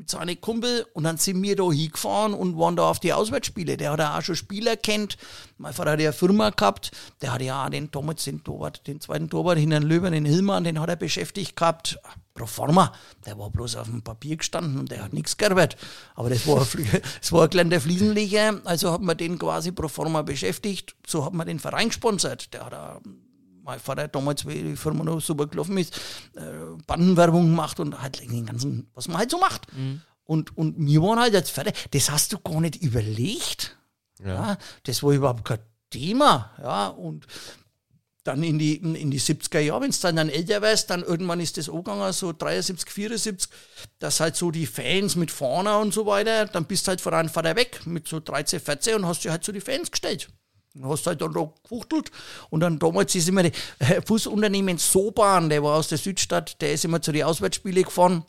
mit 0.01 0.09
seinen 0.09 0.41
Kumpel 0.41 0.83
und 0.93 1.03
dann 1.03 1.17
sind 1.17 1.43
wir 1.43 1.55
da 1.55 1.71
hingefahren 1.71 2.33
und 2.33 2.57
waren 2.57 2.75
da 2.75 2.89
auf 2.89 2.99
die 2.99 3.13
Auswärtsspiele. 3.13 3.77
Der 3.77 3.91
hat 3.91 3.99
ja 3.99 4.17
auch 4.17 4.21
schon 4.23 4.35
Spieler 4.35 4.75
kennt. 4.75 5.15
Mein 5.59 5.73
Vater 5.73 5.91
hat 5.91 5.99
ja 5.99 6.09
eine 6.09 6.13
Firma 6.13 6.49
gehabt, 6.49 6.89
der 7.21 7.33
hat 7.33 7.41
ja 7.43 7.63
auch 7.63 7.69
den 7.69 7.91
damals 7.91 8.23
den 8.23 8.43
Torwart, 8.43 8.87
den 8.87 8.99
zweiten 8.99 9.29
Torwart 9.29 9.59
hinter 9.59 9.79
den 9.79 9.87
Löwen, 9.87 10.11
den 10.11 10.25
Hillmann, 10.25 10.63
den 10.63 10.79
hat 10.79 10.89
er 10.89 10.95
beschäftigt 10.95 11.55
gehabt. 11.55 11.99
Pro 12.33 12.47
forma, 12.47 12.93
der 13.27 13.37
war 13.37 13.51
bloß 13.51 13.75
auf 13.75 13.87
dem 13.87 14.01
Papier 14.01 14.37
gestanden 14.37 14.79
und 14.79 14.89
der 14.89 15.03
hat 15.03 15.13
nichts 15.13 15.37
gearbeitet. 15.37 15.79
Aber 16.15 16.31
das 16.31 16.47
war, 16.47 16.65
früher- 16.65 17.01
das 17.21 17.31
war 17.31 17.43
ein 17.43 17.49
kleiner 17.51 17.79
Fliesenleger, 17.79 18.59
also 18.63 18.91
hat 18.91 19.01
man 19.01 19.17
den 19.17 19.37
quasi 19.37 19.71
pro 19.71 19.87
forma 19.87 20.23
beschäftigt. 20.23 20.95
So 21.05 21.23
hat 21.25 21.33
man 21.33 21.45
den 21.45 21.59
Verein 21.59 21.89
gesponsert. 21.89 22.51
Der 22.55 22.65
hat 22.65 22.73
auch 22.73 23.01
mein 23.71 23.79
Vater 23.79 24.03
hat 24.03 24.15
damals, 24.15 24.45
wie 24.45 24.61
die 24.61 24.75
Firma 24.75 25.03
noch 25.03 25.21
super 25.21 25.47
gelaufen 25.47 25.77
ist, 25.77 25.95
äh, 26.35 26.41
Bandenwerbung 26.87 27.45
gemacht 27.45 27.79
und 27.79 28.01
halt 28.01 28.19
den 28.19 28.45
ganzen, 28.45 28.89
was 28.93 29.07
man 29.07 29.17
halt 29.17 29.31
so 29.31 29.39
macht. 29.39 29.67
Und, 30.25 30.57
und 30.57 30.75
wir 30.77 31.01
waren 31.01 31.19
halt 31.19 31.33
jetzt 31.33 31.51
fertig. 31.51 31.73
Das 31.91 32.11
hast 32.11 32.33
du 32.33 32.39
gar 32.39 32.59
nicht 32.59 32.75
überlegt. 32.81 33.77
Ja. 34.23 34.57
das 34.83 35.01
war 35.01 35.13
überhaupt 35.13 35.45
kein 35.45 35.59
Thema. 35.89 36.51
Ja, 36.61 36.87
und 36.89 37.25
dann 38.23 38.43
in 38.43 38.59
die, 38.59 38.75
in 38.75 39.09
die 39.09 39.19
70er 39.19 39.59
Jahre, 39.59 39.81
wenn 39.81 39.91
du 39.91 39.97
dann, 40.01 40.15
dann 40.17 40.29
älter 40.29 40.61
wirst, 40.61 40.89
dann 40.89 41.01
irgendwann 41.01 41.39
ist 41.39 41.57
das 41.57 41.69
angegangen, 41.69 42.13
so 42.13 42.33
73, 42.33 42.89
74, 42.89 43.49
dass 43.99 44.19
halt 44.19 44.35
so 44.35 44.51
die 44.51 44.67
Fans 44.67 45.15
mit 45.15 45.31
vorne 45.31 45.77
und 45.77 45.93
so 45.93 46.05
weiter, 46.05 46.45
dann 46.45 46.65
bist 46.65 46.87
halt 46.87 47.01
von 47.01 47.13
deinem 47.13 47.29
Vater 47.29 47.55
weg 47.55 47.81
mit 47.85 48.07
so 48.07 48.19
13, 48.19 48.59
14 48.59 48.95
und 48.95 49.05
hast 49.07 49.23
dich 49.23 49.31
halt 49.31 49.43
zu 49.43 49.51
die 49.51 49.61
Fans 49.61 49.89
gestellt. 49.89 50.29
Und 50.73 50.85
hast 50.87 51.05
halt 51.07 51.21
dann 51.21 51.33
da 51.33 51.51
gefuchtelt. 51.63 52.11
Und 52.49 52.61
dann 52.61 52.79
damals 52.79 53.13
ist 53.15 53.27
immer 53.27 53.43
die 53.43 53.51
äh, 53.79 54.01
Busunternehmen 54.01 54.77
Soban, 54.77 55.49
der 55.49 55.63
war 55.63 55.77
aus 55.77 55.89
der 55.89 55.97
Südstadt, 55.97 56.61
der 56.61 56.73
ist 56.73 56.85
immer 56.85 57.01
zu 57.01 57.11
den 57.11 57.23
Auswärtsspielen 57.23 57.83
gefahren. 57.83 58.25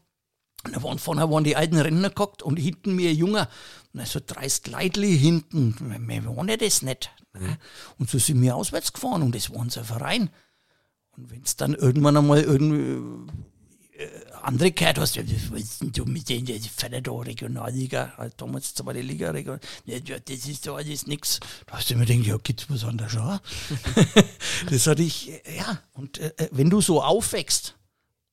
Und 0.65 0.77
da 0.77 0.83
waren 0.83 0.99
vorne 0.99 1.29
waren 1.29 1.45
die 1.45 1.57
alten 1.57 1.79
Rentner 1.79 2.11
gehockt 2.11 2.43
und 2.43 2.57
hinten 2.57 2.95
mir 2.95 3.13
Junger. 3.13 3.49
Und 3.93 4.07
so 4.07 4.21
30 4.25 4.69
Leitli 4.69 5.19
hinten. 5.19 5.77
Wir 5.79 6.49
ja 6.49 6.57
das 6.57 6.83
nicht. 6.83 7.11
Ne? 7.35 7.59
Und 7.99 8.11
so 8.11 8.19
sind 8.19 8.41
wir 8.43 8.57
auswärts 8.57 8.93
gefahren 8.93 9.23
und 9.23 9.35
das 9.35 9.51
war 9.51 9.59
unser 9.59 9.85
Verein. 9.85 10.31
Und 11.17 11.31
wenn 11.31 11.43
es 11.43 11.57
dann 11.57 11.75
irgendwann 11.75 12.17
einmal 12.17 12.43
irgendwie 12.43 13.33
äh, 13.97 14.09
andere 14.45 14.73
gehört 14.73 14.99
hast, 14.99 15.17
ja, 15.17 15.23
was 15.25 15.51
willst 15.51 15.81
denn 15.81 15.93
du 15.93 16.05
mit 16.05 16.29
denen, 16.29 16.45
die 16.47 16.59
fährt 16.61 17.07
da 17.07 17.13
Regionalliga, 17.13 18.13
halt 18.17 18.35
damals 18.37 18.75
zweite 18.75 19.01
Liga, 19.01 19.31
Regional, 19.31 19.61
ja, 19.87 19.99
das 20.01 20.47
ist 20.47 20.67
doch 20.67 20.77
alles 20.77 21.07
nix. 21.07 21.41
Da 21.67 21.77
hast 21.79 21.91
du 21.91 21.95
immer 21.95 22.05
gedacht, 22.05 22.27
ja, 22.27 22.37
gibt's 22.43 22.67
was 22.69 22.85
anderes 22.85 23.17
auch? 23.17 23.41
das 24.71 24.87
hatte 24.87 25.03
ich, 25.03 25.29
ja, 25.57 25.79
und 25.95 26.19
äh, 26.19 26.33
wenn 26.53 26.71
du 26.71 26.81
so 26.81 27.03
aufwächst, 27.03 27.75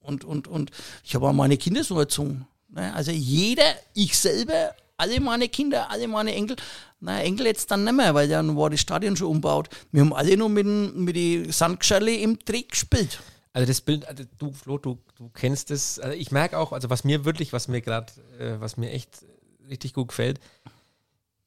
und, 0.02 0.24
und, 0.24 0.48
und 0.48 0.72
ich 1.04 1.14
habe 1.14 1.28
auch 1.28 1.34
meine 1.34 1.58
Kinder 1.58 1.84
so 1.84 2.00
erzogen. 2.00 2.48
Ne? 2.70 2.92
Also 2.96 3.12
jeder, 3.12 3.76
ich 3.94 4.18
selber, 4.18 4.74
alle 4.98 5.20
meine 5.20 5.50
Kinder, 5.50 5.92
alle 5.92 6.08
meine 6.08 6.34
Enkel, 6.34 6.56
na, 7.00 7.22
Enkel 7.22 7.46
jetzt 7.46 7.70
dann 7.70 7.84
nicht 7.84 7.94
mehr, 7.94 8.16
weil 8.16 8.28
dann 8.28 8.58
war 8.58 8.70
das 8.72 8.80
Stadion 8.80 9.16
schon 9.16 9.28
umgebaut. 9.28 9.70
Wir 9.92 10.02
haben 10.02 10.14
alle 10.14 10.36
nur 10.36 10.50
mit, 10.50 10.66
den- 10.66 11.04
mit 11.04 11.16
die 11.16 11.52
Sandgeschirle 11.52 12.16
im 12.16 12.40
Dreh 12.40 12.64
gespielt. 12.64 13.20
Also 13.54 13.68
das 13.68 13.82
Bild, 13.82 14.08
also 14.08 14.24
du 14.38 14.52
Flo, 14.52 14.78
du, 14.78 15.00
du 15.16 15.30
kennst 15.30 15.72
es. 15.72 16.00
Also 16.00 16.16
ich 16.16 16.32
merke 16.32 16.58
auch, 16.58 16.72
also 16.72 16.90
was 16.90 17.04
mir 17.04 17.26
wirklich, 17.26 17.52
was 17.54 17.68
mir 17.68 17.82
gerade, 17.82 18.12
äh, 18.40 18.60
was 18.60 18.78
mir 18.78 18.92
echt 18.92 19.26
richtig 19.68 19.94
gut 19.94 20.10
gefällt, 20.10 20.40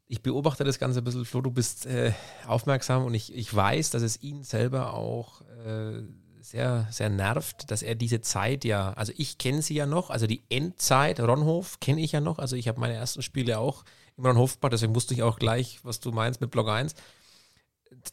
ich 0.09 0.23
beobachte 0.23 0.65
das 0.65 0.79
Ganze 0.79 1.01
ein 1.01 1.05
bisschen, 1.05 1.25
Flo, 1.25 1.41
du 1.41 1.51
bist 1.51 1.87
äh, 1.87 2.13
aufmerksam 2.47 3.05
und 3.05 3.15
ich, 3.15 3.35
ich 3.35 3.55
weiß, 3.55 3.91
dass 3.91 4.03
es 4.03 4.23
ihn 4.23 4.43
selber 4.43 4.95
auch 4.95 5.43
äh, 5.65 6.03
sehr, 6.41 6.89
sehr 6.91 7.09
nervt, 7.09 7.71
dass 7.71 7.83
er 7.83 7.95
diese 7.95 8.21
Zeit 8.21 8.65
ja, 8.65 8.93
also 8.95 9.13
ich 9.17 9.39
kenne 9.39 9.63
sie 9.63 9.75
ja 9.75 9.87
noch, 9.87 10.11
also 10.11 10.27
die 10.27 10.43
Endzeit 10.51 11.21
Ronhof 11.21 11.81
kenne 11.81 12.01
ich 12.01 12.13
ja 12.13 12.21
noch, 12.21 12.39
also 12.39 12.57
ich 12.57 12.69
habe 12.69 12.81
meine 12.81 12.95
ersten 12.95 13.23
Spiele 13.23 13.59
auch 13.59 13.85
im 14.19 14.27
Ronhof 14.27 14.61
gemacht, 14.61 14.73
deswegen 14.73 14.95
wusste 14.95 15.15
ich 15.15 15.23
auch 15.23 15.39
gleich, 15.39 15.79
was 15.83 16.01
du 16.01 16.11
meinst 16.11 16.41
mit 16.41 16.51
Block 16.51 16.69
1 16.69 16.95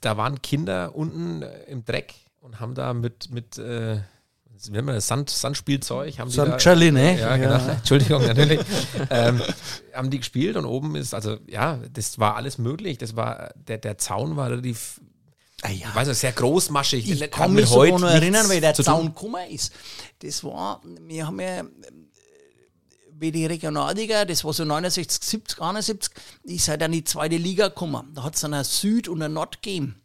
da 0.01 0.17
waren 0.17 0.41
Kinder 0.41 0.95
unten 0.95 1.41
äh, 1.41 1.63
im 1.63 1.85
Dreck 1.85 2.13
und 2.41 2.59
haben 2.59 2.75
da 2.75 2.93
mit, 2.93 3.29
mit 3.31 3.57
äh, 3.57 3.99
wie 4.65 4.71
nennt 4.71 4.85
man 4.85 4.95
das, 4.95 5.07
Sand, 5.07 5.29
Sandspielzeug, 5.29 6.19
haben 6.19 6.29
die 6.29 6.35
da, 6.35 6.45
ne? 6.91 7.19
ja, 7.19 7.37
genau. 7.37 7.55
Entschuldigung, 7.69 8.25
natürlich. 8.25 8.59
ähm, 9.09 9.41
haben 9.93 10.09
die 10.09 10.19
gespielt 10.19 10.57
und 10.57 10.65
oben 10.65 10.95
ist, 10.95 11.13
also 11.13 11.37
ja, 11.47 11.79
das 11.93 12.19
war 12.19 12.35
alles 12.35 12.57
möglich. 12.57 12.97
Das 12.97 13.15
war, 13.15 13.53
der, 13.55 13.77
der 13.77 13.97
Zaun 13.97 14.35
war 14.35 14.49
relativ, 14.49 14.99
Ah, 15.61 15.69
ja. 15.69 15.89
ich 15.89 15.95
weiß 15.95 16.07
nicht, 16.07 16.17
sehr 16.17 16.31
großmaschig. 16.31 17.09
Ich 17.09 17.31
kann 17.31 17.53
mich 17.53 17.67
sogar 17.67 17.87
heute 17.87 17.99
noch 17.99 18.09
erinnern, 18.09 18.47
weil 18.47 18.61
der. 18.61 18.73
Zaun 18.73 19.07
gekommen 19.07 19.49
ist. 19.49 19.73
Das 20.19 20.41
war, 20.43 20.81
wir 20.83 21.27
haben 21.27 21.39
ja, 21.41 21.63
wie 23.11 23.31
die 23.31 23.45
Regionalliga, 23.45 24.23
das 24.23 24.45
war 24.45 24.53
so 24.53 24.63
69, 24.63 25.21
70, 25.21 25.61
71, 25.61 26.13
ist 26.43 26.67
halt 26.69 26.81
dann 26.81 26.93
die 26.93 27.03
zweite 27.03 27.35
Liga 27.35 27.67
gekommen. 27.67 28.11
Da 28.15 28.23
hat 28.23 28.35
es 28.35 28.41
dann 28.41 28.53
eine 28.53 28.63
Süd 28.63 29.09
und 29.09 29.21
eine 29.21 29.33
Nord 29.33 29.61
gegeben. 29.61 30.01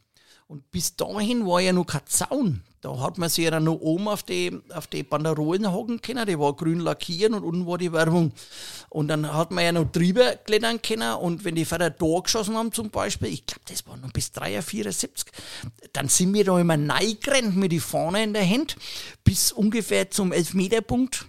Und 0.47 0.71
bis 0.71 0.97
dahin 0.97 1.47
war 1.47 1.61
ja 1.61 1.73
noch 1.73 1.87
kein 1.87 2.07
Zaun. 2.07 2.63
Da 2.85 3.01
hat 3.01 3.17
man 3.17 3.31
sich 3.31 3.45
ja 3.47 3.61
noch 3.61 3.81
oben 3.81 4.09
auf 4.09 4.23
die, 4.23 4.61
auf 4.69 4.87
die 4.87 5.03
Banderolen 5.03 5.73
hocken 5.73 6.03
können, 6.03 6.27
die 6.27 6.39
war 6.39 6.55
grün 6.55 6.81
lackiert 6.81 7.33
und 7.33 7.43
unten 7.43 7.67
war 7.67 7.79
die 7.79 7.91
Werbung. 7.95 8.33
Und 8.91 9.09
dann 9.09 9.33
hat 9.33 9.53
man 9.53 9.65
ja 9.65 9.73
noch 9.73 9.91
drüber 9.91 10.37
klettern 10.37 10.83
können 10.83 11.15
und 11.15 11.47
wenn 11.47 11.55
die 11.55 11.65
Vater 11.65 11.89
da 11.89 12.21
geschossen 12.23 12.59
haben 12.59 12.73
zum 12.73 12.91
Beispiel, 12.91 13.29
ich 13.29 13.47
glaube, 13.47 13.63
das 13.71 13.87
war 13.87 13.97
noch 13.97 14.13
bis 14.13 14.33
73, 14.33 14.71
74, 14.71 15.33
dann 15.95 16.11
sind 16.11 16.35
wir 16.35 16.45
da 16.45 16.61
immer 16.61 16.77
neigerannt 16.77 17.57
mit 17.57 17.73
die 17.73 17.81
Fahne 17.81 18.23
in 18.23 18.35
der 18.35 18.47
Hand 18.47 18.77
bis 19.25 19.51
ungefähr 19.51 20.11
zum 20.11 20.33
Elfmeterpunkt. 20.33 21.27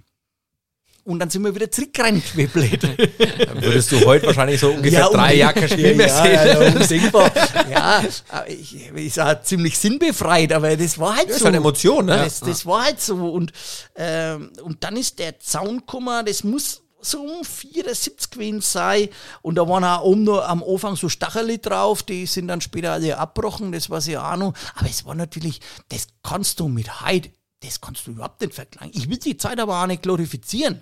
Und 1.06 1.20
dann 1.20 1.30
sind 1.30 1.44
wir 1.44 1.54
wieder 1.54 1.68
wie 2.34 2.48
blöd. 2.48 2.84
Dann 2.84 3.62
würdest 3.62 3.92
du 3.92 4.04
heute 4.06 4.26
wahrscheinlich 4.26 4.60
so 4.60 4.72
ungefähr 4.72 5.08
drei 5.08 5.46
unbedingt. 5.46 5.70
Jahre 5.70 5.96
mehr 5.96 6.08
ja, 6.08 6.24
sehen. 6.24 6.34
Ja, 6.34 6.46
ja, 6.46 6.74
undenkbar. 6.74 7.32
ja, 7.70 8.04
ich, 8.48 8.92
ich 8.96 9.14
sag 9.14 9.46
ziemlich 9.46 9.78
sinnbefreit, 9.78 10.52
aber 10.52 10.76
das 10.76 10.98
war 10.98 11.16
halt 11.16 11.30
Das 11.30 11.36
ist 11.36 11.40
so. 11.42 11.46
halt 11.46 11.56
Emotion, 11.56 12.06
ne? 12.08 12.18
Das, 12.18 12.40
das 12.40 12.66
war 12.66 12.86
halt 12.86 13.00
so. 13.00 13.16
Und, 13.16 13.52
ähm, 13.96 14.52
und 14.64 14.84
dann 14.84 14.98
ist 14.98 15.20
der 15.20 15.40
Zaun 15.40 15.78
gekommen, 15.78 16.26
das 16.26 16.44
muss 16.44 16.82
so 17.02 17.22
um 17.22 17.46
74 17.46 18.32
gewesen 18.32 18.62
sein. 18.62 19.10
Und 19.44 19.56
da 19.56 19.70
waren 19.70 19.84
auch 19.84 20.02
oben 20.02 20.24
noch 20.24 20.42
am 20.42 20.64
Anfang 20.64 20.96
so 20.96 21.08
Stacheli 21.08 21.60
drauf, 21.60 22.02
die 22.02 22.26
sind 22.26 22.48
dann 22.48 22.62
später 22.62 22.94
alle 22.94 23.16
abgebrochen, 23.16 23.72
das 23.72 23.92
war 23.92 24.02
ja 24.02 24.34
auch 24.34 24.38
noch. 24.38 24.54
Aber 24.76 24.90
es 24.90 25.06
war 25.06 25.14
natürlich, 25.14 25.62
das 25.90 26.08
kannst 26.24 26.60
du 26.60 26.68
mit 26.68 27.02
heute, 27.02 27.30
das 27.62 27.80
kannst 27.80 28.08
du 28.08 28.12
überhaupt 28.12 28.42
nicht 28.42 28.56
vergleichen. 28.56 28.92
Ich 28.96 29.08
will 29.08 29.18
die 29.18 29.38
Zeit 29.38 29.60
aber 29.60 29.84
auch 29.84 29.88
nicht 29.88 30.02
glorifizieren. 30.02 30.82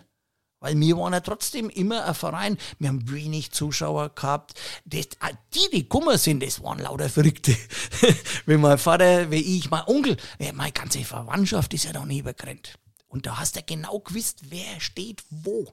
Weil 0.63 0.79
wir 0.79 0.97
waren 0.97 1.11
ja 1.11 1.19
trotzdem 1.19 1.69
immer 1.69 2.05
ein 2.05 2.15
Verein. 2.15 2.57
Wir 2.79 2.87
haben 2.87 3.11
wenig 3.11 3.51
Zuschauer 3.51 4.15
gehabt. 4.15 4.53
Das, 4.85 5.09
ah, 5.19 5.31
die, 5.53 5.69
die 5.73 5.83
gekommen 5.83 6.17
sind, 6.17 6.41
das 6.41 6.63
waren 6.63 6.79
lauter 6.79 7.09
Verrückte. 7.09 7.53
Wenn 8.45 8.61
mein 8.61 8.77
Vater, 8.77 9.29
wie 9.29 9.57
ich, 9.57 9.69
mein 9.69 9.83
Onkel, 9.87 10.15
ja, 10.39 10.53
meine 10.53 10.71
ganze 10.71 11.03
Verwandtschaft 11.03 11.73
ist 11.73 11.83
ja 11.83 11.91
da 11.91 12.05
gerannt. 12.05 12.79
Und 13.09 13.25
da 13.25 13.39
hast 13.39 13.57
du 13.57 13.61
genau 13.61 13.99
gewusst, 13.99 14.39
wer 14.49 14.79
steht 14.79 15.23
wo. 15.29 15.67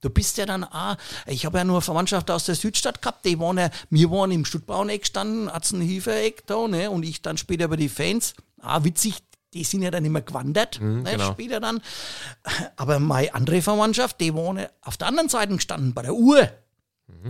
Du 0.00 0.08
bist 0.08 0.38
ja 0.38 0.46
dann 0.46 0.62
auch, 0.62 0.96
ich 1.26 1.44
habe 1.44 1.58
ja 1.58 1.64
nur 1.64 1.82
Verwandtschaft 1.82 2.30
aus 2.30 2.44
der 2.44 2.54
Südstadt 2.54 3.02
gehabt, 3.02 3.26
die 3.26 3.40
waren 3.40 3.58
ja, 3.58 3.70
wir 3.90 4.10
waren 4.12 4.30
im 4.30 4.44
Stuttbaueneck 4.44 5.00
gestanden, 5.00 5.50
Atzenhiefer-Eck 5.50 6.46
da, 6.46 6.68
ne, 6.68 6.90
und 6.92 7.02
ich 7.02 7.22
dann 7.22 7.36
später 7.36 7.66
bei 7.66 7.76
die 7.76 7.88
Fans. 7.88 8.34
Ah, 8.60 8.84
witzig, 8.84 9.16
die 9.54 9.64
sind 9.64 9.82
ja 9.82 9.90
dann 9.90 10.04
immer 10.04 10.20
gewandert, 10.20 10.80
ne, 10.80 11.04
genau. 11.04 11.32
später 11.32 11.60
dann. 11.60 11.80
Aber 12.76 12.98
meine 12.98 13.34
andere 13.34 13.62
Verwandtschaft, 13.62 14.20
die 14.20 14.26
ja 14.26 14.68
auf 14.82 14.96
der 14.96 15.08
anderen 15.08 15.28
Seite 15.28 15.54
gestanden, 15.54 15.94
bei 15.94 16.02
der 16.02 16.14
Uhr. 16.14 16.48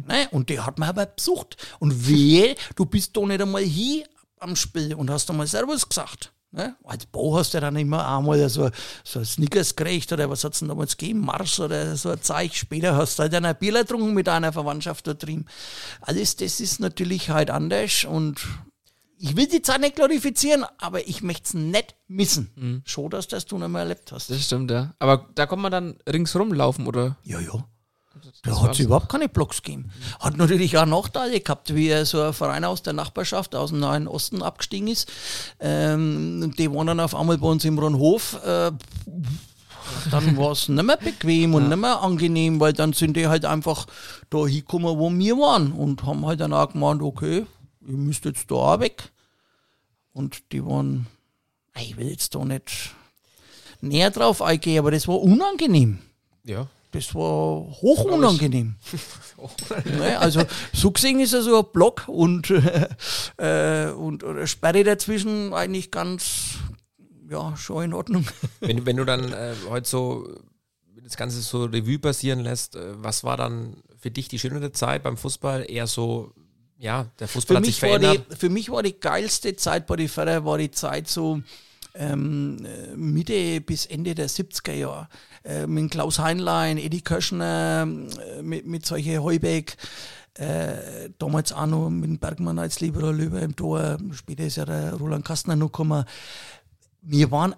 Ne? 0.07 0.29
Und 0.33 0.51
die 0.51 0.61
hat 0.61 0.79
man 0.79 0.89
aber 0.89 1.07
besucht. 1.07 1.57
Und 1.79 2.09
wehe, 2.09 2.57
du 2.77 2.85
bist 2.85 3.17
da 3.17 3.21
nicht 3.21 3.41
einmal 3.41 3.63
hier 3.63 4.05
am 4.41 4.57
Spiel 4.57 4.95
und 4.95 5.11
hast 5.11 5.31
einmal 5.31 5.47
Servus 5.47 5.89
gesagt. 5.89 6.33
Ne? 6.51 6.77
Als 6.85 7.05
Bo 7.07 7.37
hast 7.37 7.53
du 7.55 7.61
dann 7.61 7.77
immer 7.77 8.09
einmal 8.09 8.49
so, 8.49 8.71
so 9.05 9.19
ein 9.19 9.25
Snickers 9.25 9.77
gekriegt 9.77 10.11
oder 10.13 10.31
was 10.31 10.45
hat 10.45 10.55
es 10.55 10.61
denn 10.61 10.69
damals 10.69 10.97
gegeben? 10.97 11.21
Mars 11.21 11.61
oder 11.61 11.95
so 11.97 12.11
ein 12.11 12.23
Zeug. 12.23 12.55
Später 12.55 12.97
hast 12.97 13.19
du 13.19 13.25
halt 13.25 13.35
ein 13.35 13.57
Bier 13.57 13.73
getrunken 13.73 14.15
mit 14.15 14.29
einer 14.29 14.53
Verwandtschaft 14.53 15.07
da 15.07 15.15
drin. 15.15 15.47
Alles 16.01 16.37
das 16.37 16.61
ist 16.61 16.81
natürlich 16.81 17.31
halt 17.31 17.51
anders 17.51 18.05
und 18.05 18.41
ich 19.19 19.37
will 19.37 19.47
die 19.47 19.63
Zeit 19.63 19.81
nicht 19.81 19.97
glorifizieren, 19.97 20.65
aber 20.79 21.07
ich 21.09 21.23
möchte 21.23 21.45
es 21.45 21.55
nicht 21.55 21.95
missen. 22.07 22.83
Schon, 22.85 23.11
dass 23.11 23.29
das 23.29 23.47
du 23.47 23.59
noch 23.59 23.69
mal 23.69 23.81
erlebt 23.81 24.13
hast. 24.13 24.31
Das 24.31 24.43
stimmt, 24.43 24.71
ja. 24.71 24.95
Aber 24.99 25.27
da 25.35 25.47
kann 25.47 25.61
man 25.61 25.73
dann 25.73 25.97
ringsrum 26.09 26.53
laufen, 26.53 26.87
oder? 26.87 27.17
Ja, 27.25 27.41
ja. 27.41 27.65
Da 28.43 28.63
hat 28.63 28.73
es 28.73 28.81
überhaupt 28.81 29.09
keine 29.09 29.29
Blocks 29.29 29.63
gegeben. 29.63 29.91
Hat 30.21 30.37
natürlich 30.37 30.77
auch 30.77 30.87
Nachteile 30.87 31.41
gehabt, 31.41 31.75
wie 31.75 32.05
so 32.05 32.23
ein 32.23 32.33
Verein 32.33 32.65
aus 32.65 32.83
der 32.83 32.93
Nachbarschaft, 32.93 33.55
aus 33.55 33.71
dem 33.71 33.81
Nahen 33.81 34.09
Osten 34.09 34.43
abgestiegen 34.43 34.89
ist. 34.89 35.11
Ähm, 35.61 36.53
die 36.59 36.73
waren 36.73 36.87
dann 36.87 37.01
auf 37.01 37.15
einmal 37.15 37.39
bei 37.39 37.49
uns 37.49 37.65
im 37.65 37.79
Ronhof. 37.79 38.39
Äh, 38.45 38.73
dann 40.11 40.37
war 40.37 40.53
es 40.53 40.69
nicht 40.69 40.85
mehr 40.85 40.97
bequem 40.97 41.55
und 41.55 41.69
nicht 41.69 41.79
mehr 41.79 42.01
angenehm, 42.03 42.61
weil 42.61 42.73
dann 42.73 42.93
sind 42.93 43.17
die 43.17 43.27
halt 43.27 43.45
einfach 43.45 43.87
da 44.31 44.47
hingekommen, 44.47 44.99
wo 44.99 45.11
wir 45.11 45.37
waren 45.37 45.73
und 45.73 46.05
haben 46.05 46.27
halt 46.27 46.41
dann 46.41 46.53
auch 46.53 46.73
gemeint, 46.73 47.03
okay, 47.03 47.47
ihr 47.89 47.97
müsst 47.97 48.25
jetzt 48.25 48.51
da 48.51 48.55
auch 48.55 48.81
weg. 48.81 49.11
Und 50.13 50.53
die 50.53 50.65
waren, 50.65 51.07
ich 51.77 51.97
will 51.97 52.09
jetzt 52.09 52.35
da 52.35 52.45
nicht 52.45 52.95
näher 53.81 54.11
drauf 54.11 54.43
eingehen, 54.43 54.79
aber 54.79 54.91
das 54.91 55.09
war 55.09 55.21
unangenehm. 55.21 55.99
Ja. 56.45 56.69
Das 56.93 57.15
war 57.15 57.67
hoch 57.83 58.05
unangenehm. 58.05 58.77
ne, 59.85 60.19
also 60.19 60.43
so 60.73 60.91
gesehen 60.91 61.21
ist 61.21 61.35
er 61.35 61.43
so 61.43 61.59
ein 61.59 61.67
Block 61.73 62.09
und, 62.09 62.51
äh, 63.37 63.91
und 63.91 64.25
oder 64.25 64.47
Sperre 64.47 64.85
dazwischen 64.85 65.53
eigentlich 65.53 65.91
ganz, 65.91 66.55
ja, 67.29 67.55
schon 67.57 67.85
in 67.85 67.95
Ordnung. 67.95 68.27
Wenn, 68.61 68.87
wenn 68.87 68.97
du 68.97 69.05
dann 69.05 69.33
äh, 69.33 69.55
heute 69.69 69.89
so 69.89 70.29
das 71.03 71.17
Ganze 71.17 71.41
so 71.41 71.65
Revue 71.65 71.99
passieren 71.99 72.41
lässt, 72.41 72.77
äh, 72.77 73.03
was 73.03 73.23
war 73.23 73.37
dann 73.37 73.83
für 73.99 74.11
dich 74.11 74.29
die 74.29 74.39
schönere 74.39 74.73
Zeit 74.73 75.03
beim 75.03 75.17
Fußball? 75.19 75.71
Eher 75.71 75.87
so, 75.87 76.33
ja, 76.79 77.07
der 77.19 77.29
Fußball 77.29 77.57
Für 77.57 77.59
hat 77.59 77.65
sich 77.65 77.83
mich, 77.83 77.91
war 77.91 78.01
verändert. 78.01 78.27
die, 78.33 78.37
für 78.37 78.49
mich 78.49 78.71
war 78.71 78.83
die 78.83 78.99
geilste 78.99 79.57
Zeit 79.57 79.87
bei 79.87 79.97
den 79.97 80.09
Förder, 80.09 80.45
war 80.45 80.59
die 80.59 80.71
Zeit 80.71 81.09
so 81.09 81.43
ähm, 81.95 82.65
äh, 82.65 82.97
Mitte 82.97 83.61
bis 83.61 83.87
Ende 83.87 84.15
der 84.15 84.29
70er 84.29 84.73
Jahre. 84.73 85.09
Äh, 85.45 85.67
mit 85.67 85.91
Klaus 85.91 86.19
Heinlein, 86.19 86.79
Eddie 86.79 87.03
Köschner, 87.03 87.87
äh, 87.87 88.43
mit, 88.43 88.67
mit 88.67 88.87
solche 88.87 89.23
Heubeck. 89.23 89.77
Äh, 90.35 91.11
damals 91.19 91.53
auch 91.53 91.67
noch 91.67 91.91
mit 91.91 92.21
Bergmann 92.21 92.61
als 92.61 92.79
Liberal 92.81 93.17
Löwe 93.17 93.41
im 93.41 93.57
Tor. 93.57 93.99
Später 94.13 94.45
ist 94.45 94.57
ja 94.57 94.65
der 94.65 94.95
Roland 94.95 95.25
Kastner 95.25 95.57
noch 95.57 95.67
gekommen. 95.67 96.05
Wir 97.03 97.33
waren 97.33 97.57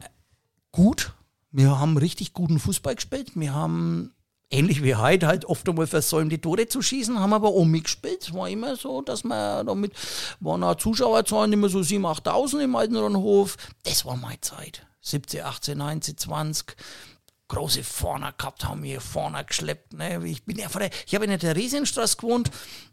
gut. 0.72 1.12
Wir 1.50 1.78
haben 1.78 1.98
richtig 1.98 2.32
guten 2.32 2.58
Fußball 2.58 2.94
gespielt. 2.94 3.32
Wir 3.34 3.52
haben 3.52 4.14
ähnlich 4.50 4.82
wie 4.82 4.96
heute 4.96 5.26
halt 5.26 5.44
oft 5.44 5.68
einmal 5.68 5.86
versäumt, 5.86 6.32
die 6.32 6.40
Tore 6.40 6.66
zu 6.66 6.82
schießen, 6.82 7.18
haben 7.18 7.32
aber 7.32 7.48
auch 7.48 7.64
mitgespielt. 7.64 8.22
Es 8.22 8.34
war 8.34 8.48
immer 8.48 8.76
so, 8.76 9.00
dass 9.00 9.24
wir 9.24 9.64
damit 9.64 9.92
waren 10.40 10.62
auch 10.64 10.74
Zuschauerzahlen 10.74 11.52
immer 11.52 11.68
so 11.68 11.78
7.000, 11.78 12.24
8.000 12.24 12.64
im 12.64 12.76
alten 12.76 12.96
Rundhof. 12.96 13.56
Das 13.84 14.04
war 14.04 14.16
meine 14.16 14.40
Zeit. 14.40 14.86
17, 15.02 15.42
18, 15.42 15.78
19, 15.78 16.18
20. 16.18 16.76
Große 17.48 17.82
Vorne 17.82 18.32
gehabt, 18.38 18.64
haben 18.64 18.84
wir 18.84 19.00
vorne 19.00 19.44
geschleppt. 19.44 19.94
Ne? 19.94 20.24
Ich 20.24 20.44
bin 20.44 20.56
ja 20.56 20.68
von 20.68 20.82
der, 20.82 20.90
ich 21.06 21.14
habe 21.14 21.24
in 21.24 21.30
der 21.30 21.40
Theresienstraße 21.40 22.16
gewohnt, 22.16 22.48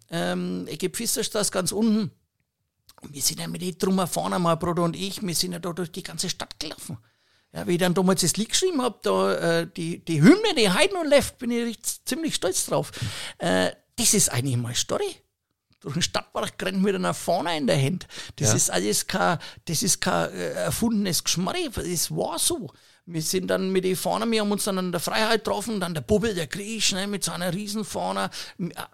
ähm, 0.10 0.66
Ecke 0.68 0.90
Pfisterstraße 0.90 1.52
ganz 1.52 1.72
unten. 1.72 2.12
Und 3.02 3.14
wir 3.14 3.22
sind 3.22 3.40
ja 3.40 3.48
mit 3.48 3.62
den 3.62 3.78
Trummer 3.78 4.08
vorne, 4.08 4.40
mein 4.40 4.58
Bruder 4.58 4.82
und 4.84 4.96
ich, 4.96 5.22
wir 5.22 5.36
sind 5.36 5.52
ja 5.52 5.60
da 5.60 5.74
durch 5.74 5.92
die 5.92 6.02
ganze 6.02 6.30
Stadt 6.30 6.60
gelaufen. 6.60 6.98
Ja, 7.58 7.66
wie 7.66 7.72
ich 7.72 7.78
dann 7.80 7.96
damals 7.96 8.22
das 8.22 8.38
Lied 8.38 8.50
geschrieben 8.50 8.84
habe, 8.84 9.00
da, 9.02 9.62
äh, 9.62 9.68
die, 9.76 10.06
die 10.06 10.22
Hymne, 10.22 10.54
die 10.56 10.70
Heiden 10.70 10.96
und 10.96 11.08
Left, 11.08 11.40
bin 11.40 11.50
ich 11.50 11.80
ziemlich 12.06 12.36
stolz 12.36 12.68
drauf. 12.68 12.92
Äh, 13.40 13.72
das 13.96 14.14
ist 14.14 14.30
eigentlich 14.32 14.58
meine 14.58 14.76
Story. 14.76 15.16
Durch 15.80 15.94
den 15.94 16.04
Stadtpark 16.04 16.54
rennt 16.62 16.84
mit 16.84 16.94
einer 16.94 17.16
Fahne 17.16 17.58
in 17.58 17.66
der 17.66 17.82
Hand. 17.82 18.08
Das 18.36 18.50
Ja. 18.50 18.56
ist 18.56 18.70
alles 18.70 19.08
kein, 19.08 19.40
das 19.66 19.82
ist 19.82 20.02
kein 20.02 20.32
äh, 20.34 20.52
erfundenes 20.52 21.24
Geschmarri, 21.24 21.68
das 21.74 22.12
war 22.12 22.38
so. 22.38 22.70
Wir 23.10 23.22
sind 23.22 23.48
dann 23.48 23.72
mit 23.72 23.86
den 23.86 23.96
Fahnen, 23.96 24.30
wir 24.32 24.42
haben 24.42 24.52
uns 24.52 24.66
dann 24.66 24.78
an 24.78 24.92
der 24.92 25.00
Freiheit 25.00 25.46
getroffen, 25.46 25.80
dann 25.80 25.94
der 25.94 26.02
Bubbel, 26.02 26.36
der 26.36 26.46
Griesch, 26.46 26.92
ne, 26.92 27.08
mit 27.08 27.24
seiner 27.24 27.54
Riesenfahne. 27.54 28.30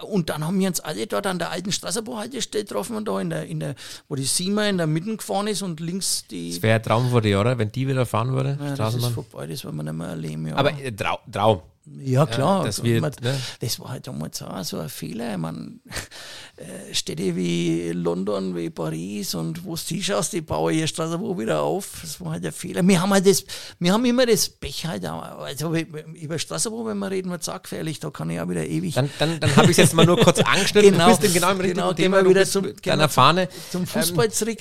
Und 0.04 0.30
dann 0.30 0.46
haben 0.46 0.60
wir 0.60 0.68
uns 0.68 0.80
alle 0.80 1.08
dort 1.08 1.26
an 1.26 1.40
der 1.40 1.50
alten 1.50 1.72
Straßenbauhaltestelle 1.72 2.64
getroffen, 2.64 2.96
und 2.96 3.08
da 3.08 3.20
in 3.20 3.32
der, 3.32 3.48
in 3.48 3.60
der, 3.60 3.74
wo 4.08 4.16
die 4.16 4.24
Siemer 4.24 4.70
in 4.70 4.78
der 4.78 4.86
Mitte 4.86 5.18
gefahren 5.18 5.48
ist 5.48 5.64
und 5.64 5.80
links 5.80 6.26
die. 6.30 6.52
Das 6.52 6.62
wäre 6.62 6.76
ein 6.76 6.84
Traum 6.84 7.10
für 7.10 7.22
dich, 7.22 7.36
oder? 7.36 7.58
Wenn 7.58 7.72
die 7.72 7.88
wieder 7.88 8.06
fahren 8.06 8.34
würde, 8.34 8.56
Ja, 8.62 8.76
das 8.76 8.94
ist 8.94 9.08
vorbei, 9.08 9.48
das 9.48 9.64
werden 9.66 9.78
wir 9.78 9.84
nicht 9.84 9.94
mehr 9.96 10.10
erleben. 10.10 10.48
Ja. 10.48 10.58
Aber 10.58 10.72
äh, 10.80 10.92
Trau 10.92 11.18
Traum. 11.32 11.62
Ja, 11.86 12.26
klar. 12.26 12.64
das 12.64 12.82
wird, 12.84 13.02
man, 13.02 13.12
ne? 13.22 13.38
das 13.60 13.80
war 13.80 13.90
halt 13.90 14.08
damals 14.08 14.42
auch 14.42 14.64
so 14.64 14.80
ein 14.80 14.88
Fehler. 14.90 15.38
Man, 15.38 15.82
äh, 16.58 16.94
Städte 16.94 17.36
wie 17.36 17.92
London, 17.92 18.56
wie 18.56 18.70
Paris 18.70 19.36
und 19.36 19.66
wo 19.66 19.76
du 19.76 19.82
hinschaust, 19.88 20.34
die 20.34 20.42
bauen 20.42 20.74
ihre 20.74 20.88
Straßenbau 20.88 21.38
wieder 21.38 21.62
auf. 21.62 22.00
Das 22.02 22.22
war 22.22 22.32
halt 22.32 22.46
ein 22.46 22.52
Fehler. 22.54 22.88
Wir 22.88 23.02
haben 23.02 23.12
halt 23.12 23.28
das, 23.28 23.44
wir 23.80 23.92
haben 23.92 24.06
immer 24.06 24.26
das 24.26 24.48
Pech 24.50 24.86
halt 24.86 25.06
auch. 25.06 25.22
Also 25.40 25.74
über 25.76 26.40
Straßenbau, 26.40 26.86
wenn 26.86 26.98
wir 27.00 27.12
reden, 27.12 27.30
wird 27.32 27.42
es 27.42 27.50
auch 27.50 27.62
gefährlich. 27.62 28.00
Da 28.00 28.10
kann 28.12 28.30
ich 28.30 28.40
auch 28.40 28.48
wieder 28.50 28.66
ewig 28.66 28.96
Dann, 28.96 29.10
dann, 29.20 29.40
dann 29.40 29.56
habe 29.56 29.66
ich 29.66 29.72
es 29.72 29.78
jetzt 29.78 29.94
mal 29.94 30.06
nur 30.06 30.18
kurz 30.18 30.40
angeschnitten. 30.46 30.92
Genau. 30.94 31.12
Du 31.16 31.20
bist 31.22 31.34
genau 31.34 31.52
im 31.52 31.58
richtigen 31.58 31.80
Genau, 31.82 31.94
Thema. 31.94 32.28
wieder 32.28 32.46
zum- 32.46 32.74
deiner 32.82 33.10
Fahne. 33.10 33.50
zum 33.72 33.86
Fußball 33.86 34.32
zurück. 34.32 34.60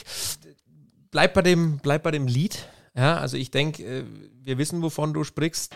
Bleib 1.12 1.34
bei 1.34 1.42
dem, 1.42 1.78
bleib 1.78 2.02
bei 2.02 2.10
dem 2.10 2.26
Lied. 2.26 2.66
Ja, 2.96 3.16
also 3.16 3.36
ich 3.36 3.50
denke, 3.50 3.82
äh, 3.84 4.04
wir 4.42 4.58
wissen, 4.58 4.82
wovon 4.82 5.14
du 5.14 5.24
sprichst. 5.24 5.72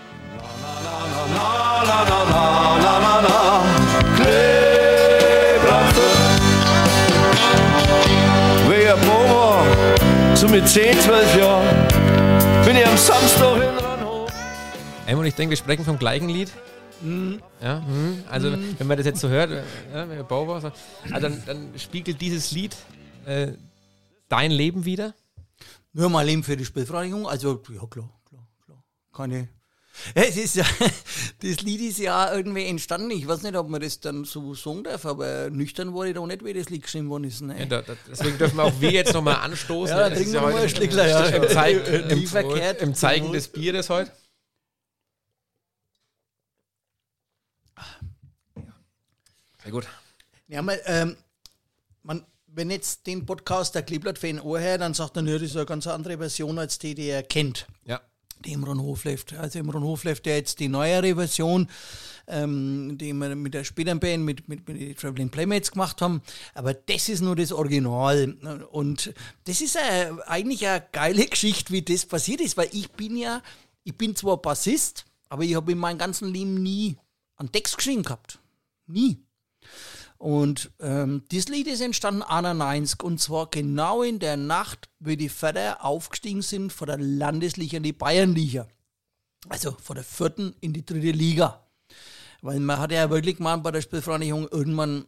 Wegen 8.68 9.00
Promo, 9.00 10.36
so 10.36 10.48
mit 10.48 10.68
10, 10.68 11.00
12 11.00 11.36
Jahren, 11.38 11.88
bin 12.64 12.76
ich 12.76 12.86
am 12.86 12.96
Samstag 12.96 13.56
in 13.56 13.84
Ranhof. 13.84 14.30
Helmut, 15.06 15.26
ich 15.26 15.34
denke, 15.34 15.50
wir 15.50 15.56
sprechen 15.56 15.84
vom 15.84 15.98
gleichen 15.98 16.28
Lied. 16.28 16.50
Mhm. 17.00 17.42
Ja, 17.60 17.84
hm. 17.84 18.24
also 18.30 18.52
wenn 18.52 18.86
man 18.86 18.96
das 18.96 19.06
jetzt 19.06 19.20
so 19.20 19.28
hört, 19.28 19.50
äh, 19.50 19.62
ja, 19.92 20.08
wenn 20.08 20.26
Bauer 20.26 20.60
so, 20.60 20.72
also 21.12 21.28
dann, 21.28 21.42
dann 21.46 21.78
spiegelt 21.78 22.20
dieses 22.20 22.52
Lied 22.52 22.76
äh, 23.26 23.52
dein 24.28 24.50
Leben 24.50 24.84
wieder. 24.84 25.14
Nur 25.92 26.10
mal 26.10 26.24
Leben 26.24 26.42
für 26.42 26.56
die 26.56 26.64
Spielvereinigung. 26.64 27.26
Also, 27.26 27.62
ja, 27.70 27.86
klar, 27.86 28.10
klar, 28.28 28.46
klar. 28.64 28.84
Keine. 29.12 29.48
Es 30.14 30.36
ist 30.36 30.56
ja, 30.56 30.64
das 31.42 31.60
Lied 31.62 31.80
ist 31.80 31.98
ja 31.98 32.34
irgendwie 32.34 32.64
entstanden. 32.66 33.10
Ich 33.10 33.26
weiß 33.26 33.42
nicht, 33.42 33.56
ob 33.56 33.68
man 33.68 33.80
das 33.80 34.00
dann 34.00 34.24
so 34.24 34.54
sagen 34.54 34.84
darf, 34.84 35.04
aber 35.06 35.50
nüchtern 35.50 35.94
war 35.94 36.06
ich 36.06 36.14
da 36.14 36.26
nicht, 36.26 36.44
wie 36.44 36.52
das 36.52 36.68
Lied 36.68 36.82
geschrieben 36.82 37.08
worden 37.08 37.24
ist. 37.24 37.40
Ne? 37.40 37.58
Ja, 37.58 37.66
da, 37.66 37.82
da, 37.82 37.94
deswegen 38.08 38.38
dürfen 38.38 38.56
wir 38.56 38.64
auch 38.64 38.80
wir 38.80 38.90
jetzt 38.90 39.12
nochmal 39.14 39.36
anstoßen. 39.36 39.96
Ja, 39.96 40.10
trinken 40.10 40.32
wir 40.32 40.40
mal 40.42 40.54
ein 40.56 40.68
Stückler, 40.68 41.08
ja. 41.08 41.26
Im, 41.26 41.48
Zei 41.48 41.72
Äh, 41.72 42.12
im, 42.12 42.26
verkehrt. 42.26 42.82
im 42.82 42.94
Zeigen 42.94 43.32
des 43.32 43.48
Bieres 43.48 43.90
heute. 43.90 44.10
Sehr 49.62 49.72
gut. 49.72 49.86
Ja, 50.46 50.62
mal, 50.62 50.80
ähm, 50.86 51.16
man, 52.02 52.24
wenn 52.46 52.70
jetzt 52.70 53.06
den 53.06 53.26
Podcast 53.26 53.74
der 53.74 53.82
Kleeblatt-Fan 53.82 54.38
anhört, 54.38 54.80
dann 54.80 54.94
sagt 54.94 55.16
er, 55.16 55.22
das 55.24 55.42
ist 55.42 55.56
eine 55.56 55.66
ganz 55.66 55.86
andere 55.86 56.18
Version 56.18 56.58
als 56.58 56.78
die, 56.78 56.94
die 56.94 57.08
er 57.08 57.22
kennt. 57.24 57.66
Ja. 57.84 58.00
Die 58.44 58.52
Imron 58.52 58.80
Hofleft. 58.80 59.34
Also 59.34 59.58
Imron 59.58 59.82
Hofleft, 59.82 60.26
der 60.26 60.36
jetzt 60.36 60.60
die 60.60 60.68
neuere 60.68 61.14
Version, 61.14 61.68
ähm, 62.28 62.96
die 62.98 63.12
wir 63.12 63.34
mit 63.36 63.54
der 63.54 63.64
späteren 63.64 63.98
mit, 64.24 64.48
mit, 64.48 64.68
mit 64.68 64.80
den 64.80 64.96
Traveling 64.96 65.30
Playmates 65.30 65.70
gemacht 65.70 66.00
haben. 66.00 66.22
Aber 66.54 66.74
das 66.74 67.08
ist 67.08 67.20
nur 67.20 67.36
das 67.36 67.52
Original. 67.52 68.34
Und 68.70 69.12
das 69.44 69.60
ist 69.60 69.76
äh, 69.76 70.10
eigentlich 70.26 70.66
eine 70.66 70.84
geile 70.92 71.26
Geschichte, 71.26 71.72
wie 71.72 71.82
das 71.82 72.06
passiert 72.06 72.40
ist, 72.40 72.56
weil 72.56 72.68
ich 72.72 72.90
bin 72.92 73.16
ja, 73.16 73.42
ich 73.84 73.96
bin 73.96 74.16
zwar 74.16 74.36
Bassist, 74.38 75.06
aber 75.28 75.44
ich 75.44 75.54
habe 75.54 75.72
in 75.72 75.78
meinem 75.78 75.98
ganzen 75.98 76.32
Leben 76.32 76.62
nie 76.62 76.96
einen 77.36 77.52
Text 77.52 77.76
geschrieben 77.76 78.02
gehabt. 78.02 78.38
Nie. 78.86 79.25
Und 80.18 80.70
ähm, 80.80 81.24
das 81.30 81.48
Lied 81.48 81.66
ist 81.66 81.80
entstanden 81.80 82.22
91 82.22 83.02
und 83.02 83.20
zwar 83.20 83.50
genau 83.50 84.02
in 84.02 84.18
der 84.18 84.36
Nacht, 84.36 84.88
wie 84.98 85.16
die 85.16 85.28
Förder 85.28 85.84
aufgestiegen 85.84 86.42
sind 86.42 86.72
von 86.72 86.86
der 86.86 86.98
Landesliga 86.98 87.76
in 87.76 87.82
die 87.82 87.92
Bayernliga. 87.92 88.66
Also 89.48 89.72
von 89.72 89.96
der 89.96 90.04
vierten 90.04 90.54
in 90.60 90.72
die 90.72 90.84
dritte 90.84 91.10
Liga. 91.10 91.66
Weil 92.42 92.60
man 92.60 92.78
hat 92.78 92.92
ja 92.92 93.10
wirklich 93.10 93.36
gemeint 93.36 93.62
bei 93.62 93.70
der 93.70 93.82
Spielvereinigung 93.82 94.48
irgendwann, 94.48 95.06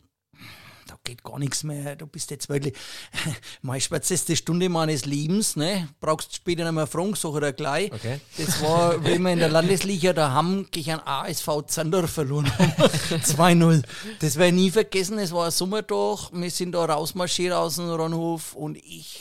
da 0.89 0.99
geht 1.05 1.23
gar 1.23 1.39
nichts 1.39 1.63
mehr, 1.65 1.97
du 1.97 2.07
bist 2.07 2.31
jetzt 2.31 2.49
wirklich 2.49 2.75
meine 3.63 3.81
schwärzeste 3.81 4.35
Stunde 4.35 4.69
meines 4.69 5.05
Lebens, 5.05 5.55
ne? 5.55 5.89
Brauchst 6.01 6.35
später 6.35 6.65
nicht 6.65 6.73
mehr 6.73 6.87
fragen, 6.87 7.15
sag 7.15 7.35
ich 7.35 7.41
dir 7.41 7.53
gleich. 7.53 7.93
Okay. 7.93 8.21
Das 8.37 8.63
war, 8.63 9.05
wie 9.05 9.19
wir 9.19 9.33
in 9.33 9.39
der 9.39 9.51
Landesliga 9.51 10.13
da 10.13 10.31
haben, 10.31 10.67
gegen 10.71 10.93
einen 10.93 11.07
ASV 11.07 11.67
Zander 11.67 12.09
verloren 12.09 12.51
haben. 12.59 12.73
2-0. 13.23 13.83
Das 14.21 14.37
werde 14.37 14.57
ich 14.57 14.63
nie 14.63 14.71
vergessen, 14.71 15.19
es 15.19 15.33
war 15.33 15.47
ein 15.47 15.51
Sommertag, 15.51 16.31
wir 16.33 16.51
sind 16.51 16.73
da 16.73 16.85
rausmarschiert 16.85 17.53
aus 17.53 17.77
dem 17.77 17.91
Ronhof 17.91 18.55
und 18.55 18.79
ich, 18.79 19.21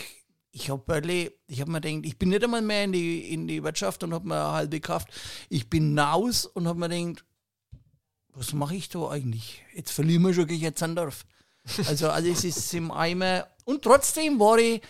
ich 0.52 0.70
habe 0.70 1.02
ich 1.48 1.62
habe 1.62 1.72
mir 1.72 1.82
gedacht, 1.82 2.06
ich 2.06 2.18
bin 2.18 2.30
nicht 2.30 2.44
einmal 2.44 2.62
mehr 2.62 2.86
in 2.86 2.94
die, 2.94 3.34
in 3.34 3.48
die 3.48 3.64
Wirtschaft 3.64 4.04
und 4.04 4.14
habe 4.14 4.28
mir 4.28 4.36
eine 4.36 4.52
halbe 4.54 4.80
gekauft. 4.80 5.10
Ich 5.50 5.70
bin 5.70 6.00
raus 6.00 6.46
und 6.46 6.68
habe 6.68 6.80
mir 6.80 6.90
gedacht, 6.90 7.26
was 8.34 8.54
mache 8.54 8.76
ich 8.76 8.88
da 8.88 9.10
eigentlich? 9.10 9.64
Jetzt 9.74 9.92
verlieren 9.92 10.22
wir 10.22 10.34
schon 10.34 10.48
gegen 10.48 10.76
Zandorf. 10.76 11.26
Also 11.88 12.10
alles 12.10 12.44
ist 12.44 12.74
im 12.74 12.92
Eimer. 12.92 13.48
Und 13.66 13.84
trotzdem 13.84 14.40
war 14.40 14.58
ich 14.58 14.82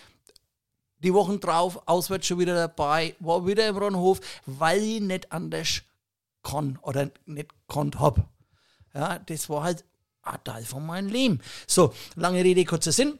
die 0.98 1.14
Wochen 1.14 1.40
drauf 1.40 1.80
auswärts 1.86 2.26
schon 2.26 2.38
wieder 2.38 2.54
dabei, 2.54 3.14
war 3.20 3.46
wieder 3.46 3.68
im 3.68 3.76
Ronhof, 3.76 4.20
weil 4.46 4.82
ich 4.82 5.00
nicht 5.00 5.30
anders 5.32 5.82
kann 6.42 6.78
oder 6.82 7.10
nicht 7.26 7.50
gekonnt 7.66 7.98
habe. 7.98 8.24
Ja, 8.94 9.18
das 9.18 9.48
war 9.48 9.62
halt 9.62 9.84
ein 10.22 10.42
Teil 10.44 10.64
von 10.64 10.84
meinem 10.84 11.08
Leben. 11.08 11.40
So, 11.66 11.92
lange 12.16 12.42
Rede, 12.42 12.64
kurzer 12.64 12.92
Sinn. 12.92 13.18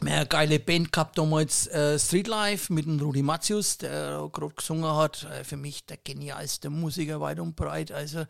Eine 0.00 0.26
geile 0.26 0.60
Band 0.60 0.92
gehabt 0.92 1.18
damals, 1.18 1.66
äh, 1.68 1.98
Street 1.98 2.28
Life 2.28 2.72
mit 2.72 2.86
dem 2.86 3.00
Rudi 3.00 3.22
Matzius, 3.22 3.78
der 3.78 4.28
gerade 4.32 4.54
gesungen 4.54 4.94
hat. 4.94 5.24
Äh, 5.24 5.42
für 5.42 5.56
mich 5.56 5.86
der 5.86 5.96
genialste 5.96 6.70
Musiker 6.70 7.20
weit 7.20 7.40
und 7.40 7.56
breit. 7.56 7.90
Also 7.90 8.24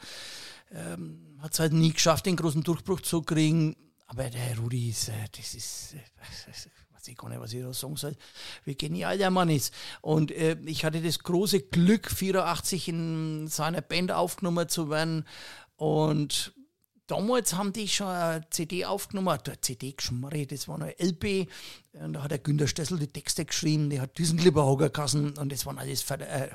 ähm, 0.72 1.38
hat 1.40 1.52
es 1.52 1.60
halt 1.60 1.74
nie 1.74 1.92
geschafft, 1.92 2.24
den 2.24 2.36
großen 2.36 2.62
Durchbruch 2.62 3.02
zu 3.02 3.20
kriegen. 3.20 3.76
Aber 4.08 4.30
der 4.30 4.58
Rudi 4.58 4.88
ist, 4.88 5.10
äh, 5.10 5.12
das 5.36 5.54
ist, 5.54 5.94
äh, 5.94 5.98
weiß 6.94 7.08
ich 7.08 7.16
gar 7.16 7.28
nicht, 7.28 7.40
was 7.40 7.52
ich 7.52 7.62
da 7.62 7.72
sagen 7.72 7.96
soll, 7.96 8.16
wie 8.64 8.74
genial 8.74 9.18
der 9.18 9.30
Mann 9.30 9.50
ist. 9.50 9.72
Und 10.00 10.32
äh, 10.32 10.56
ich 10.64 10.84
hatte 10.84 11.02
das 11.02 11.20
große 11.20 11.60
Glück, 11.60 12.10
84 12.10 12.88
in 12.88 13.48
seiner 13.48 13.82
Band 13.82 14.10
aufgenommen 14.10 14.68
zu 14.68 14.88
werden. 14.88 15.26
Und 15.76 16.54
damals 17.06 17.52
haben 17.54 17.74
die 17.74 17.86
schon 17.86 18.08
eine 18.08 18.48
CD 18.48 18.86
aufgenommen, 18.86 19.28
eine 19.28 19.60
CD 19.60 19.92
geschmarri, 19.92 20.46
das 20.46 20.68
war 20.68 20.80
eine 20.80 20.98
LP. 20.98 21.46
Und 21.92 22.14
da 22.14 22.22
hat 22.22 22.30
der 22.30 22.38
Günter 22.38 22.66
Stessel 22.66 22.98
die 22.98 23.08
Texte 23.08 23.44
geschrieben, 23.44 23.90
die 23.90 24.00
hat 24.00 24.16
Düsenklipper 24.16 24.64
Hogerkassen 24.64 25.36
und 25.36 25.52
das 25.52 25.66
waren 25.66 25.78
alles 25.78 26.00
Ver 26.00 26.20
äh, 26.20 26.48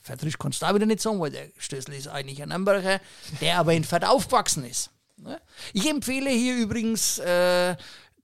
Verdrisch 0.00 0.38
kannst 0.38 0.62
du 0.62 0.66
auch 0.66 0.74
wieder 0.74 0.86
nicht 0.86 1.00
sagen, 1.00 1.18
weil 1.18 1.32
der 1.32 1.50
Stessel 1.58 1.92
ist 1.94 2.06
eigentlich 2.06 2.40
ein 2.40 2.50
Nürnberger, 2.50 3.00
der 3.40 3.58
aber 3.58 3.72
in 3.72 3.82
Fett 3.82 4.04
aufgewachsen 4.04 4.64
ist. 4.64 4.90
Ne? 5.16 5.40
Ich 5.72 5.88
empfehle 5.88 6.30
hier 6.30 6.56
übrigens, 6.56 7.18
äh, 7.18 7.76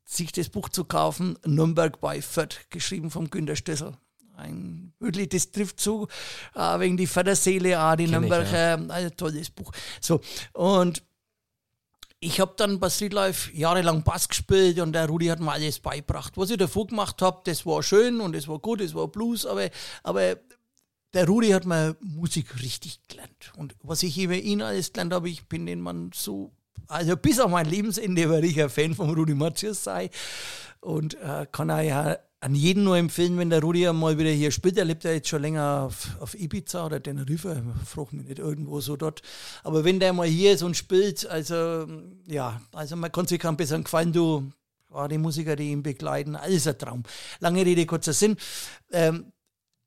sich 0.04 0.32
das 0.32 0.48
Buch 0.48 0.68
zu 0.68 0.84
kaufen, 0.84 1.38
Nürnberg 1.44 2.00
bei 2.00 2.20
Fett, 2.20 2.66
geschrieben 2.70 3.10
vom 3.10 3.30
Günter 3.30 3.56
Stessel. 3.56 3.96
Ein, 4.36 4.92
wirklich, 4.98 5.28
das 5.28 5.50
trifft 5.50 5.80
zu, 5.80 6.08
äh, 6.54 6.78
wegen 6.80 6.96
die 6.96 7.06
Förderseele, 7.06 7.80
auch 7.80 7.96
die 7.96 8.04
Kenn 8.04 8.14
ich, 8.24 8.30
Nürnberger, 8.30 8.92
ein 8.92 9.16
tolles 9.16 9.50
Buch. 9.50 9.72
So, 10.00 10.20
und 10.52 11.02
ich 12.24 12.38
habe 12.38 12.54
dann 12.56 12.78
bei 12.78 12.88
Street 12.88 13.12
Life 13.12 13.50
jahrelang 13.52 14.04
Bass 14.04 14.28
gespielt 14.28 14.78
und 14.78 14.92
der 14.92 15.06
Rudi 15.06 15.26
hat 15.26 15.40
mir 15.40 15.52
alles 15.52 15.80
beigebracht. 15.80 16.36
Was 16.36 16.50
ich 16.50 16.56
davor 16.56 16.86
gemacht 16.86 17.20
habe, 17.20 17.40
das 17.44 17.66
war 17.66 17.82
schön 17.82 18.20
und 18.20 18.34
das 18.34 18.46
war 18.46 18.58
gut, 18.58 18.80
das 18.80 18.94
war 18.94 19.08
Blues, 19.08 19.44
aber, 19.44 19.68
aber 20.04 20.36
der 21.14 21.26
Rudi 21.26 21.50
hat 21.50 21.66
mir 21.66 21.96
Musik 22.00 22.62
richtig 22.62 23.00
gelernt. 23.08 23.52
Und 23.56 23.74
was 23.82 24.02
ich 24.02 24.18
über 24.18 24.36
ihn 24.36 24.62
alles 24.62 24.92
gelernt 24.92 25.12
habe, 25.12 25.28
ich 25.28 25.46
bin 25.48 25.66
den 25.66 25.80
Mann 25.80 26.10
so, 26.14 26.52
also 26.88 27.16
bis 27.16 27.40
auf 27.40 27.50
mein 27.50 27.66
Lebensende 27.66 28.28
werde 28.28 28.46
ich 28.46 28.60
ein 28.60 28.70
Fan 28.70 28.94
von 28.94 29.10
Rudi 29.10 29.34
Matthias 29.34 29.84
sein 29.84 30.10
und 30.80 31.14
äh, 31.14 31.46
kann 31.50 31.70
er 31.70 31.82
ja 31.82 32.16
an 32.42 32.56
jeden 32.56 32.82
nur 32.82 32.96
empfehlen, 32.96 33.38
wenn 33.38 33.50
der 33.50 33.62
Rudi 33.62 33.90
mal 33.92 34.18
wieder 34.18 34.30
hier 34.30 34.50
spielt. 34.50 34.76
Er 34.76 34.84
lebt 34.84 35.04
ja 35.04 35.12
jetzt 35.12 35.28
schon 35.28 35.42
länger 35.42 35.84
auf, 35.86 36.08
auf 36.18 36.34
Ibiza 36.34 36.84
oder 36.84 37.00
Teneriffa, 37.00 37.62
frag 37.86 38.12
mich 38.12 38.26
nicht 38.26 38.40
irgendwo 38.40 38.80
so 38.80 38.96
dort. 38.96 39.22
Aber 39.62 39.84
wenn 39.84 40.00
der 40.00 40.12
mal 40.12 40.26
hier 40.26 40.52
ist 40.52 40.62
und 40.62 40.76
spielt, 40.76 41.24
also 41.24 41.86
ja, 42.26 42.60
also 42.72 42.96
man 42.96 43.12
kann 43.12 43.28
sich 43.28 43.38
keinen 43.38 43.56
besseren 43.56 43.84
gefallen, 43.84 44.12
du, 44.12 44.50
ja, 44.92 45.06
die 45.06 45.18
Musiker, 45.18 45.54
die 45.54 45.70
ihn 45.70 45.84
begleiten, 45.84 46.34
alles 46.34 46.66
ein 46.66 46.76
Traum. 46.76 47.04
Lange 47.38 47.64
Rede, 47.64 47.86
kurzer 47.86 48.12
Sinn. 48.12 48.36
Ähm, 48.90 49.32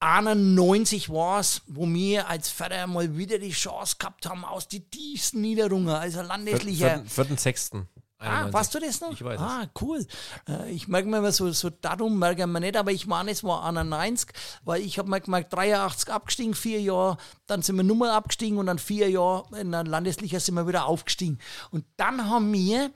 91 0.06 1.10
war 1.10 1.39
es, 1.39 1.64
wo 1.66 1.88
wir 1.88 2.30
als 2.30 2.49
Vater 2.49 2.86
mal 2.86 3.18
wieder 3.18 3.39
die 3.39 3.49
Chance 3.51 3.95
gehabt 3.97 4.28
haben, 4.30 4.45
aus 4.45 4.68
die 4.68 4.82
tiefsten 4.88 5.41
Niederungen, 5.41 5.89
also 5.89 6.22
landeslicher. 6.22 6.89
Vierten, 6.89 7.10
vierten, 7.10 7.38
sechsten. 7.38 7.89
Ah, 8.20 8.51
weißt 8.51 8.74
du 8.74 8.80
das 8.80 9.01
noch? 9.01 9.12
Ich 9.12 9.24
weiß 9.24 9.39
Ah, 9.39 9.68
cool. 9.82 10.06
Äh, 10.47 10.72
ich 10.72 10.88
merke 10.88 11.08
mir 11.08 11.18
immer 11.18 11.32
so, 11.32 11.51
so 11.51 11.70
Datum, 11.70 12.18
merke 12.18 12.41
ich 12.41 12.47
mir 12.47 12.60
nicht, 12.60 12.78
aber 12.78 12.91
ich 12.91 13.08
meine, 13.08 13.32
es 13.32 13.43
war 13.43 13.64
91, 13.66 14.30
weil 14.64 14.82
ich 14.82 14.97
habe 14.97 15.10
mir 15.10 15.22
gemerkt, 15.22 15.53
83 15.53 16.12
abgestiegen, 16.14 16.53
vier 16.53 16.82
Jahre, 16.82 17.18
dann 17.45 17.62
sind 17.62 17.76
wir 17.76 17.84
nochmal 17.84 18.12
abgestiegen 18.12 18.58
und 18.58 18.68
dann 18.68 18.80
vier 18.80 19.10
Jahre 19.10 19.45
in 19.60 19.72
der 19.72 19.84
Landesliga 19.84 20.39
sind 20.39 20.56
wir 20.56 20.68
wieder 20.68 20.86
aufgestiegen. 20.86 21.39
Und 21.72 21.86
dann 21.97 22.30
haben 22.30 22.51
wir 22.53 22.91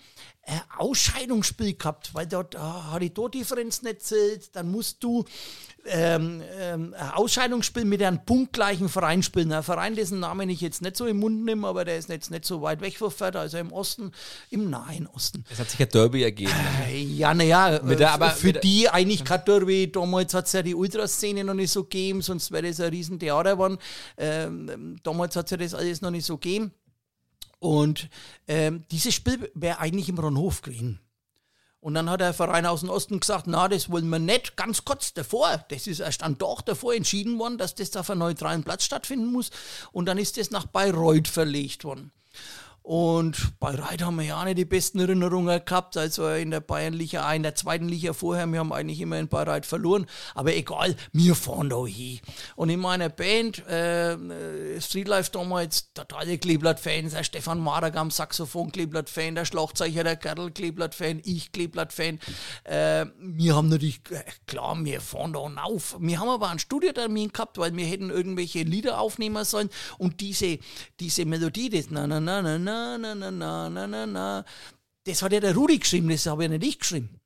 ein 0.50 0.62
Ausscheidungsspiel 0.78 1.76
gehabt, 1.76 2.14
weil 2.14 2.26
dort 2.28 2.56
äh, 2.56 2.58
hat 2.60 3.02
die 3.02 3.10
Tordifferenz 3.12 3.82
nicht 3.82 4.02
zählt, 4.02 4.56
dann 4.56 4.72
musst 4.72 5.04
du 5.04 5.26
ähm, 5.86 6.42
ähm, 6.60 6.94
ein 6.98 7.12
Ausscheidungsspiel 7.12 7.86
mit 7.86 8.04
einem 8.04 8.24
punktgleichen 8.26 8.90
Verein 8.90 9.24
spielen. 9.24 9.52
Ein 9.54 9.64
Verein, 9.64 9.96
dessen 9.96 10.20
Namen 10.20 10.50
ich 10.50 10.60
jetzt 10.62 10.82
nicht 10.82 10.98
so 10.98 11.06
im 11.06 11.18
Mund 11.20 11.46
nehme, 11.46 11.68
aber 11.68 11.86
der 11.86 11.98
ist 11.98 12.10
jetzt 12.10 12.32
nicht 12.32 12.46
so 12.46 12.62
weit 12.62 12.82
weg 12.82 12.98
von 12.98 13.10
Fürth, 13.12 13.36
also 13.38 13.58
im 13.58 13.72
Osten, 13.72 14.12
im 14.50 14.70
nahen 14.70 15.08
Osten. 15.08 15.46
Es 15.50 15.58
hat 15.60 15.70
sich 15.70 15.80
ein 15.80 15.90
Derby 15.90 16.24
ergeben. 16.24 16.52
Äh, 16.88 17.00
Ja, 17.02 17.34
naja, 17.34 17.80
der- 17.80 18.12
aber 18.12 18.32
für 18.32 18.54
die 18.54 18.90
eigentlich 18.90 19.24
kein 19.24 19.44
Derby. 19.46 19.90
Damals 19.92 20.34
hat 20.34 20.46
es 20.48 20.54
ja 20.54 20.62
die 20.62 20.76
Ultraszene 20.76 21.44
noch 21.44 21.54
nicht 21.54 21.72
so 21.72 21.84
gegeben, 21.84 22.22
sonst 22.22 22.52
wäre 22.52 22.68
das 22.68 22.80
ein 22.82 22.90
Riesentheater 22.90 23.54
geworden. 23.54 23.78
Ähm, 24.18 24.98
damals 25.04 25.36
hat 25.38 25.46
es 25.46 25.52
ja 25.52 25.58
das 25.58 25.74
alles 25.74 26.02
noch 26.02 26.12
nicht 26.12 26.26
so 26.26 26.38
gegeben. 26.38 26.72
Und 27.60 28.10
ähm, 28.48 28.86
dieses 28.92 29.14
Spiel 29.14 29.52
wäre 29.54 29.80
eigentlich 29.80 30.10
im 30.10 30.18
Ronhof 30.18 30.62
gewesen. 30.62 31.00
Und 31.82 31.94
dann 31.94 32.10
hat 32.10 32.20
der 32.20 32.34
Verein 32.34 32.66
aus 32.66 32.82
dem 32.82 32.90
Osten 32.90 33.22
gesagt, 33.22 33.48
na, 33.48 33.70
das 33.70 33.90
wollen 33.90 34.10
wir 34.10 34.20
nicht. 34.20 34.58
Ganz 34.58 34.84
kurz 34.84 35.14
davor, 35.14 35.64
das 35.70 35.88
ist 35.88 36.00
erst 36.00 36.24
ein 36.24 36.38
Tag 36.38 36.62
davor 36.66 36.94
entschieden 36.94 37.40
worden, 37.40 37.58
dass 37.58 37.76
das 37.76 37.96
auf 37.96 38.10
einem 38.10 38.20
neutralen 38.20 38.64
Platz 38.64 38.84
stattfinden 38.84 39.32
muss. 39.32 39.50
Und 39.94 40.06
dann 40.06 40.18
ist 40.18 40.38
das 40.38 40.52
nach 40.52 40.66
Bayreuth 40.66 41.30
verlegt 41.30 41.86
worden. 41.86 42.12
Und 42.90 43.60
Bayreuth 43.60 44.02
haben 44.02 44.16
wir 44.16 44.26
ja 44.26 44.40
auch 44.42 44.46
nicht 44.46 44.58
die 44.58 44.66
besten 44.66 45.00
Erinnerungen 45.00 45.64
gehabt. 45.64 45.96
Also 45.96 46.28
in 46.30 46.50
der 46.50 46.60
Bayernliga, 46.60 47.30
auch 47.30 47.36
in 47.36 47.44
der 47.44 47.54
zweiten 47.54 47.88
Liga 47.88 48.14
vorher, 48.14 48.48
wir 48.48 48.58
haben 48.58 48.74
eigentlich 48.74 49.00
immer 49.00 49.20
in 49.20 49.28
Bayreuth 49.28 49.68
verloren. 49.68 50.08
Aber 50.34 50.56
egal, 50.56 50.96
wir 51.14 51.36
fahren 51.36 51.70
da 51.70 51.86
hin. 51.86 52.20
Und 52.56 52.72
in 52.72 52.80
meiner 52.80 53.10
Band, 53.10 53.60
äh, 53.68 54.82
Streetlife 54.82 55.30
damals, 55.30 55.94
totale 55.94 56.40
Kleeblatt-Fans, 56.40 57.14
der 57.14 57.24
Stefan 57.24 57.60
Maragam, 57.60 58.10
Saxophon 58.10 58.72
Kleeblatt-Fan, 58.72 59.36
der 59.36 59.46
Schlagzeuger, 59.46 60.04
der 60.04 60.16
Gerl 60.16 60.50
Kleeblatt-Fan, 60.50 61.22
ich 61.24 61.52
Kleeblatt-Fan. 61.52 62.20
Äh, 62.64 63.06
wir 63.20 63.56
haben 63.56 63.70
natürlich, 63.70 64.02
klar, 64.48 64.76
wir 64.84 65.00
fahren 65.00 65.34
da 65.34 65.42
auf. 65.62 65.96
Wir 66.00 66.20
haben 66.20 66.30
aber 66.30 66.50
einen 66.50 66.58
Studiotermin 66.58 67.34
gehabt, 67.34 67.60
weil 67.60 67.76
wir 67.76 67.86
hätten 67.86 68.10
irgendwelche 68.10 68.64
Lieder 68.64 69.00
aufnehmen 69.00 69.46
sollen. 69.46 69.70
Und 70.00 70.22
diese, 70.22 70.58
diese 71.00 71.26
Melodie, 71.26 71.70
das 71.70 71.92
na 71.92 72.08
na 72.08 72.20
na 72.20 72.42
na 72.42 72.58
na 72.58 72.79
na 72.98 73.16
na 73.16 73.32
na 73.32 73.70
na 73.70 73.88
na 73.88 74.06
na, 74.06 74.46
das 75.06 75.22
hat 75.22 75.32
ja 75.32 75.40
der 75.40 75.56
Rudi 75.56 75.80
geschrieben, 75.80 76.10
das 76.10 76.26
habe 76.26 76.44
ja 76.44 76.50
nicht 76.50 76.64
ich 76.64 76.80
geschrieben. 76.80 77.20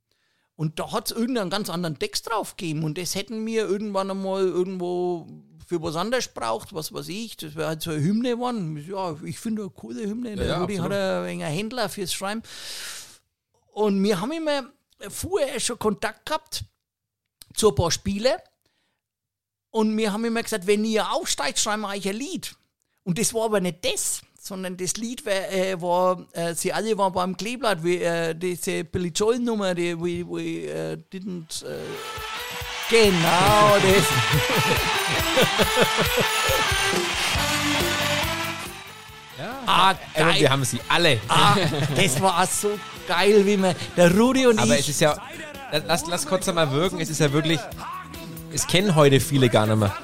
Und 0.56 0.80
da 0.80 0.92
hat 0.92 1.12
es 1.12 1.18
irgendeinen 1.18 1.50
ganz 1.50 1.70
anderen 1.70 1.98
Text 1.98 2.30
drauf 2.30 2.56
gegeben. 2.56 2.84
Und 2.84 2.98
das 2.98 3.16
hätten 3.16 3.46
wir 3.46 3.68
irgendwann 3.68 4.12
einmal 4.12 4.44
irgendwo 4.44 5.28
für 5.66 5.82
was 5.82 5.96
anderes 5.96 6.28
braucht, 6.28 6.74
was 6.74 6.94
weiß 6.94 7.08
ich. 7.10 7.38
Das 7.38 7.56
wäre 7.56 7.70
halt 7.70 7.82
so 7.82 7.92
eine 7.92 8.02
Hymne 8.02 8.32
geworden. 8.32 8.78
Ja, 8.88 9.18
ich 9.24 9.40
finde 9.40 9.64
eine 9.64 9.72
coole 9.72 10.04
Hymne. 10.04 10.36
Der 10.36 10.46
ja, 10.46 10.62
Rudi 10.62 10.74
absolut. 10.74 10.92
hat 10.92 11.00
ein 11.00 11.26
wenig 11.26 11.46
einen 11.46 11.56
Händler 11.56 11.90
fürs 11.90 12.14
Schreiben. 12.14 12.44
Und 13.72 14.04
wir 14.04 14.22
haben 14.22 14.32
immer 14.32 14.70
vorher 15.10 15.60
schon 15.60 15.80
Kontakt 15.80 16.28
gehabt 16.28 16.66
zu 17.56 17.70
ein 17.70 17.76
paar 17.76 17.92
Spiele. 17.92 18.38
Und 19.72 19.98
wir 19.98 20.14
haben 20.14 20.24
immer 20.26 20.44
gesagt, 20.44 20.68
wenn 20.68 20.86
ihr 20.86 21.12
aufsteigt, 21.12 21.58
schreiben 21.58 21.82
wir 21.82 21.90
euch 21.90 22.08
ein 22.08 22.16
Lied. 22.16 22.56
Und 23.04 23.18
das 23.18 23.34
war 23.34 23.46
aber 23.46 23.60
nicht 23.60 23.84
das, 23.84 24.22
sondern 24.44 24.76
das 24.76 24.98
Lied 24.98 25.26
war, 25.26 25.32
äh, 25.32 25.82
war 25.82 26.18
äh, 26.34 26.54
sie 26.54 26.74
alle 26.74 26.98
waren 26.98 27.14
beim 27.14 27.38
Kleeblatt, 27.38 27.82
wie 27.82 28.00
äh, 28.00 28.36
diese 28.36 28.84
Billy 28.84 29.08
Joel 29.16 29.40
Nummer, 29.40 29.74
die 29.74 29.98
we, 29.98 30.28
we 30.28 30.68
äh, 30.68 30.98
didn't. 31.14 31.64
Äh, 31.64 31.78
genau 32.90 33.78
das. 33.78 34.04
ah, 39.66 39.92
Aber 39.92 39.98
geil. 40.14 40.42
wir 40.42 40.50
haben 40.50 40.66
sie 40.66 40.82
alle. 40.90 41.22
Ah, 41.30 41.56
das 41.96 42.22
war 42.22 42.44
auch 42.44 42.48
so 42.50 42.78
geil, 43.08 43.46
wie 43.46 43.56
man. 43.56 43.74
Der 43.96 44.14
Rudi 44.14 44.46
und 44.46 44.60
Aber 44.60 44.74
ich. 44.74 44.82
es 44.82 44.90
ist 44.90 45.00
ja. 45.00 45.16
Lass, 45.88 46.06
lass 46.06 46.26
kurz 46.26 46.50
einmal 46.50 46.70
wirken. 46.70 47.00
Es 47.00 47.10
ist 47.10 47.22
ja 47.22 47.32
wirklich. 47.32 47.62
Es 48.52 48.68
kennen 48.68 48.94
heute 48.94 49.22
viele 49.22 49.48
gar 49.50 49.66
nicht 49.66 49.78
mehr. 49.78 49.96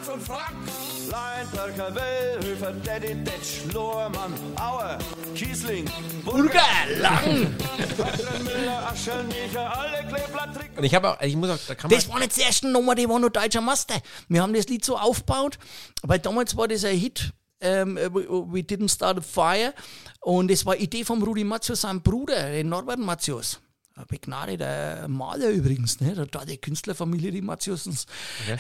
Leinberger, 1.70 1.96
Wellhöfer, 1.96 2.74
Daddy 2.84 3.16
Detsch, 3.24 3.72
Lohrmann, 3.74 4.34
Auer, 4.60 4.98
Kiesling, 5.36 5.86
Burger 6.26 6.62
lang. 7.00 7.56
Und 10.78 10.84
ich 10.84 10.96
habe 10.96 11.12
auch. 11.12 11.22
Ich 11.22 11.36
muss 11.36 11.50
auch. 11.50 11.58
Da 11.68 11.76
kann 11.76 11.90
man. 11.90 12.00
Das 12.00 12.10
war 12.10 12.20
nicht 12.20 12.36
die 12.36 12.42
erste 12.42 12.68
Nummer, 12.68 12.96
die 12.96 13.08
war 13.08 13.20
nur 13.20 13.30
deutscher 13.30 13.62
Meister. 13.62 13.96
Wir 14.28 14.42
haben 14.42 14.54
das 14.54 14.68
Lied 14.68 14.84
so 14.84 14.98
aufgebaut, 14.98 15.60
weil 16.02 16.20
damals 16.20 16.56
war 16.58 16.68
das 16.68 16.84
ein 16.84 16.98
Hit. 16.98 17.34
Ähm, 17.62 17.98
we, 17.98 18.28
we 18.30 18.60
didn't 18.60 18.90
start 18.90 19.18
a 19.18 19.22
fire. 19.22 19.74
Und 20.22 20.50
das 20.50 20.66
war 20.66 20.78
Idee 20.78 21.04
vom 21.04 21.22
Rudi 21.22 21.44
Matzius, 21.44 21.82
seinem 21.82 22.02
Bruder, 22.02 22.52
den 22.52 22.70
Norbert 22.70 23.00
Matzius. 23.00 23.60
Ein 24.00 24.08
begnadeter 24.08 25.08
Maler 25.08 25.50
übrigens, 25.50 26.00
ne? 26.00 26.28
da 26.32 26.46
die 26.46 26.58
Künstlerfamilie, 26.58 27.32
die 27.32 27.42
Matthäusens. 27.42 28.06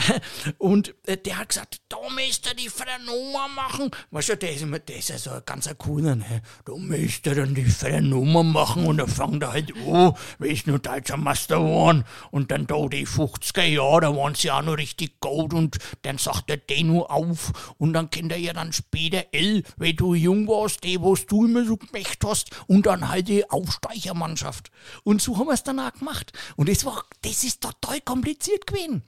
Und 0.57 0.93
äh, 1.05 1.17
der 1.17 1.39
hat 1.39 1.49
gesagt, 1.49 1.81
da 1.87 1.97
müsst 2.13 2.45
ihr 2.47 2.55
die 2.55 2.69
Nummer 3.05 3.47
machen. 3.47 3.89
Weißt 4.11 4.29
du, 4.29 4.37
der 4.37 4.53
ist, 4.53 4.61
immer, 4.61 4.79
der 4.79 4.97
ist 4.97 5.09
ja 5.09 5.17
so 5.17 5.31
ein 5.31 5.41
ganz 5.45 5.69
cooler, 5.77 6.15
ne? 6.15 6.41
Da 6.65 6.75
müsst 6.75 7.25
ihr 7.25 7.35
dann 7.35 7.55
die 7.55 8.01
Nummer 8.01 8.43
machen 8.43 8.85
und 8.85 8.97
dann 8.97 9.07
fangt 9.07 9.41
er 9.43 9.53
halt 9.53 9.73
an, 9.75 10.13
wie 10.39 10.49
ist 10.49 10.67
nur 10.67 10.79
deutscher 10.79 11.17
Meister 11.17 11.57
geworden. 11.57 12.03
Und 12.31 12.51
dann 12.51 12.67
da 12.67 12.87
die 12.87 13.07
50er 13.07 13.63
Jahre, 13.63 14.01
da 14.01 14.15
waren 14.15 14.35
sie 14.35 14.51
auch 14.51 14.61
noch 14.61 14.77
richtig 14.77 15.19
gut 15.19 15.53
und 15.53 15.77
dann 16.01 16.17
sagt 16.17 16.49
er 16.49 16.57
den 16.57 16.87
nur 16.87 17.11
auf 17.11 17.75
und 17.77 17.93
dann 17.93 18.09
kennt 18.09 18.31
er 18.31 18.37
ja 18.37 18.53
dann 18.53 18.73
später 18.73 19.25
L, 19.31 19.63
wenn 19.77 19.95
du 19.95 20.13
jung 20.13 20.47
warst, 20.47 20.83
die, 20.83 20.99
was 20.99 21.25
du 21.25 21.45
immer 21.45 21.65
so 21.65 21.77
gemächt 21.77 22.23
hast 22.25 22.49
und 22.67 22.85
dann 22.85 23.07
halt 23.07 23.27
die 23.27 23.49
Aufsteigermannschaft. 23.49 24.71
Und 25.03 25.21
so 25.21 25.28
haben 25.37 25.47
wir 25.47 25.53
es 25.53 25.63
dann 25.63 25.79
auch 25.79 25.93
gemacht. 25.93 26.31
Und 26.55 26.69
das 26.69 26.85
war, 26.85 27.03
das 27.21 27.43
ist 27.43 27.61
total 27.61 28.01
kompliziert 28.01 28.65
gewesen. 28.67 29.03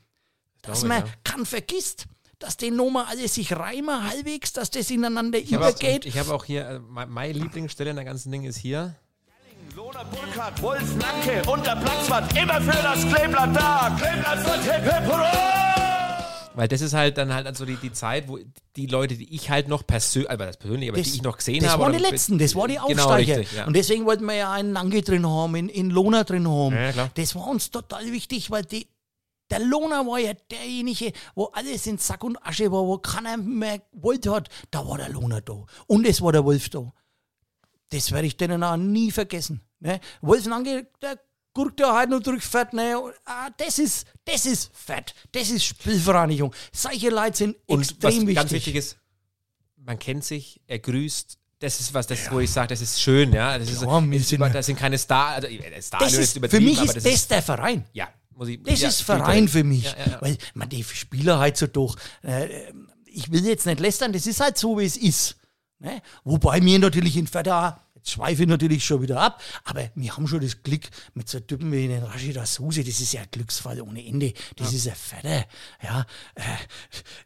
Dass 0.62 0.84
man 0.84 1.06
ja. 1.06 1.12
kann 1.24 1.46
vergisst, 1.46 2.06
dass 2.38 2.58
die 2.58 2.72
Nummer 2.72 3.08
alle 3.08 3.28
sich 3.28 3.54
reimen 3.54 4.08
halbwegs, 4.10 4.54
dass 4.54 4.70
das 4.72 4.90
ineinander 4.92 5.40
Ich 5.40 5.54
habe 5.54 5.66
auch, 5.66 5.70
übergeht. 5.70 6.06
ich 6.06 6.18
hab 6.18 6.30
auch 6.30 6.46
hier, 6.46 6.68
äh, 6.68 6.80
me- 6.80 7.08
meine 7.08 7.34
Lieblingsstelle 7.34 7.90
in 7.92 7.96
der 7.96 8.06
ganzen 8.06 8.32
Ding 8.32 8.44
ist 8.44 8.58
hier. 8.58 8.96
Lona 9.76 10.04
Burkhardt, 10.04 10.62
Wolf 10.62 10.96
Blanke 10.96 11.50
und 11.50 11.66
der 11.66 11.76
Platzwart 11.78 12.36
immer 12.38 12.62
für 12.62 12.84
das 12.84 13.08
Kleeblatt 13.08 13.56
da. 13.56 13.96
Kleeblatt 14.00 14.46
wird 14.46 14.64
hip 14.76 14.94
hip 14.94 15.06
hurra! 15.12 15.71
Weil 16.54 16.68
das 16.68 16.82
ist 16.82 16.94
halt 16.94 17.18
dann 17.18 17.34
halt 17.34 17.48
also 17.48 17.66
die, 17.66 17.76
die 17.78 17.94
Zeit, 17.94 18.28
wo 18.28 18.38
die 18.76 18.86
Leute, 18.86 19.16
die 19.16 19.34
ich 19.34 19.50
halt 19.50 19.68
noch 19.70 19.88
persönlich, 19.88 20.30
also 20.30 20.44
das 20.44 20.58
persönlich, 20.58 20.90
aber 20.90 20.98
Das- 20.98 21.08
die 21.08 21.16
ich 21.16 21.22
noch 21.24 21.38
gesehen 21.38 21.62
das 21.64 21.72
habe. 21.72 21.84
waren 21.84 21.94
die 21.94 22.00
letzten, 22.00 22.38
das 22.40 22.56
waren 22.56 22.68
die 22.70 22.76
Genau, 22.76 23.04
Aufsteiger. 23.06 23.38
richtig, 23.40 23.58
ja. 23.58 23.66
Und 23.68 23.74
deswegen 23.76 24.06
wollten 24.06 24.26
wir 24.26 24.34
ja 24.36 24.52
einen 24.52 24.74
Nange 24.74 25.02
drin 25.02 25.26
haben, 25.28 25.56
in, 25.56 25.70
in 25.70 25.90
Lona 25.90 26.24
drin 26.26 26.48
haben. 26.50 26.76
Ja. 26.76 27.10
Das 27.14 27.36
war 27.36 27.48
uns 27.48 27.72
total 27.72 28.12
wichtig, 28.12 28.52
weil 28.52 28.64
die, 28.66 28.88
der 29.50 29.60
Lona 29.60 30.06
war 30.06 30.20
ja 30.20 30.34
derjenige, 30.50 31.14
wo 31.36 31.46
alles 31.54 31.88
in 31.88 31.98
Sack 31.98 32.24
und 32.24 32.38
Asche 32.46 32.72
war, 32.72 32.86
wo 32.86 32.98
keiner 32.98 33.38
mehr 33.38 33.82
wollte 33.94 34.32
hat. 34.32 34.50
Da 34.72 34.86
war 34.88 34.98
der 34.98 35.10
Lona 35.10 35.40
da. 35.42 35.64
Und 35.88 36.06
es 36.06 36.22
war 36.22 36.32
der 36.34 36.44
Wolf 36.44 36.70
da. 36.70 36.92
Das 37.90 38.12
werde 38.12 38.28
ich 38.28 38.38
denen 38.38 38.64
auch 38.64 38.78
nie 38.78 39.12
vergessen. 39.12 39.62
Ne? 39.80 40.00
Wolf 40.22 40.46
Nange, 40.48 40.88
der 41.02 41.18
gurkt 41.54 41.80
ja 41.80 41.96
heute 41.98 42.12
noch 42.12 42.20
durchfährt. 42.22 42.74
Ne? 42.74 43.00
Und, 43.00 43.14
Ah, 43.26 43.50
das, 43.58 43.80
ist, 43.80 44.06
das 44.26 44.46
ist 44.46 44.72
fett. 44.74 45.14
Das 45.32 45.50
ist 45.50 45.64
Spielvereinigung. 45.66 46.54
Solche 46.72 47.10
Leute 47.10 47.38
sind 47.38 47.58
Und 47.66 47.80
was 47.80 47.90
extrem 47.92 48.22
wichtig. 48.22 48.36
ganz 48.36 48.52
wichtig 48.52 48.76
ist, 48.76 48.98
man 49.78 49.98
kennt 50.00 50.24
sich, 50.24 50.62
er 50.68 50.80
grüßt. 50.80 51.38
Das 51.60 51.80
ist 51.80 51.94
was, 51.94 52.08
das, 52.08 52.32
wo 52.32 52.40
ich 52.40 52.50
sage, 52.50 52.70
das 52.70 52.82
ist 52.82 53.00
schön, 53.02 53.34
ja. 53.34 53.58
Das, 53.60 53.70
ist, 53.70 53.82
Ja, 53.84 53.88
das, 54.02 54.04
ist 54.22 54.30
sind 54.30 54.38
über, 54.38 54.48
ja- 54.48 54.54
das 54.54 54.66
sind 54.66 54.80
keine 54.80 54.98
Star, 54.98 55.34
also 55.36 55.48
Star 55.80 56.00
das 56.00 56.14
ist, 56.14 56.40
für 56.48 56.60
mich 56.60 56.82
ist 56.82 57.06
das 57.06 57.28
der 57.28 57.44
Verein. 57.44 57.86
ja, 57.94 58.10
muss 58.32 58.48
ich, 58.48 58.64
Das 58.64 58.82
ja, 58.82 58.90
ist 58.90 59.02
Verein 59.04 59.48
für 59.48 59.64
mich. 59.64 59.84
Ja, 59.84 59.96
ja, 59.98 60.12
ja. 60.14 60.22
Weil 60.22 60.38
man 60.56 60.70
die 60.70 60.84
Spieler 60.84 61.38
halt 61.38 61.58
so 61.58 61.68
durch. 61.68 61.96
Äh, 62.24 62.48
ich 63.06 63.32
will 63.32 63.46
jetzt 63.46 63.66
nicht 63.68 63.80
lästern, 63.80 64.12
das 64.14 64.26
ist 64.26 64.40
halt 64.40 64.58
so, 64.58 64.80
wie 64.80 64.86
es 64.86 64.98
ist. 64.98 65.36
Ne? 65.80 66.02
Wobei 66.24 66.62
mir 66.62 66.80
natürlich 66.80 67.16
in 67.18 67.28
Ferda, 67.28 67.80
jetzt 68.02 68.12
schweife 68.12 68.44
ich 68.44 68.50
natürlich 68.50 68.84
schon 68.84 69.02
wieder 69.02 69.20
ab, 69.20 69.42
aber 69.64 69.90
wir 69.94 70.16
haben 70.16 70.28
schon 70.28 70.42
das 70.42 70.64
Glück 70.64 70.90
mit 71.14 71.30
so 71.30 71.40
Typen 71.40 71.72
wie 71.72 71.88
den 71.88 72.04
Rashida 72.04 72.46
Susi, 72.46 72.84
das 72.84 73.00
ist 73.00 73.14
ja 73.14 73.22
ein 73.22 73.28
Glücksfall 73.32 73.82
ohne 73.82 74.06
Ende. 74.06 74.34
Das 74.56 74.74
ist 74.74 74.88
ein 74.88 74.96
Ferda. 74.96 75.46
Ja, 75.84 76.06
äh, 76.36 76.42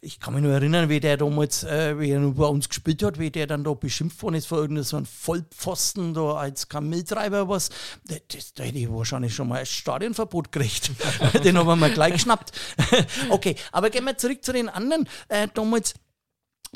ich 0.02 0.20
kann 0.20 0.34
mich 0.34 0.44
nur 0.44 0.54
erinnern, 0.54 0.90
wie 0.90 1.00
der 1.00 1.18
damals, 1.18 1.64
äh, 1.64 1.98
wie 2.00 2.12
er 2.12 2.20
bei 2.20 2.46
uns 2.46 2.68
gespielt 2.68 3.04
hat, 3.04 3.20
wie 3.20 3.32
der 3.32 3.48
dann 3.48 3.64
da 3.64 3.74
beschimpft 3.74 4.22
worden 4.22 4.36
ist 4.36 4.48
von 4.48 4.60
irgendeinem 4.60 4.84
so 4.84 5.02
Vollpfosten 5.06 6.14
da 6.14 6.34
als 6.36 6.68
Kameltreiber 6.68 7.48
was. 7.48 7.70
Das, 8.08 8.22
das, 8.28 8.54
da 8.54 8.64
hätte 8.64 8.78
ich 8.78 8.90
wahrscheinlich 8.90 9.34
schon 9.34 9.48
mal 9.48 9.60
ein 9.60 9.66
Stadionverbot 9.66 10.52
gekriegt. 10.52 10.92
den 11.44 11.58
haben 11.58 11.80
wir 11.80 11.90
gleich 11.90 12.14
geschnappt. 12.14 12.52
okay, 13.30 13.56
aber 13.72 13.90
gehen 13.90 14.04
wir 14.04 14.18
zurück 14.18 14.44
zu 14.44 14.52
den 14.52 14.70
anderen. 14.70 15.08
Äh, 15.30 15.48
damals 15.54 15.96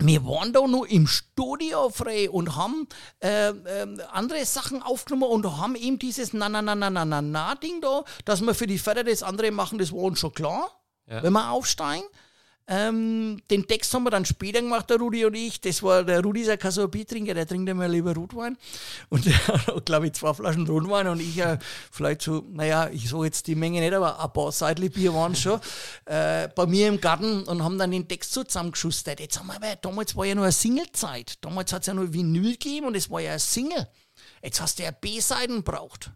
wir 0.01 0.23
waren 0.25 0.53
da 0.53 0.65
noch 0.65 0.85
im 0.85 1.07
Studio 1.07 1.89
frei 1.89 2.29
und 2.29 2.55
haben 2.55 2.87
äh, 3.21 3.49
ähm, 3.49 4.01
andere 4.11 4.45
Sachen 4.45 4.81
aufgenommen 4.81 5.31
und 5.31 5.57
haben 5.57 5.75
eben 5.75 5.99
dieses 5.99 6.33
na 6.33 6.47
na 6.49 6.61
na 6.61 6.75
na 6.75 6.89
na 6.89 7.05
na 7.05 7.21
na 7.21 7.55
Ding 7.55 7.81
da, 7.81 8.03
dass 8.25 8.41
wir 8.41 8.53
für 8.53 8.67
die 8.67 8.77
Förder 8.79 9.03
das 9.03 9.23
andere 9.23 9.51
machen, 9.51 9.77
das 9.77 9.91
war 9.91 10.03
uns 10.03 10.19
schon 10.19 10.33
klar, 10.33 10.69
Ja. 11.07 11.23
wenn 11.23 11.33
wir 11.33 11.51
aufsteigen. 11.51 12.05
Ähm, 12.72 13.41
den 13.49 13.65
Text 13.65 13.91
haben 13.95 14.03
wir 14.03 14.11
dann 14.11 14.26
später 14.26 14.61
gemacht, 14.61 14.91
der 14.91 14.97
Rudi 14.97 15.26
und 15.26 15.34
ich. 15.34 15.59
Das 15.59 15.82
war 15.82 16.03
der 16.03 16.22
Rudi, 16.22 16.41
ist 16.41 16.49
ein 16.49 16.59
kein 16.59 16.70
so 16.70 16.88
Biertrinker, 16.88 17.34
der 17.34 17.47
trinkt 17.47 17.67
immer 17.67 17.88
lieber 17.88 18.13
Rotwein. 18.13 18.57
Und 19.09 19.26
der 19.26 19.47
hat, 19.47 19.86
glaube 19.88 20.05
ich, 20.05 20.13
zwei 20.13 20.36
Flaschen 20.36 20.67
Rotwein 20.67 21.07
und 21.07 21.20
ich 21.20 21.39
äh, 21.39 21.57
vielleicht 21.91 22.22
so, 22.22 22.45
naja, 22.51 22.88
ich 22.89 23.09
sage 23.09 23.26
jetzt 23.26 23.47
die 23.47 23.55
Menge 23.55 23.82
nicht, 23.82 23.91
aber 23.91 24.24
ein 24.24 24.32
paar 24.32 24.51
Seidli 24.51 24.89
Bier 24.89 25.15
waren 25.15 25.36
schon 25.36 25.59
äh, 26.05 26.47
bei 26.49 26.67
mir 26.67 26.89
im 26.89 27.01
Garten 27.01 27.41
und 27.45 27.63
haben 27.63 27.80
dann 27.80 27.89
den 27.89 28.07
Text 28.07 28.34
so 28.34 28.43
zusammengeschustert. 28.43 29.20
Jetzt 29.20 29.39
haben 29.39 29.47
wir 29.47 29.55
aber, 29.55 29.76
damals 29.78 30.15
war 30.15 30.26
ja 30.26 30.36
nur 30.36 30.43
eine 30.43 30.51
Singlezeit. 30.51 31.43
Damals 31.43 31.74
hat 31.74 31.82
es 31.82 31.88
ja 31.88 31.95
nur 31.95 32.13
Vinyl 32.13 32.51
gegeben 32.51 32.86
und 32.86 32.95
es 32.95 33.09
war 33.09 33.20
ja 33.20 33.34
ein 33.34 33.39
Single. 33.39 33.88
Jetzt 34.43 34.61
hast 34.61 34.78
du 34.78 34.84
ja 34.84 34.91
B-Seiten 34.91 35.63
braucht. 35.63 36.11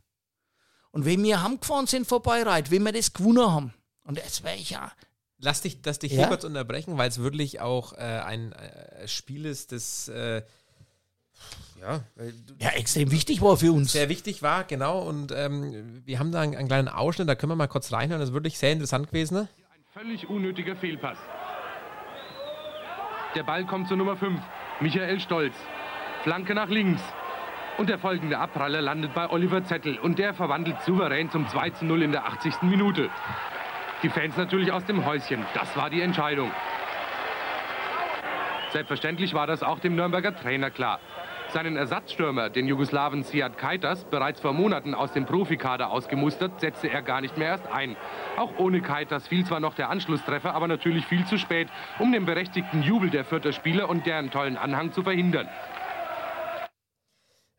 Und 0.91 1.05
wenn 1.05 1.23
wir 1.23 1.41
heimgefahren 1.41 1.87
sind 1.87 2.07
vorbei, 2.07 2.43
Reit, 2.43 2.69
wenn 2.69 2.83
wir 2.83 2.91
das 2.91 3.11
gewonnen 3.11 3.51
haben, 3.51 3.73
und 4.03 4.19
das 4.19 4.43
wäre 4.43 4.57
ich 4.57 4.69
ja 4.69 4.91
Lass 5.43 5.61
dich, 5.61 5.77
lass 5.85 5.99
dich 5.99 6.11
Ja? 6.13 6.19
hier 6.19 6.27
kurz 6.27 6.43
unterbrechen, 6.45 6.97
weil 6.97 7.09
es 7.09 7.19
wirklich 7.21 7.59
auch 7.59 7.93
äh, 7.93 7.97
ein 7.97 8.53
äh, 8.53 9.07
Spiel 9.07 9.45
ist, 9.45 9.71
das 9.73 10.07
äh, 10.07 10.41
ja, 11.81 11.99
weil 12.15 12.31
du- 12.31 12.53
ja, 12.59 12.69
extrem 12.69 13.11
wichtig 13.11 13.41
war 13.41 13.57
für 13.57 13.73
uns. 13.73 13.91
sehr 13.91 14.07
wichtig 14.07 14.41
war, 14.41 14.63
genau. 14.63 14.99
Und 15.01 15.33
ähm, 15.35 16.01
wir 16.05 16.17
haben 16.19 16.31
da 16.31 16.39
einen, 16.41 16.55
einen 16.55 16.67
kleinen 16.69 16.87
Ausschnitt, 16.87 17.27
da 17.27 17.35
können 17.35 17.51
wir 17.51 17.55
mal 17.57 17.67
kurz 17.67 17.91
reinhören. 17.91 18.21
Das 18.21 18.29
ist 18.29 18.33
wirklich 18.33 18.57
sehr 18.57 18.71
interessant 18.71 19.07
gewesen. 19.07 19.33
Ne? 19.35 19.47
Völlig 19.93 20.29
unnötiger 20.29 20.75
Fehlpass. 20.77 21.17
Der 23.35 23.43
Ball 23.43 23.65
kommt 23.65 23.87
zur 23.87 23.97
Nummer 23.97 24.15
5, 24.15 24.39
Michael 24.79 25.19
Stolz. 25.19 25.55
Flanke 26.23 26.53
nach 26.55 26.69
links. 26.69 27.01
Und 27.77 27.89
der 27.89 27.97
folgende 27.97 28.37
Abpraller 28.37 28.81
landet 28.81 29.13
bei 29.15 29.27
Oliver 29.29 29.65
Zettel 29.65 29.97
und 29.97 30.19
der 30.19 30.33
verwandelt 30.35 30.77
souverän 30.85 31.31
zum 31.31 31.47
2 31.49 31.71
zu 31.71 31.85
0 31.85 32.03
in 32.03 32.11
der 32.11 32.25
80. 32.27 32.61
Minute. 32.61 33.09
Die 34.03 34.09
Fans 34.09 34.35
natürlich 34.35 34.69
aus 34.69 34.83
dem 34.83 35.05
Häuschen. 35.05 35.45
Das 35.53 35.77
war 35.77 35.89
die 35.89 36.01
Entscheidung. 36.01 36.51
Selbstverständlich 38.73 39.33
war 39.33 39.47
das 39.47 39.63
auch 39.63 39.79
dem 39.79 39.95
Nürnberger 39.95 40.35
Trainer 40.35 40.69
klar. 40.71 40.99
Seinen 41.53 41.77
Ersatzstürmer, 41.77 42.49
den 42.49 42.67
Jugoslawen 42.67 43.23
Siad 43.23 43.57
Kaitas, 43.57 44.03
bereits 44.05 44.41
vor 44.41 44.51
Monaten 44.51 44.93
aus 44.93 45.13
dem 45.13 45.25
Profikader 45.25 45.89
ausgemustert, 45.89 46.59
setzte 46.59 46.89
er 46.89 47.01
gar 47.01 47.21
nicht 47.21 47.37
mehr 47.37 47.49
erst 47.49 47.67
ein. 47.67 47.95
Auch 48.35 48.57
ohne 48.57 48.81
Kaitas 48.81 49.27
fiel 49.27 49.45
zwar 49.45 49.61
noch 49.61 49.75
der 49.75 49.89
Anschlusstreffer, 49.89 50.53
aber 50.53 50.67
natürlich 50.67 51.05
viel 51.05 51.25
zu 51.25 51.37
spät, 51.37 51.69
um 51.99 52.11
den 52.11 52.25
berechtigten 52.25 52.81
Jubel 52.81 53.09
der 53.09 53.23
Fürther 53.23 53.53
Spieler 53.53 53.87
und 53.87 54.05
deren 54.05 54.31
tollen 54.31 54.57
Anhang 54.57 54.91
zu 54.91 55.03
verhindern. 55.03 55.47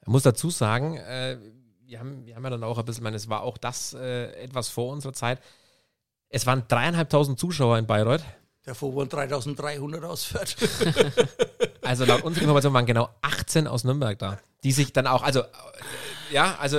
Ich 0.02 0.08
muss 0.08 0.24
dazu 0.24 0.50
sagen, 0.50 0.96
äh, 0.96 1.38
wir, 1.86 2.00
haben, 2.00 2.26
wir 2.26 2.36
haben 2.36 2.44
ja 2.44 2.50
dann 2.50 2.64
auch 2.64 2.78
ein 2.78 2.84
bisschen, 2.84 3.00
ich 3.00 3.04
meine, 3.04 3.16
es 3.16 3.30
war 3.30 3.42
auch 3.42 3.56
das 3.56 3.94
äh, 3.94 4.32
etwas 4.42 4.68
vor 4.68 4.92
unserer 4.92 5.14
Zeit. 5.14 5.40
Es 6.34 6.46
waren 6.46 6.64
dreieinhalbtausend 6.66 7.38
Zuschauer 7.38 7.78
in 7.78 7.86
Bayreuth. 7.86 8.22
Davor 8.64 8.96
waren 8.96 9.08
3300 9.08 10.02
ausfährt. 10.02 10.56
Also 11.82 12.04
laut 12.06 12.22
unserer 12.22 12.42
Information 12.42 12.72
waren 12.72 12.86
genau 12.86 13.10
18 13.22 13.68
aus 13.68 13.84
Nürnberg 13.84 14.18
da, 14.18 14.38
die 14.64 14.72
sich 14.72 14.92
dann 14.92 15.06
auch, 15.06 15.22
also 15.22 15.40
äh, 15.40 15.44
ja, 16.32 16.56
also 16.58 16.78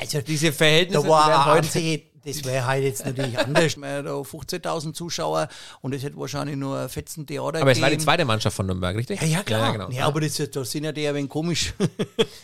Also, 0.00 0.20
diese 0.20 0.52
Verhältnisse 0.52 1.02
da 1.02 1.08
war 1.08 1.46
heute 1.46 2.02
das 2.24 2.44
wäre 2.44 2.66
halt 2.66 2.84
jetzt 2.84 3.04
natürlich 3.04 3.38
anders. 3.38 3.76
Wir 3.76 3.88
haben 3.88 4.04
da 4.04 4.12
15.000 4.12 4.92
Zuschauer 4.94 5.48
und 5.80 5.94
es 5.94 6.02
hätte 6.02 6.16
wahrscheinlich 6.16 6.56
nur 6.56 6.78
ein 6.78 6.88
fetzen 6.88 7.26
Theater 7.26 7.60
Aber 7.60 7.70
es 7.72 7.80
war 7.80 7.90
die 7.90 7.98
zweite 7.98 8.24
Mannschaft 8.24 8.56
von 8.56 8.66
Nürnberg, 8.66 8.96
richtig? 8.96 9.20
Ja, 9.20 9.26
ja, 9.26 9.42
klar. 9.42 9.60
Ja, 9.60 9.66
Ja, 9.66 9.86
genau. 9.88 10.06
aber 10.06 10.20
das, 10.20 10.38
ist- 10.38 10.54
da 10.56 10.64
sind 10.64 10.84
ja 10.84 10.92
die 10.92 11.06
ein 11.06 11.14
wenig 11.14 11.30
komisch. 11.30 11.72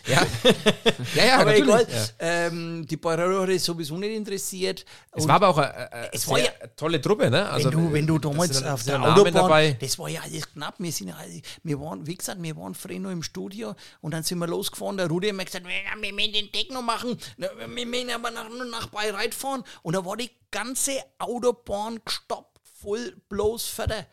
ja. 0.07 0.21
ja, 1.15 1.25
ja, 1.25 1.35
aber 1.39 1.45
natürlich. 1.51 1.67
egal, 1.69 1.87
Ja. 1.89 2.47
ähm, 2.47 2.85
die 2.87 2.97
Bayreuth 2.97 3.41
hat 3.43 3.49
es 3.49 3.65
sowieso 3.65 3.97
nicht 3.97 4.15
interessiert. 4.15 4.85
Es 5.11 5.23
Und 5.23 5.29
war 5.29 5.35
aber 5.35 5.49
auch 5.49 5.57
eine, 5.57 5.91
eine 5.91 6.13
Es 6.13 6.21
sehr 6.23 6.31
war 6.31 6.39
ja- 6.39 6.51
tolle 6.75 7.01
Truppe, 7.01 7.29
ne? 7.29 7.49
Also, 7.49 7.71
wenn 7.71 7.77
du, 7.77 7.93
wenn 7.93 8.07
du 8.07 8.17
das 8.19 8.31
damals 8.31 8.63
auf 8.63 8.83
der 8.83 8.99
Namen 8.99 9.13
Autobahn, 9.13 9.33
dabei. 9.33 9.77
das 9.79 9.97
war 9.99 10.09
ja 10.09 10.21
alles 10.21 10.51
knapp. 10.51 10.75
Wir, 10.77 10.91
sind 10.91 11.07
ja, 11.09 11.15
wir 11.63 11.79
waren, 11.79 12.05
wie 12.07 12.15
gesagt, 12.15 12.41
wir 12.41 12.55
waren 12.57 12.73
früher 12.75 12.99
noch 12.99 13.11
im 13.11 13.23
Studio 13.23 13.75
und 14.01 14.11
dann 14.13 14.23
sind 14.23 14.37
wir 14.39 14.47
losgefahren. 14.47 14.97
Der 14.97 15.07
Rudi 15.07 15.27
hat 15.29 15.35
mir 15.35 15.45
gesagt, 15.45 15.65
wir 15.65 16.13
müssen 16.13 16.33
den 16.33 16.51
Techno 16.51 16.81
machen, 16.81 17.17
wir 17.37 17.85
müssen 17.85 18.09
aber 18.11 18.31
nach, 18.31 18.49
nur 18.49 18.65
nach 18.65 18.87
Bayreuth 18.87 19.33
fahren. 19.33 19.63
Und 19.81 19.95
da 19.95 20.05
war 20.05 20.17
die 20.17 20.31
ganze 20.51 20.93
Autobahn 21.19 21.99
gestoppt, 22.03 22.59
voll 22.81 23.15
bloß 23.29 23.65
Förder. 23.65 24.05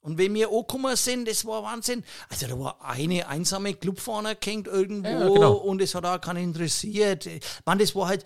Und 0.00 0.16
wenn 0.16 0.32
wir 0.34 0.48
angekommen 0.48 0.94
sind, 0.96 1.28
das 1.28 1.44
war 1.44 1.62
Wahnsinn. 1.64 2.04
Also 2.30 2.46
da 2.46 2.58
war 2.58 2.80
eine 2.82 3.26
einsame 3.26 3.74
Clubfahrer 3.74 4.36
gehängt 4.36 4.66
irgendwo 4.68 5.08
Ja, 5.08 5.28
genau. 5.28 5.54
und 5.54 5.82
es 5.82 5.94
hat 5.94 6.06
auch 6.06 6.20
keinen 6.20 6.44
interessiert. 6.44 7.28
Man, 7.66 7.78
das 7.78 7.94
war 7.94 8.08
halt, 8.08 8.24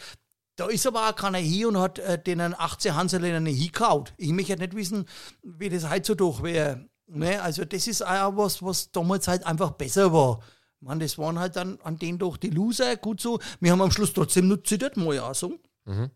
da 0.57 0.67
ist 0.69 0.87
aber 0.87 1.09
auch 1.09 1.17
keiner 1.17 1.39
hier 1.39 1.69
und 1.69 1.79
hat 1.79 1.99
äh, 1.99 2.23
den 2.23 2.41
18 2.41 2.95
Hanseln 2.95 3.47
hingehaut. 3.47 4.13
Ich 4.19 4.31
möchte 4.31 4.57
nicht 4.57 4.77
wissen, 4.77 5.09
wie 5.43 5.71
das 5.71 5.89
heutzutage 5.89 6.43
wäre. 6.43 6.89
Ne? 7.07 7.41
Also 7.43 7.65
das 7.65 7.87
ist 7.87 8.07
auch 8.07 8.37
was, 8.37 8.63
was 8.63 8.93
damals 8.93 9.27
halt 9.29 9.45
einfach 9.47 9.73
besser 9.73 10.13
war. 10.13 10.41
Man, 10.81 11.01
das 11.01 11.17
waren 11.17 11.39
halt 11.39 11.57
dann 11.57 11.81
an 11.83 11.97
denen 11.99 12.19
doch 12.19 12.37
die 12.37 12.51
Loser, 12.51 12.97
gut 12.97 13.21
so. 13.21 13.39
Wir 13.61 13.73
haben 13.73 13.81
am 13.81 13.91
Schluss 13.91 14.13
trotzdem 14.13 14.49
nur 14.49 14.63
zittert, 14.63 14.97
muss 14.97 15.15
ich 15.15 15.21
auch 15.21 15.35
sagen. 15.35 15.59
Mhm. 15.85 16.11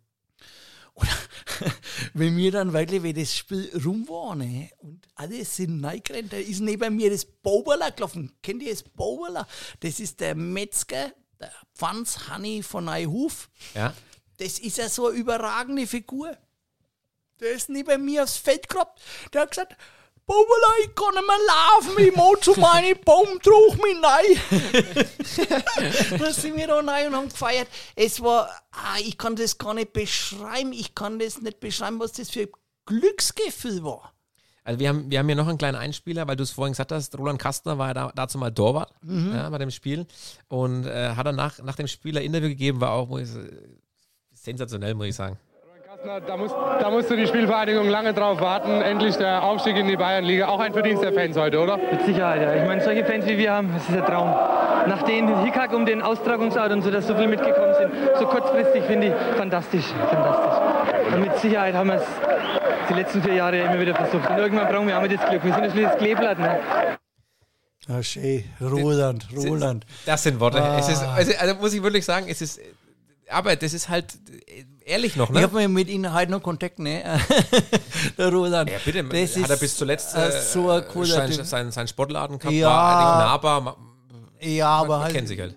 Und 0.97 1.09
wenn 2.15 2.35
mir 2.35 2.51
dann 2.51 2.73
wirklich, 2.73 3.03
wie 3.03 3.13
das 3.13 3.35
Spiel 3.37 3.71
rum 3.85 4.09
war, 4.09 4.35
ne, 4.35 4.71
und 4.79 5.07
alle 5.15 5.45
sind 5.45 5.85
reingerannt, 5.85 6.33
da 6.33 6.39
ist 6.39 6.61
neben 6.61 6.97
mir 6.97 7.11
das 7.11 7.27
Boberler 7.27 7.91
gelaufen. 7.91 8.33
Kennt 8.43 8.63
ihr 8.63 8.71
das 8.71 8.83
Boberler? 8.83 9.47
Das 9.81 10.01
ist 10.01 10.21
der 10.21 10.35
Metzger, 10.35 11.13
der 11.39 11.53
Pfanz 11.75 12.29
Hanni 12.29 12.63
von 12.63 12.87
Neuhof. 12.87 13.51
Ja. 13.75 13.93
Das 14.39 14.59
ist 14.59 14.79
ja 14.79 14.89
so 14.89 15.09
eine 15.09 15.19
überragende 15.19 15.87
Figur. 15.87 16.37
Der 17.41 17.53
ist 17.53 17.69
neben 17.69 18.03
mir 18.05 18.23
aufs 18.23 18.39
Feld 18.39 18.67
gehabt. 18.67 19.03
Der 19.35 19.43
hat 19.43 19.51
gesagt, 19.51 19.77
Boberla, 20.27 20.75
ich 20.83 20.93
kann 20.95 21.15
nicht 21.15 21.27
mehr 21.27 21.37
laufen, 21.47 22.05
ich 22.05 22.17
muss 22.17 22.41
zu 22.41 22.61
meinem 22.61 22.99
Baum, 23.05 23.41
trug 23.41 23.77
mich 23.81 23.97
rein. 24.03 24.41
dann 26.19 26.33
sind 26.33 26.57
wir 26.57 26.67
da 26.67 26.81
rein 26.81 27.07
und 27.07 27.15
haben 27.15 27.29
gefeiert. 27.29 27.69
Es 27.95 28.21
war, 28.21 28.49
ah, 28.73 28.99
ich 28.99 29.17
kann 29.17 29.37
das 29.37 29.57
gar 29.57 29.73
nicht 29.75 29.93
beschreiben, 29.93 30.73
ich 30.73 30.97
kann 30.97 31.21
das 31.21 31.41
nicht 31.41 31.61
beschreiben, 31.61 32.01
was 32.01 32.13
das 32.13 32.31
für 32.31 32.41
ein 32.41 32.49
Glücksgefühl 32.87 33.85
war. 33.85 34.13
Also 34.65 34.81
wir 34.81 34.89
haben, 34.89 35.09
wir 35.09 35.21
haben 35.21 35.27
hier 35.27 35.37
noch 35.37 35.47
einen 35.47 35.59
kleinen 35.59 35.77
Einspieler, 35.77 36.27
weil 36.27 36.35
du 36.35 36.43
es 36.43 36.51
vorhin 36.51 36.73
gesagt 36.73 36.91
hast, 36.91 37.17
Roland 37.17 37.39
Kastner 37.41 37.79
war 37.79 37.89
ja 37.89 37.95
da, 37.95 38.13
dazu 38.13 38.37
mal 38.37 38.51
Torwart 38.51 38.93
ja, 39.05 39.49
bei 39.49 39.59
dem 39.59 39.71
Spiel 39.71 40.07
und 40.49 40.87
äh, 40.87 41.11
hat 41.11 41.25
dann 41.25 41.37
nach, 41.37 41.63
nach 41.63 41.77
dem 41.77 41.87
Spiel 41.87 42.19
ein 42.19 42.25
Interview 42.25 42.49
gegeben, 42.49 42.81
war 42.81 42.91
auch 42.91 43.09
muss 43.09 43.21
ich, 43.21 43.29
sensationell, 44.33 44.95
muss 44.95 45.07
ich 45.07 45.15
sagen. 45.15 45.39
Da, 46.07 46.37
musst, 46.37 46.55
da 46.55 46.89
musste 46.89 47.17
die 47.17 47.27
Spielvereinigung 47.27 47.89
lange 47.89 48.15
drauf 48.15 48.41
warten. 48.41 48.81
Endlich 48.81 49.17
der 49.17 49.43
Aufstieg 49.43 49.77
in 49.77 49.89
die 49.89 49.97
Bayernliga. 49.97 50.47
Auch 50.47 50.61
ein 50.61 50.73
Verdienst 50.73 51.03
der 51.03 51.13
Fans 51.13 51.37
heute, 51.37 51.59
oder? 51.59 51.79
Mit 51.79 52.07
Sicherheit, 52.07 52.43
ja. 52.43 52.55
Ich 52.55 52.65
meine, 52.65 52.81
solche 52.81 53.05
Fans 53.05 53.27
wie 53.27 53.37
wir 53.37 53.53
haben, 53.53 53.73
das 53.75 53.89
ist 53.89 53.97
ein 53.97 54.07
Traum. 54.07 54.29
Nach 54.87 55.03
den 55.03 55.43
Hickhack 55.43 55.73
um 55.75 55.85
den 55.85 56.03
Austragungsort 56.03 56.71
und 56.71 56.83
so, 56.83 56.93
dass 56.93 57.09
so 57.09 57.17
viel 57.17 57.27
mitgekommen 57.27 57.75
sind, 57.75 57.91
so 58.21 58.27
kurzfristig, 58.27 58.85
finde 58.85 59.09
ich 59.09 59.37
fantastisch. 59.37 59.87
Fantastisch. 60.09 61.13
Und 61.13 61.21
mit 61.23 61.37
Sicherheit 61.39 61.75
haben 61.75 61.89
wir 61.89 61.97
es 61.97 62.07
die 62.89 62.95
letzten 62.95 63.21
vier 63.21 63.35
Jahre 63.35 63.59
immer 63.59 63.81
wieder 63.81 63.97
versucht. 63.97 64.31
Und 64.31 64.39
irgendwann 64.39 64.69
brauchen 64.69 64.87
wir 64.87 64.97
auch 64.97 65.01
mal 65.01 65.09
das 65.09 65.29
Glück. 65.29 65.43
Wir 65.43 65.53
sind 65.55 65.65
natürlich 65.65 65.89
das 65.89 65.99
Kleeblatt. 65.99 66.39
Ne? 66.39 66.61
Ja, 67.89 68.03
schön. 68.05 68.45
Roland, 68.61 69.27
Roland. 69.37 69.85
Das 70.05 70.23
sind 70.23 70.39
Worte. 70.39 70.63
Es 70.79 70.89
ist, 70.89 71.03
also, 71.03 71.33
also 71.37 71.55
muss 71.57 71.75
ich 71.75 71.83
wirklich 71.83 72.05
sagen, 72.05 72.27
es 72.29 72.41
ist, 72.41 72.61
aber 73.31 73.57
das 73.57 73.73
ist 73.73 73.89
halt 73.89 74.15
äh, 74.47 74.65
ehrlich 74.85 75.17
noch, 75.17 75.29
Ich 75.31 75.35
ne? 75.37 75.43
habe 75.43 75.69
mit 75.69 75.89
ihnen 75.89 76.13
heute 76.13 76.31
noch 76.31 76.43
Kontakt, 76.43 76.79
ne? 76.79 77.21
der 78.19 78.33
Roland. 78.33 78.71
Ja, 78.71 78.79
bitte, 78.85 79.03
Das 79.05 79.37
hat 79.37 79.51
er 79.51 79.57
bis 79.57 79.77
zuletzt 79.77 80.15
äh, 80.15 80.29
äh, 80.29 80.43
so 80.43 80.71
ein 80.71 80.87
cooler 80.89 81.07
sein, 81.07 81.31
Typ. 81.31 81.45
sein, 81.45 81.73
sein 81.73 81.89
Sportladen 81.89 82.39
gehabt, 82.39 82.55
Ja. 82.55 82.69
war 82.69 83.19
nahbar. 83.19 83.77
Ja, 84.41 84.69
aber 84.69 84.89
man 84.97 85.03
halt. 85.05 85.15
kennt 85.15 85.29
sich 85.29 85.41
halt. 85.41 85.57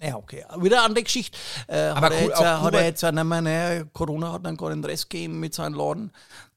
Ja, 0.00 0.16
okay. 0.16 0.44
Wieder 0.58 0.78
eine 0.78 0.86
andere 0.86 1.04
Geschichte. 1.04 1.38
Äh, 1.68 1.78
Aber 1.78 2.06
hat, 2.06 2.12
er 2.12 2.18
cool, 2.22 2.28
jetzt, 2.30 2.38
auch 2.40 2.42
äh, 2.44 2.46
hat 2.46 2.74
er 2.74 2.84
jetzt 2.86 3.04
auch 3.04 3.12
nicht 3.12 3.24
mehr, 3.24 3.40
ne? 3.40 3.88
Corona 3.92 4.32
hat 4.32 4.44
dann 4.44 4.56
gar 4.56 4.70
den 4.70 4.84
Rest 4.84 5.08
gegeben 5.08 5.38
mit 5.38 5.54
seinem 5.54 5.74
Laden. 5.74 6.10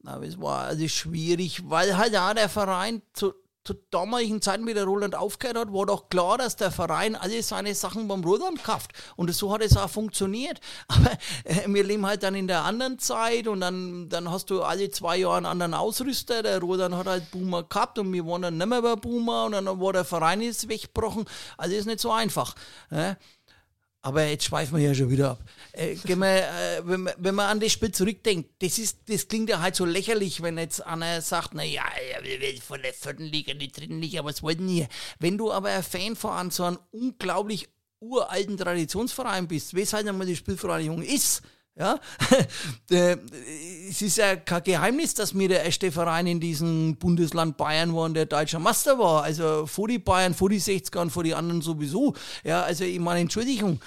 Aber 0.04 0.26
es 0.26 0.40
war 0.42 0.62
also 0.66 0.88
schwierig, 0.88 1.62
weil 1.70 1.96
halt 1.96 2.16
auch 2.18 2.34
der 2.34 2.50
Verein 2.50 3.04
zu, 3.14 3.34
zu 3.66 3.74
damaligen 3.90 4.42
Zeiten, 4.42 4.68
wie 4.68 4.76
der 4.76 4.86
Roland 4.86 5.16
aufgehört 5.16 5.58
hat, 5.58 5.74
war 5.74 5.88
doch 5.88 6.08
klar, 6.10 6.38
dass 6.38 6.56
der 6.56 6.72
Verein 6.72 7.16
alle 7.16 7.42
seine 7.42 7.74
Sachen 7.74 8.08
beim 8.08 8.24
Roland 8.24 8.64
kauft. 8.64 8.92
Und 9.16 9.34
so 9.34 9.52
hat 9.52 9.62
es 9.62 9.76
auch 9.76 9.90
funktioniert. 9.90 10.60
Aber 10.88 11.12
äh, 11.44 11.68
wir 11.68 11.84
leben 11.84 12.06
halt 12.06 12.22
dann 12.22 12.36
in 12.36 12.48
der 12.48 12.64
anderen 12.64 13.00
Zeit 13.00 13.48
und 13.48 13.62
dann, 13.62 14.08
dann 14.08 14.30
hast 14.30 14.52
du 14.52 14.62
alle 14.62 14.92
zwei 14.92 15.18
Jahre 15.18 15.38
einen 15.38 15.46
anderen 15.48 15.74
Ausrüster. 15.74 16.44
Der 16.44 16.60
Roland 16.60 16.96
hat 16.96 17.08
halt 17.08 17.32
Boomer 17.32 17.64
gehabt 17.64 17.98
und 17.98 18.14
wir 18.14 18.26
waren 18.26 18.44
dann 18.44 18.58
nicht 18.58 18.68
mehr 18.68 18.82
bei 18.84 18.96
Boomer 18.96 19.46
und 19.46 19.54
dann 19.54 19.66
war 19.66 19.94
der 19.94 20.06
Verein 20.06 20.42
jetzt 20.42 20.70
weggebrochen. 20.70 21.26
Also 21.58 21.76
ist 21.76 21.88
nicht 21.88 22.00
so 22.00 22.12
einfach. 22.12 22.56
Ne? 22.92 23.18
Aber 24.04 24.24
jetzt 24.24 24.44
schweifen 24.44 24.78
wir 24.78 24.86
ja 24.86 24.94
schon 24.94 25.10
wieder 25.10 25.32
ab. 25.32 25.40
Äh, 25.78 25.96
gehen 25.96 26.20
wir, 26.20 26.28
äh, 26.28 26.82
wenn, 26.84 27.02
man, 27.02 27.14
wenn 27.18 27.36
man 27.36 27.48
an 27.48 27.60
das 27.60 27.72
Spiel 27.72 27.92
zurückdenkt, 27.92 28.62
das, 28.62 28.78
ist, 28.80 29.00
das 29.08 29.28
klingt 29.28 29.50
ja 29.50 29.60
halt 29.60 29.76
so 29.76 29.86
lächerlich, 29.86 30.42
wenn 30.42 30.58
jetzt 30.58 30.86
einer 30.86 31.22
sagt, 31.22 31.54
naja, 31.54 31.84
von 32.66 32.82
der 32.82 32.94
vierten 32.94 33.24
Liga 33.24 33.54
die 33.54 33.72
dritten 33.72 34.00
Liga, 34.02 34.24
was 34.24 34.42
wollten 34.42 34.68
die? 34.68 34.88
Wenn 35.20 35.38
du 35.38 35.52
aber 35.52 35.70
ein 35.70 35.84
Fan 35.84 36.16
von 36.16 36.50
so 36.50 36.64
einem 36.64 36.80
unglaublich 36.92 37.68
uralten 38.00 38.58
Traditionsverein 38.58 39.48
bist, 39.48 39.74
weshalb 39.74 40.08
einmal 40.08 40.28
die 40.28 40.36
Spielvereinigung 40.36 41.02
ist, 41.02 41.42
ja, 41.78 42.00
äh, 42.90 43.18
es 43.90 44.02
ist 44.02 44.18
ja 44.18 44.38
kein 44.38 44.64
Geheimnis, 44.64 45.14
dass 45.14 45.38
wir 45.38 45.50
der 45.50 45.66
erste 45.66 45.92
Verein 45.92 46.26
in 46.26 46.40
diesem 46.40 46.96
Bundesland 46.96 47.58
Bayern 47.58 47.94
waren, 47.94 48.14
der 48.14 48.28
deutscher 48.28 48.60
Meister 48.60 48.98
war. 48.98 49.24
Also 49.24 49.66
vor 49.66 49.90
die 49.90 50.00
Bayern, 50.00 50.34
vor 50.34 50.50
die 50.50 50.62
60er 50.62 51.02
und 51.02 51.10
vor 51.10 51.26
die 51.26 51.36
anderen 51.36 51.62
sowieso. 51.62 52.14
Ja, 52.46 52.64
also 52.64 52.86
ich 52.86 53.00
meine, 53.00 53.20
Entschuldigung. 53.20 53.82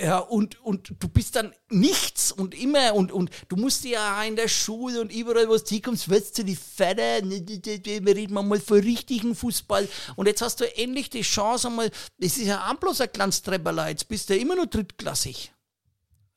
Ja, 0.00 0.18
und, 0.18 0.60
und 0.64 0.94
du 1.00 1.08
bist 1.08 1.36
dann 1.36 1.52
nichts 1.68 2.32
und 2.32 2.54
immer 2.54 2.94
und, 2.94 3.12
und 3.12 3.30
du 3.48 3.56
musst 3.56 3.84
ja 3.84 4.22
in 4.22 4.36
der 4.36 4.48
Schule 4.48 5.00
und 5.00 5.12
überall, 5.12 5.48
wo 5.48 5.56
du 5.56 5.64
hinkommst, 5.64 6.08
wirst 6.08 6.38
du 6.38 6.44
die 6.44 6.56
Vater, 6.56 7.22
wir 7.22 8.16
reden 8.16 8.34
mal 8.34 8.60
von 8.60 8.80
richtigen 8.80 9.34
Fußball 9.34 9.88
und 10.16 10.26
jetzt 10.26 10.40
hast 10.40 10.60
du 10.60 10.76
endlich 10.76 11.10
die 11.10 11.22
Chance 11.22 11.68
einmal, 11.68 11.90
das 12.18 12.36
ist 12.38 12.46
ja 12.46 12.70
auch 12.70 12.76
bloß 12.76 13.02
ein 13.02 13.12
kleines 13.12 13.42
Trepperler, 13.42 13.88
jetzt 13.88 14.08
bist 14.08 14.30
du 14.30 14.34
ja 14.34 14.40
immer 14.40 14.56
noch 14.56 14.66
drittklassig. 14.66 15.52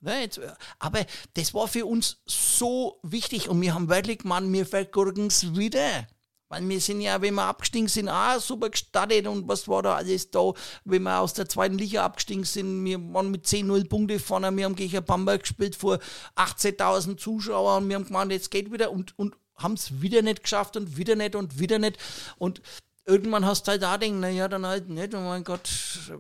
Ne, 0.02 0.30
aber 0.78 1.06
das 1.34 1.54
war 1.54 1.68
für 1.68 1.86
uns 1.86 2.22
so 2.26 3.00
wichtig 3.02 3.50
und 3.50 3.62
wir 3.62 3.74
haben 3.74 3.90
wirklich 3.90 4.20
gemeint, 4.20 4.52
wir 4.52 4.66
vergurken 4.66 5.28
es 5.28 5.56
wieder. 5.56 6.08
Weil 6.48 6.68
wir 6.70 6.80
sind 6.80 7.02
ja, 7.02 7.22
wenn 7.22 7.34
wir 7.34 7.44
abgestiegen 7.44 7.88
sind, 7.88 8.08
auch 8.08 8.40
super 8.40 8.70
gestartet 8.70 9.26
und 9.26 9.48
was 9.48 9.68
war 9.68 9.82
da 9.82 9.96
alles 9.96 10.30
da, 10.30 10.54
wenn 10.84 11.04
wir 11.04 11.20
aus 11.20 11.34
der 11.34 11.50
zweiten 11.50 11.78
Liga 11.78 12.06
abgestiegen 12.06 12.44
sind. 12.44 12.86
Wir 12.86 13.00
waren 13.14 13.32
mit 13.32 13.46
10-0 13.46 13.90
Punkte 13.90 14.20
vorne, 14.20 14.56
wir 14.56 14.66
haben 14.66 14.76
gegen 14.76 15.04
Bamberg 15.04 15.42
gespielt 15.42 15.76
vor 15.76 15.98
18.000 16.36 17.18
Zuschauern 17.18 17.84
und 17.84 17.90
wir 17.90 17.96
haben 17.96 18.06
gemeint, 18.06 18.32
jetzt 18.32 18.52
geht 18.52 18.72
wieder 18.72 18.92
und, 18.92 19.18
und 19.18 19.36
haben 19.56 19.74
es 19.74 20.02
wieder 20.02 20.22
nicht 20.22 20.44
geschafft 20.44 20.78
und 20.78 20.98
wieder 20.98 21.16
nicht 21.16 21.36
und 21.36 21.60
wieder 21.60 21.80
nicht. 21.80 21.98
Und 22.38 22.62
irgendwann 23.06 23.46
hast 23.46 23.68
du 23.68 23.72
halt 23.72 23.82
da 23.82 23.98
denken, 23.98 24.20
naja, 24.20 24.48
dann 24.48 24.66
halt 24.66 24.90
nicht. 24.90 25.14
Und 25.14 25.24
mein 25.26 25.44
Gott, 25.44 25.70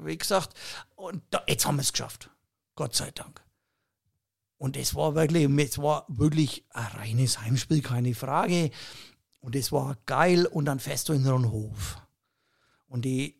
wie 0.03 0.17
gesagt, 0.17 0.57
und 0.95 1.21
da, 1.29 1.43
jetzt 1.47 1.65
haben 1.65 1.75
wir 1.75 1.81
es 1.81 1.91
geschafft. 1.91 2.29
Gott 2.75 2.95
sei 2.95 3.11
Dank. 3.11 3.41
Und 4.57 4.77
es 4.77 4.95
war 4.95 5.15
wirklich, 5.15 5.49
es 5.69 5.77
war 5.77 6.05
wirklich 6.07 6.65
ein 6.71 6.87
reines 6.97 7.41
Heimspiel, 7.41 7.81
keine 7.81 8.15
Frage. 8.15 8.71
Und 9.45 9.55
es 9.55 9.71
war 9.71 9.95
geil. 10.07 10.47
Und 10.47 10.65
dann 10.65 10.79
fährst 10.79 11.07
du 11.07 11.13
in 11.13 11.23
den 11.23 11.51
Hof. 11.51 12.01
Und 12.87 13.05
die, 13.05 13.39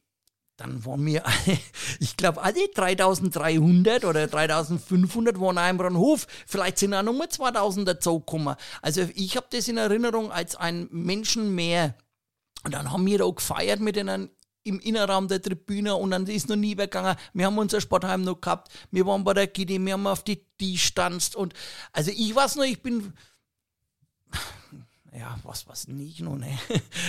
dann 0.55 0.85
waren 0.85 1.03
wir, 1.03 1.23
ich 1.99 2.15
glaube, 2.15 2.43
alle 2.43 2.69
3300 2.75 4.05
oder 4.05 4.27
3500 4.27 5.39
waren 5.39 5.57
auch 5.57 5.85
im 5.87 5.97
Hof. 5.97 6.27
Vielleicht 6.45 6.77
sind 6.77 6.93
auch 6.93 7.01
nochmal 7.01 7.29
2000 7.29 7.87
dazugekommen. 7.87 8.55
Also 8.83 9.09
ich 9.15 9.35
habe 9.35 9.47
das 9.49 9.67
in 9.67 9.77
Erinnerung 9.77 10.31
als 10.31 10.55
ein 10.55 10.87
Menschenmeer. 10.91 11.95
Und 12.63 12.75
dann 12.75 12.91
haben 12.91 13.05
wir 13.07 13.17
da 13.17 13.27
gefeiert 13.27 13.79
mit 13.79 13.95
denen 13.95 14.29
im 14.63 14.79
Innenraum 14.79 15.27
der 15.27 15.41
Tribüne 15.41 15.95
und 15.95 16.11
dann 16.11 16.27
ist 16.27 16.49
noch 16.49 16.55
nie 16.55 16.77
weggegangen. 16.77 17.15
Wir 17.33 17.47
haben 17.47 17.57
unser 17.57 17.81
Sportheim 17.81 18.21
noch 18.21 18.41
gehabt, 18.41 18.71
wir 18.89 19.05
waren 19.05 19.23
bei 19.23 19.33
der 19.33 19.45
Gitti, 19.45 19.83
wir 19.83 19.93
haben 19.93 20.07
auf 20.07 20.23
die 20.23 20.43
die 20.59 20.79
stanzt 20.79 21.35
und 21.35 21.53
also 21.91 22.09
ich 22.09 22.33
weiß 22.33 22.55
noch, 22.55 22.63
ich 22.63 22.81
bin 22.81 23.13
ja, 25.17 25.37
was 25.43 25.67
was 25.67 25.87
nicht 25.87 26.21
noch, 26.21 26.35
ne? 26.37 26.57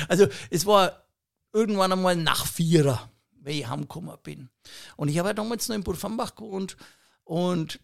Also 0.08 0.26
es 0.50 0.66
war 0.66 1.04
irgendwann 1.52 1.92
einmal 1.92 2.16
nach 2.16 2.46
Vierer, 2.46 3.10
wenn 3.40 3.56
ich 3.56 3.66
heimgekommen 3.66 4.16
bin. 4.22 4.50
Und 4.96 5.08
ich 5.08 5.18
habe 5.18 5.28
ja 5.28 5.34
damals 5.34 5.68
noch 5.68 5.76
in 5.76 5.84
Burfambach 5.84 6.34
gewohnt 6.34 6.76
und 7.24 7.80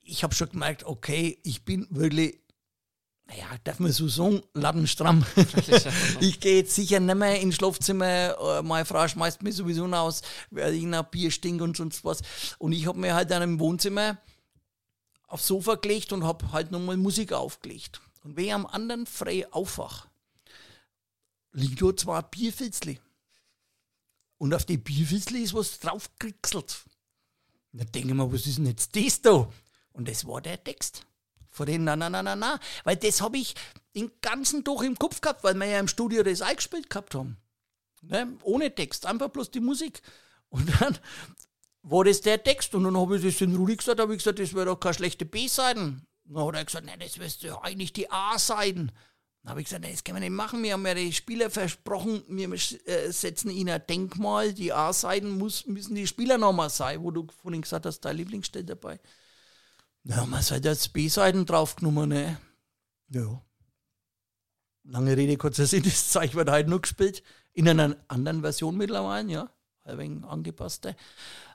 ich 0.00 0.24
habe 0.24 0.34
schon 0.34 0.50
gemerkt, 0.50 0.84
okay, 0.84 1.38
ich 1.42 1.64
bin 1.64 1.86
wirklich 1.90 2.42
naja, 3.26 3.46
darf 3.64 3.78
man 3.78 3.92
so 3.92 4.08
sagen, 4.08 4.42
lattenstramm. 4.52 5.24
ich 6.20 6.40
gehe 6.40 6.56
jetzt 6.56 6.74
sicher 6.74 7.00
nicht 7.00 7.14
mehr 7.14 7.40
ins 7.40 7.54
Schlafzimmer, 7.54 8.36
äh, 8.38 8.62
meine 8.62 8.84
Frau 8.84 9.06
schmeißt 9.06 9.42
mich 9.42 9.54
sowieso 9.54 9.86
raus, 9.86 10.22
weil 10.50 10.74
ich 10.74 10.82
nach 10.82 11.04
Bier 11.04 11.30
stink 11.30 11.62
und 11.62 11.76
sonst 11.76 12.04
was. 12.04 12.20
Und 12.58 12.72
ich 12.72 12.86
habe 12.86 12.98
mir 12.98 13.14
halt 13.14 13.30
dann 13.30 13.42
im 13.42 13.60
Wohnzimmer 13.60 14.18
aufs 15.28 15.46
Sofa 15.46 15.76
gelegt 15.76 16.12
und 16.12 16.24
habe 16.24 16.52
halt 16.52 16.72
nochmal 16.72 16.96
Musik 16.96 17.32
aufgelegt. 17.32 18.00
Und 18.22 18.36
wenn 18.36 18.44
ich 18.44 18.54
am 18.54 18.66
anderen 18.66 19.06
frei 19.06 19.50
aufwach, 19.52 20.08
liegt 21.52 21.80
dort 21.80 22.00
zwei 22.00 22.22
Bierfilzli. 22.22 23.00
Und 24.38 24.54
auf 24.54 24.64
die 24.64 24.78
Bierfilzli 24.78 25.42
ist 25.42 25.54
was 25.54 25.78
draufgekriegselt. 25.78 26.84
Und 27.72 27.80
dann 27.80 27.92
denke 27.92 28.08
ich 28.08 28.14
mir, 28.14 28.32
was 28.32 28.46
ist 28.46 28.58
denn 28.58 28.66
jetzt 28.66 28.94
das 28.96 29.22
da? 29.22 29.50
Und 29.92 30.08
das 30.08 30.26
war 30.26 30.40
der 30.40 30.62
Text. 30.62 31.06
Von 31.48 31.66
den 31.66 31.84
Na, 31.84 31.96
na, 31.96 32.08
na, 32.08 32.22
na, 32.22 32.34
na. 32.34 32.58
Weil 32.84 32.96
das 32.96 33.20
habe 33.20 33.38
ich 33.38 33.54
den 33.94 34.10
ganzen 34.20 34.64
Tag 34.64 34.82
im 34.82 34.98
Kopf 34.98 35.20
gehabt, 35.20 35.44
weil 35.44 35.54
wir 35.54 35.66
ja 35.66 35.80
im 35.80 35.88
Studio 35.88 36.22
das 36.22 36.40
eingespielt 36.40 36.88
gehabt 36.88 37.14
haben. 37.14 37.36
Ne? 38.00 38.38
Ohne 38.42 38.74
Text, 38.74 39.06
einfach 39.06 39.28
bloß 39.28 39.50
die 39.50 39.60
Musik. 39.60 40.00
Und 40.48 40.68
dann 40.80 40.98
war 41.82 42.04
das 42.04 42.20
der 42.20 42.42
Text. 42.42 42.74
Und 42.74 42.84
dann 42.84 42.96
habe 42.96 43.16
ich 43.16 43.22
das 43.22 43.36
den 43.36 43.54
Rudi 43.54 43.76
gesagt, 43.76 44.00
habe 44.00 44.14
ich 44.14 44.18
gesagt, 44.18 44.38
das 44.38 44.54
wäre 44.54 44.66
doch 44.66 44.80
keine 44.80 44.94
schlechte 44.94 45.24
B-Seiten. 45.24 46.06
Dann 46.24 46.46
hat 46.46 46.54
er 46.54 46.64
gesagt, 46.64 46.86
nein, 46.86 47.00
das 47.00 47.18
wirst 47.18 47.42
du 47.44 47.62
eigentlich 47.62 47.92
die 47.92 48.10
A-Seiten. 48.10 48.92
Dann 49.42 49.50
habe 49.50 49.60
ich 49.60 49.66
gesagt, 49.66 49.84
das 49.84 50.04
können 50.04 50.16
wir 50.16 50.30
nicht 50.30 50.36
machen. 50.36 50.62
Wir 50.62 50.74
haben 50.74 50.86
ja 50.86 50.94
die 50.94 51.12
Spieler 51.12 51.50
versprochen, 51.50 52.22
wir 52.28 52.52
äh, 52.52 53.10
setzen 53.10 53.50
ihnen 53.50 53.70
ein 53.70 53.86
Denkmal. 53.88 54.52
Die 54.52 54.72
A-Seiten 54.72 55.36
müssen 55.36 55.94
die 55.94 56.06
Spieler 56.06 56.38
nochmal 56.38 56.70
sein, 56.70 57.02
wo 57.02 57.10
du 57.10 57.26
vorhin 57.42 57.62
gesagt 57.62 57.86
hast, 57.86 58.00
dein 58.00 58.16
Lieblingsstelle 58.16 58.64
dabei. 58.64 59.00
Na, 60.04 60.16
haben 60.16 60.30
wir 60.30 60.40
halt 60.40 60.66
als 60.66 60.88
B-Seiten 60.88 61.44
draufgenommen, 61.44 62.08
ne? 62.08 62.40
Ja. 63.08 63.42
Lange 64.84 65.16
Rede, 65.16 65.36
kurzer 65.36 65.66
Sinn, 65.66 65.82
das 65.84 66.10
Zeug 66.10 66.34
wird 66.34 66.50
halt 66.50 66.68
nur 66.68 66.80
gespielt. 66.80 67.22
In 67.52 67.68
einer 67.68 67.96
anderen 68.08 68.42
Version 68.42 68.76
mittlerweile, 68.76 69.30
ja. 69.30 69.50
Ein 69.84 69.98
wenig 69.98 70.24
angepasste. 70.24 70.94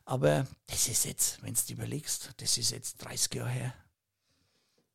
Aber 0.03 0.45
das 0.67 0.89
ist 0.89 1.05
jetzt, 1.05 1.41
wenn 1.41 1.53
du 1.53 1.73
überlegst, 1.73 2.33
das 2.37 2.57
ist 2.57 2.71
jetzt 2.71 2.97
30 2.97 3.33
Jahre 3.35 3.49
her. 3.49 3.73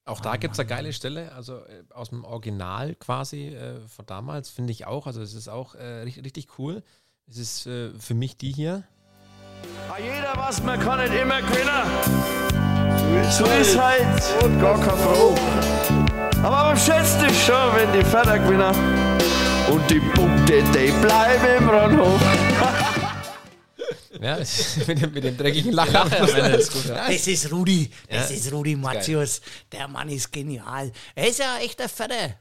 Auch 0.05 0.21
da 0.21 0.37
gibt 0.37 0.55
es 0.55 0.61
eine 0.61 0.69
geile 0.69 0.93
Stelle, 0.93 1.33
also 1.33 1.59
äh, 1.59 1.85
aus 1.95 2.11
dem 2.11 2.25
Original 2.25 2.97
quasi 2.97 3.49
äh, 3.49 3.81
von 3.87 4.05
damals, 4.05 4.51
finde 4.51 4.73
ich 4.73 4.85
auch. 4.87 5.07
Also 5.07 5.23
es 5.23 5.35
ist 5.35 5.49
auch 5.49 5.77
äh, 5.77 6.03
richtig, 6.03 6.25
richtig 6.25 6.59
cool. 6.59 6.83
Es 7.29 7.39
ist 7.39 7.67
äh, 7.67 7.91
für 7.99 8.15
mich 8.15 8.37
die 8.37 8.51
hier. 8.51 8.83
Jeder 9.99 10.33
was, 10.37 10.61
man 10.63 10.81
kann 10.81 10.99
nicht 10.99 11.15
immer 11.15 11.41
gewinnen. 11.41 11.87
So 13.31 13.45
ist 13.45 13.79
halt 13.79 14.43
und 14.43 14.61
gar 14.61 14.81
kein 14.81 14.99
Froh. 14.99 15.37
Aber 16.43 16.71
am 16.71 16.77
schönsten 16.77 17.27
ist 17.27 17.47
schon, 17.47 17.77
wenn 17.77 17.93
die 17.93 18.05
Väter 18.05 18.39
gewinnen. 18.41 18.75
Und 19.71 19.89
die 19.89 20.01
Punkte, 20.01 20.65
die 20.75 20.91
bleiben 21.01 21.59
im 21.59 21.69
Rundhof. 21.69 22.21
Ja, 24.23 24.39
mit, 24.87 25.03
dem, 25.03 25.13
mit 25.13 25.25
dem 25.25 25.37
dreckigen 25.37 25.73
Lacher. 25.73 26.03
am 26.03 26.13
Ende 26.13 26.57
ist 26.59 26.73
gut, 26.73 26.85
ja. 26.87 27.09
Das 27.09 27.27
ist 27.27 27.51
Rudi, 27.51 27.91
das 28.09 28.31
Ja, 28.31 28.37
ist 28.37 28.53
Rudi 28.53 28.77
Matthias. 28.77 29.41
Der 29.71 29.89
Mann 29.89 30.09
ist 30.09 30.31
genial. 30.33 30.93
Er 31.15 31.29
ist 31.29 31.39
ja 31.41 31.59
echt 31.59 31.81
ein 31.81 31.89
Vater. 31.89 32.37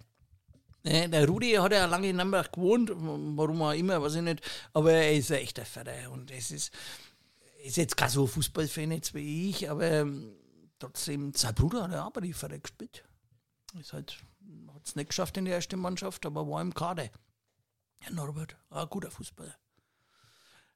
Ne, 0.84 1.10
Der 1.10 1.28
Rudi 1.28 1.52
hat 1.54 1.72
ja 1.72 1.86
lange 1.86 2.10
in 2.10 2.16
Nürnberg 2.16 2.52
gewohnt, 2.52 2.92
warum 2.94 3.62
auch 3.62 3.72
immer, 3.74 4.02
weiß 4.02 4.16
ich 4.16 4.22
nicht. 4.22 4.42
Aber 4.74 4.92
er 4.92 5.14
ist 5.14 5.32
ein 5.32 5.40
echter 5.40 5.66
Vater. 5.66 6.12
Und 6.12 6.32
es 6.32 6.52
ist, 6.52 6.72
ist 7.64 7.78
jetzt 7.78 7.98
kein 7.98 8.10
so 8.10 8.26
Fußballfan 8.28 8.92
jetzt 8.92 9.14
wie 9.14 9.50
ich, 9.50 9.70
aber 9.70 9.90
ähm, 9.90 10.34
trotzdem, 10.80 11.34
sein 11.36 11.54
Bruder 11.56 11.84
hat 11.84 11.92
ja 11.92 12.06
auch 12.06 12.12
bei 12.12 12.22
die 12.22 12.34
Vater 12.34 12.58
gespielt. 12.60 13.04
Ist 13.80 13.94
halt, 13.94 14.18
hat 14.74 14.86
es 14.86 14.96
nicht 14.96 15.10
geschafft 15.10 15.38
in 15.38 15.46
der 15.46 15.56
ersten 15.56 15.80
Mannschaft, 15.80 16.26
aber 16.26 16.48
war 16.48 16.62
im 16.62 16.74
Kader. 16.74 17.10
Herr 18.00 18.14
Norbert, 18.14 18.56
auch 18.72 18.82
ein 18.84 18.90
guter 18.90 19.12
Fußballer. 19.12 19.56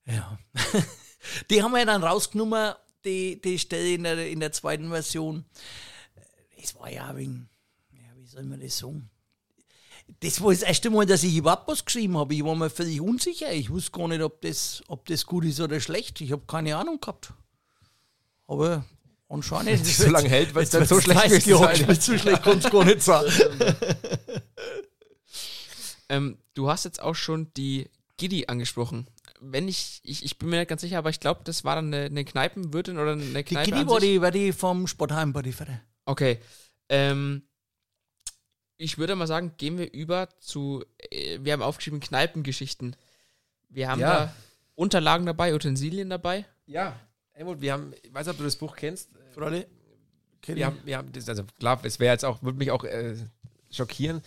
Ja. 0.06 0.38
die 1.50 1.64
haben 1.64 1.72
wir 1.72 1.86
dann 1.86 2.04
rausgenommen, 2.04 2.76
die, 3.04 3.42
die 3.42 3.60
Stelle 3.60 3.94
in 3.94 4.04
der, 4.04 4.30
in 4.30 4.40
der 4.40 4.52
zweiten 4.52 4.90
Version. 4.90 5.46
Das 6.60 6.76
war 6.76 6.92
ja 6.92 7.16
wegen, 7.16 7.50
ja, 7.92 8.10
wie 8.18 8.26
soll 8.26 8.44
man 8.44 8.60
das 8.60 8.78
sagen? 8.78 9.10
Das 10.20 10.42
war 10.42 10.52
das 10.52 10.62
erste 10.62 10.90
Mal, 10.90 11.06
dass 11.06 11.24
ich 11.24 11.36
überhaupt 11.36 11.68
was 11.68 11.84
geschrieben 11.84 12.18
habe. 12.18 12.36
Ich 12.36 12.44
war 12.44 12.56
mir 12.56 12.70
völlig 12.70 13.02
unsicher. 13.02 13.52
Ich 13.52 13.72
wusste 13.72 13.92
gar 13.92 14.08
nicht, 14.08 14.22
ob 14.22 14.42
das, 14.42 14.84
ob 14.88 15.06
das 15.08 15.26
gut 15.26 15.46
ist 15.46 15.60
oder 15.60 15.80
schlecht. 15.80 16.22
Ich 16.22 16.32
habe 16.32 16.44
keine 16.46 16.76
Ahnung 16.76 17.00
gehabt. 17.00 17.34
Aber 18.48 18.86
anscheinend. 19.30 19.86
so 19.86 20.10
lange 20.10 20.30
hält, 20.30 20.54
weil 20.54 20.64
es 20.64 20.70
dann 20.70 20.86
so 20.86 21.02
schlecht 21.02 21.26
ist. 21.26 21.46
sein. 21.46 22.00
So 22.00 22.18
schlecht 22.18 22.44
kann 22.44 22.60
es 22.60 22.70
gar 22.70 22.86
nicht 22.86 23.02
sein. 23.02 23.26
Ähm, 26.08 26.38
du 26.54 26.70
hast 26.70 26.86
jetzt 26.86 27.02
auch 27.02 27.16
schon 27.16 27.52
die 27.56 27.90
Giddy 28.18 28.46
angesprochen. 28.48 29.08
Wenn 29.42 29.68
ich, 29.68 30.00
ich, 30.04 30.24
ich 30.24 30.38
bin 30.38 30.50
mir 30.50 30.60
nicht 30.60 30.70
ganz 30.70 30.82
sicher, 30.82 30.98
aber 30.98 31.10
ich 31.10 31.20
glaube, 31.20 31.42
das 31.44 31.64
war 31.64 31.76
dann 31.76 31.94
eine, 31.94 32.06
eine 32.06 32.24
Kneipenwirtin 32.26 32.98
oder 32.98 33.14
eine 33.14 33.24
Die 33.24 33.44
Kneipe. 33.44 33.66
Gini 33.70 33.82
an 33.82 33.88
war 33.90 34.00
die, 34.00 34.22
war 34.22 34.32
die 34.32 34.54
vom 34.54 34.88
Sportheim 34.88 35.34
bei 35.34 35.42
die. 35.42 35.82
Okay. 36.06 36.40
Ähm, 36.90 37.44
ich 38.78 38.98
würde 38.98 39.16
mal 39.16 39.28
sagen, 39.28 39.54
gehen 39.58 39.78
wir 39.78 39.92
über 39.94 40.30
zu, 40.40 40.84
äh, 41.10 41.40
wir 41.42 41.54
haben 41.54 41.62
aufgeschrieben 41.62 42.00
Kneipengeschichten. 42.00 42.96
Wir 43.70 43.90
haben 43.90 44.00
Ja. 44.02 44.26
da 44.26 44.36
Unterlagen 44.76 45.26
dabei, 45.26 45.54
Utensilien 45.54 46.10
dabei. 46.10 46.46
Ja, 46.66 47.00
Helmut, 47.32 47.62
wir 47.62 47.74
haben, 47.74 47.94
ich 48.04 48.14
weiß 48.14 48.28
nicht, 48.28 48.34
ob 48.34 48.38
du 48.38 48.44
das 48.44 48.56
Buch 48.56 48.76
kennst. 48.76 49.10
Freunde, 49.34 49.68
Wir 50.46 50.66
haben, 50.68 50.80
wir 50.86 50.98
haben 50.98 51.12
das, 51.12 51.28
also 51.28 51.44
klar, 51.60 51.80
es 51.84 52.00
wäre 52.00 52.14
jetzt 52.14 52.24
auch, 52.26 52.42
würde 52.44 52.58
mich 52.58 52.72
auch 52.72 52.84
äh, 52.84 53.16
schockieren. 53.72 54.22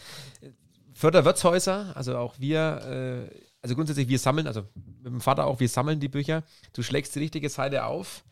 Förderwirtshäuser, 0.94 1.92
also 1.96 2.16
auch 2.18 2.34
wir, 2.38 3.28
äh, 3.30 3.47
also 3.68 3.76
grundsätzlich 3.76 4.08
wir 4.08 4.18
sammeln, 4.18 4.46
also 4.46 4.66
mit 4.74 5.12
dem 5.12 5.20
Vater 5.20 5.44
auch, 5.44 5.60
wir 5.60 5.68
sammeln 5.68 6.00
die 6.00 6.08
Bücher. 6.08 6.42
Du 6.72 6.82
schlägst 6.82 7.14
die 7.14 7.18
richtige 7.18 7.50
Seite 7.50 7.84
auf. 7.84 8.24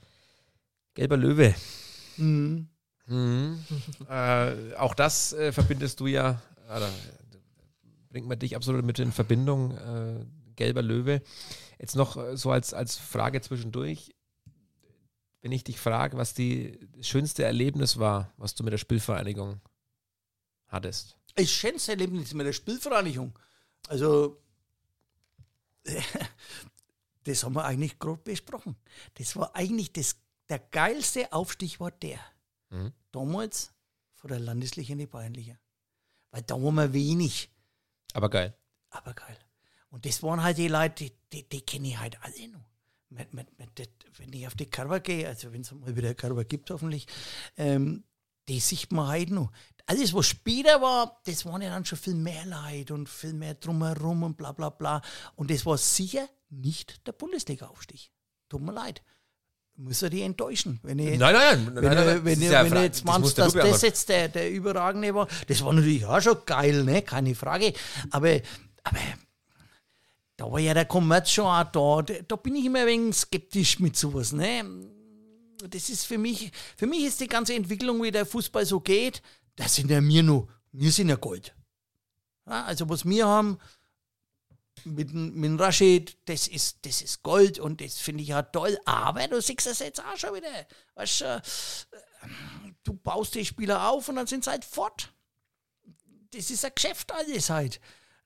Gelber 0.95 1.19
Löwe. 1.19 1.55
Mhm. 2.17 2.69
Mhm. 3.07 3.63
äh, 4.09 4.75
auch 4.77 4.95
das 4.95 5.35
äh, 5.35 5.53
verbindest 5.53 6.01
du 6.01 6.07
ja, 6.07 6.41
oder, 6.75 6.89
bringt 8.09 8.27
man 8.27 8.39
dich 8.39 8.57
absolut 8.57 8.83
mit 8.83 8.99
in 8.99 9.13
Verbindung. 9.13 9.77
Äh, 9.77 10.25
Gelber 10.57 10.81
Löwe. 10.81 11.21
Jetzt 11.79 11.97
noch 11.97 12.17
äh, 12.17 12.35
so 12.35 12.51
als, 12.51 12.73
als 12.73 12.97
Frage 12.97 13.43
zwischendurch. 13.43 14.15
Wenn 15.43 15.53
ich 15.53 15.65
dich 15.65 15.79
frage, 15.79 16.17
was 16.17 16.33
die 16.33 16.81
das 16.97 17.07
schönste 17.07 17.45
Erlebnis 17.45 17.99
war, 17.99 18.33
was 18.39 18.55
du 18.55 18.65
mit 18.65 18.73
der 18.73 18.79
Spielvereinigung 18.79 19.61
hattest. 20.67 21.19
Das 21.35 21.51
schönste 21.51 21.93
Erlebnis 21.93 22.33
mit 22.33 22.47
der 22.47 22.55
Spielvereinigung. 22.55 23.39
Also, 23.87 24.43
das 27.25 27.45
haben 27.45 27.55
wir 27.55 27.65
eigentlich 27.65 27.99
grob 27.99 28.25
besprochen. 28.25 28.77
Das 29.15 29.37
war 29.37 29.55
eigentlich 29.55 29.93
das, 29.93 30.17
der 30.49 30.59
geilste 30.59 31.33
Aufstieg 31.33 31.81
war 31.81 31.91
der. 31.91 32.21
Mhm. 32.71 32.93
Damals 33.13 33.73
von 34.15 34.29
der 34.29 34.41
Landesliga 34.41 34.93
in 34.93 34.99
die 34.99 35.07
Bayernliga. 35.07 35.59
Weil 36.31 36.43
da 36.43 36.55
waren 36.55 36.75
wir 36.75 36.93
wenig, 36.93 37.51
Aber 38.13 38.29
geil. 38.29 38.57
aber 38.91 39.15
geil. 39.15 39.39
Und 39.91 40.05
das 40.05 40.23
waren 40.23 40.43
halt 40.43 40.59
die 40.59 40.69
Leute, 40.69 41.05
die, 41.05 41.13
die, 41.33 41.49
die 41.49 41.61
kenne 41.63 41.89
ich 41.89 41.99
halt 41.99 42.23
alle 42.23 42.49
noch. 42.49 42.65
Mit, 43.09 43.33
mit, 43.33 43.59
mit, 43.59 43.71
wenn 44.19 44.33
ich 44.33 44.47
auf 44.47 44.55
die 44.57 44.67
Carver 44.67 45.01
gehe, 45.01 45.29
also 45.29 45.53
wenn 45.53 45.61
es 45.61 45.71
mal 45.73 45.95
wieder 45.97 46.15
Carver 46.15 46.45
gibt 46.45 46.71
hoffentlich, 46.71 47.07
ähm, 47.57 48.05
die 48.49 48.61
sieht 48.61 48.93
man 48.93 49.07
halt 49.07 49.31
noch. 49.31 49.53
Alles, 49.87 50.13
was 50.13 50.27
später 50.27 50.81
war, 50.83 51.21
das 51.27 51.45
waren 51.47 51.63
ja 51.63 51.71
dann 51.71 51.85
schon 51.85 51.99
viel 51.99 52.15
mehr 52.17 52.45
Leute 52.45 52.93
und 52.93 53.09
viel 53.09 53.33
mehr 53.33 53.55
drumherum 53.55 54.25
und 54.25 54.37
bla 54.37 54.51
bla 54.53 54.69
bla. 54.71 55.01
Und 55.37 55.51
das 55.51 55.65
war 55.65 55.79
sicher 55.79 56.29
nicht 56.51 57.07
der 57.07 57.13
Bundesliga-Aufstieg. 57.13 58.11
Tut 58.49 58.63
mir 58.63 58.73
leid. 58.73 59.03
Muss 59.77 60.03
er 60.03 60.11
die 60.11 60.23
enttäuschen. 60.23 60.81
Wenn 60.83 60.99
ich, 60.99 61.19
Nein, 61.19 61.35
nein, 61.35 61.65
nein. 61.65 61.77
wenn, 61.77 61.85
nein, 61.85 62.23
nein, 62.25 62.27
ist 62.27 62.43
ja 62.43 62.65
wenn 62.69 62.83
jetzt 62.83 63.05
meinst, 63.05 63.37
dass 63.39 63.53
das 63.53 63.83
jetzt 63.83 64.09
der, 64.09 64.29
der 64.29 64.51
überragende 64.51 65.15
war, 65.15 65.29
das 65.47 65.63
war 65.63 65.73
natürlich 65.73 66.05
auch 66.05 66.21
schon 66.21 66.39
geil, 66.47 66.83
ne? 66.83 67.03
keine 67.03 67.35
Frage. 67.35 67.73
Aber, 68.11 68.41
aber 68.83 68.99
da 70.37 70.51
war 70.51 70.59
ja 70.61 70.75
der 70.75 70.85
Kommerz 70.87 71.31
schon 71.31 71.47
auch 71.47 71.65
da. 71.65 72.03
Da- 72.03 72.23
Da 72.27 72.37
bin 72.37 72.57
ich 72.57 72.65
immer 72.65 72.81
ein 72.81 72.87
wenig 72.87 73.17
skeptisch 73.17 73.79
mit 73.79 73.97
sowas. 73.97 74.33
Ne? 74.33 74.65
Das 75.69 75.89
ist 75.89 76.07
für 76.07 76.19
mich, 76.19 76.51
für 76.77 76.87
mich 76.87 77.05
ist 77.05 77.21
die 77.21 77.27
ganze 77.29 77.55
Entwicklung, 77.55 78.03
wie 78.03 78.11
der 78.11 78.27
Fußball 78.27 78.67
so 78.67 78.81
geht, 78.81 79.23
das 79.57 79.75
sind 79.75 79.91
ja 79.91 80.03
wir 80.03 80.23
nur, 80.23 80.49
wir 80.73 80.93
sind 80.93 81.09
ja 81.09 81.17
Gold. 81.17 81.55
Ja, 82.47 82.65
also 82.65 82.89
was 82.89 83.05
wir 83.05 83.27
haben 83.27 83.59
mit, 84.85 85.13
mit 85.13 85.61
Rashid, 85.61 86.17
das 86.27 86.47
ist, 86.47 86.79
das 86.83 87.03
ist 87.03 87.23
Gold 87.23 87.59
und 87.59 87.81
das 87.81 87.99
finde 87.99 88.23
ich 88.23 88.29
ja 88.29 88.43
toll. 88.43 88.79
Aber 88.85 89.27
du 89.27 89.41
siehst 89.41 89.67
das 89.67 89.81
jetzt 89.81 90.01
auch 90.01 90.17
schon 90.17 90.35
wieder. 90.35 90.49
Weißt, 90.95 91.23
du, 91.23 91.25
äh, 91.25 91.41
du 92.85 92.95
baust 92.95 93.35
die 93.35 93.45
Spieler 93.45 93.91
auf 93.91 94.09
und 94.09 94.17
dann 94.17 94.27
sind 94.27 94.45
sie 94.45 94.51
halt 94.51 94.65
fort. 94.65 95.13
Das 96.31 96.51
ist 96.51 96.65
ein 96.65 96.73
Geschäft 96.75 97.13
alles 97.13 97.51
halt. 97.51 97.81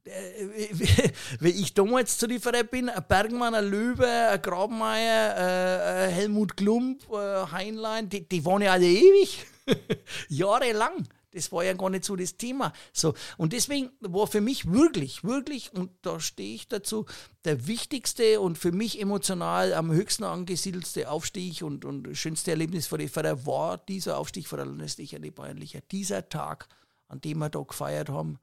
Äh, 0.05 0.69
Wenn 1.41 1.59
ich 1.59 1.73
damals 1.73 2.19
zu 2.19 2.27
Lieferer 2.27 2.65
bin, 2.65 2.89
ein 2.89 3.05
Bergmann, 3.09 3.55
ein 3.55 3.69
Löwe, 3.69 4.09
ein 4.09 4.43
Grabmeier, 4.43 5.37
äh, 5.37 6.05
ein 6.07 6.11
Helmut 6.11 6.57
Klump, 6.57 7.11
äh, 7.11 7.47
Heinlein, 7.51 8.09
die, 8.09 8.29
die 8.29 8.45
waren 8.45 8.63
ja 8.63 8.73
alle 8.73 8.87
ewig. 8.87 9.47
Jahrelang. 10.29 11.07
Das 11.33 11.53
war 11.53 11.65
ja 11.65 11.75
gar 11.75 11.91
nicht 11.91 12.05
so 12.05 12.17
das 12.17 12.37
Thema. 12.37 12.73
So, 12.93 13.15
und 13.37 13.53
deswegen 13.53 13.91
war 14.01 14.27
für 14.27 14.41
mich 14.41 14.71
wirklich, 14.71 15.23
wirklich, 15.23 15.73
und 15.73 15.91
da 16.03 16.19
stehe 16.19 16.55
ich 16.55 16.69
dazu, 16.69 17.07
der 17.45 17.67
wichtigste 17.67 18.41
und 18.41 18.59
für 18.59 18.73
mich 18.73 19.01
emotional 19.01 19.73
am 19.75 19.93
höchsten 19.93 20.25
angesiedelste 20.25 21.11
Aufstieg 21.11 21.63
und, 21.63 21.85
und 21.85 22.17
schönste 22.17 22.51
Erlebnis 22.51 22.87
für 22.87 22.99
die 22.99 23.09
Förder 23.09 23.47
war 23.47 23.79
dieser 23.79 24.19
Aufstieg 24.19 24.49
von 24.49 24.59
der 24.59 24.67
Landesliga 24.67 25.19
die 25.19 25.31
Bayernliga. 25.31 25.81
Dieser 25.91 26.29
Tag, 26.29 26.69
an 27.09 27.21
dem 27.21 27.39
wir 27.39 27.49
da 27.49 27.61
gefeiert 27.61 28.09
haben. 28.09 28.39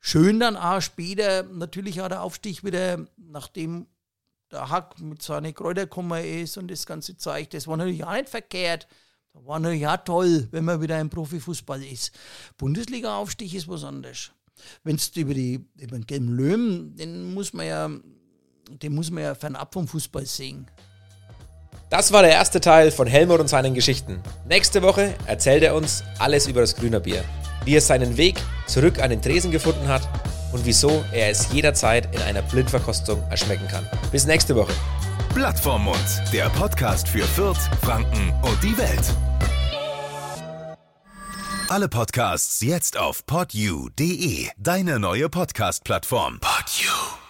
Schön 0.00 0.40
dann 0.40 0.56
auch 0.56 0.80
später, 0.80 1.44
natürlich 1.44 2.00
auch 2.00 2.08
der 2.08 2.22
Aufstieg 2.22 2.64
wieder, 2.64 3.06
nachdem 3.16 3.86
der 4.50 4.68
Hack 4.68 5.00
mit 5.00 5.22
seinen 5.22 5.54
Kräuter 5.54 5.82
gekommen 5.82 6.24
ist 6.24 6.58
und 6.58 6.70
das 6.70 6.86
ganze 6.86 7.16
Zeug, 7.16 7.50
das 7.50 7.66
war 7.66 7.76
natürlich 7.76 8.04
auch 8.04 8.12
nicht 8.12 8.28
verkehrt. 8.28 8.86
Da 9.34 9.46
war 9.46 9.58
natürlich 9.58 9.86
auch 9.86 9.96
toll, 10.04 10.48
wenn 10.50 10.64
man 10.64 10.80
wieder 10.80 11.00
im 11.00 11.08
Profifußball 11.08 11.82
ist. 11.82 12.12
Bundesliga-Aufstieg 12.58 13.54
ist 13.54 13.68
was 13.68 13.84
anderes. 13.84 14.30
Wenn 14.84 14.96
es 14.96 15.08
über, 15.16 15.32
über 15.32 15.96
den 15.96 16.06
gelben 16.06 16.28
Löwen, 16.28 16.94
den 16.96 17.32
muss 17.32 17.52
man 17.52 17.66
ja, 17.66 17.90
den 18.68 18.94
muss 18.94 19.10
man 19.10 19.24
ja 19.24 19.34
fernab 19.34 19.72
vom 19.72 19.88
Fußball 19.88 20.26
sehen. 20.26 20.66
Das 21.88 22.12
war 22.12 22.22
der 22.22 22.32
erste 22.32 22.60
Teil 22.60 22.90
von 22.90 23.06
Helmut 23.06 23.40
und 23.40 23.48
seinen 23.48 23.74
Geschichten. 23.74 24.20
Nächste 24.48 24.82
Woche 24.82 25.14
erzählt 25.26 25.62
er 25.62 25.74
uns 25.74 26.02
alles 26.18 26.46
über 26.46 26.60
das 26.60 26.76
Grüner 26.76 27.00
Bier. 27.00 27.24
Wie 27.64 27.74
er 27.74 27.80
seinen 27.80 28.16
Weg 28.16 28.36
zurück 28.66 28.98
an 28.98 29.10
den 29.10 29.22
Tresen 29.22 29.50
gefunden 29.50 29.88
hat 29.88 30.08
und 30.52 30.64
wieso 30.64 31.04
er 31.12 31.30
es 31.30 31.52
jederzeit 31.52 32.14
in 32.14 32.20
einer 32.22 32.42
Blindverkostung 32.42 33.22
erschmecken 33.30 33.68
kann. 33.68 33.86
Bis 34.10 34.26
nächste 34.26 34.54
Woche. 34.56 34.72
Blatt 35.34 35.64
Mund, 35.64 36.22
der 36.32 36.48
Podcast 36.50 37.08
für 37.08 37.24
Fürth, 37.24 37.70
Franken 37.82 38.32
und 38.42 38.62
die 38.62 38.76
Welt. 38.76 39.14
Alle 41.68 41.88
Podcasts 41.88 42.60
jetzt 42.60 42.98
auf 42.98 43.24
podyou.de, 43.24 44.48
deine 44.58 44.98
neue 44.98 45.28
Podcast-Plattform. 45.30 46.38
Podyou. 46.40 47.21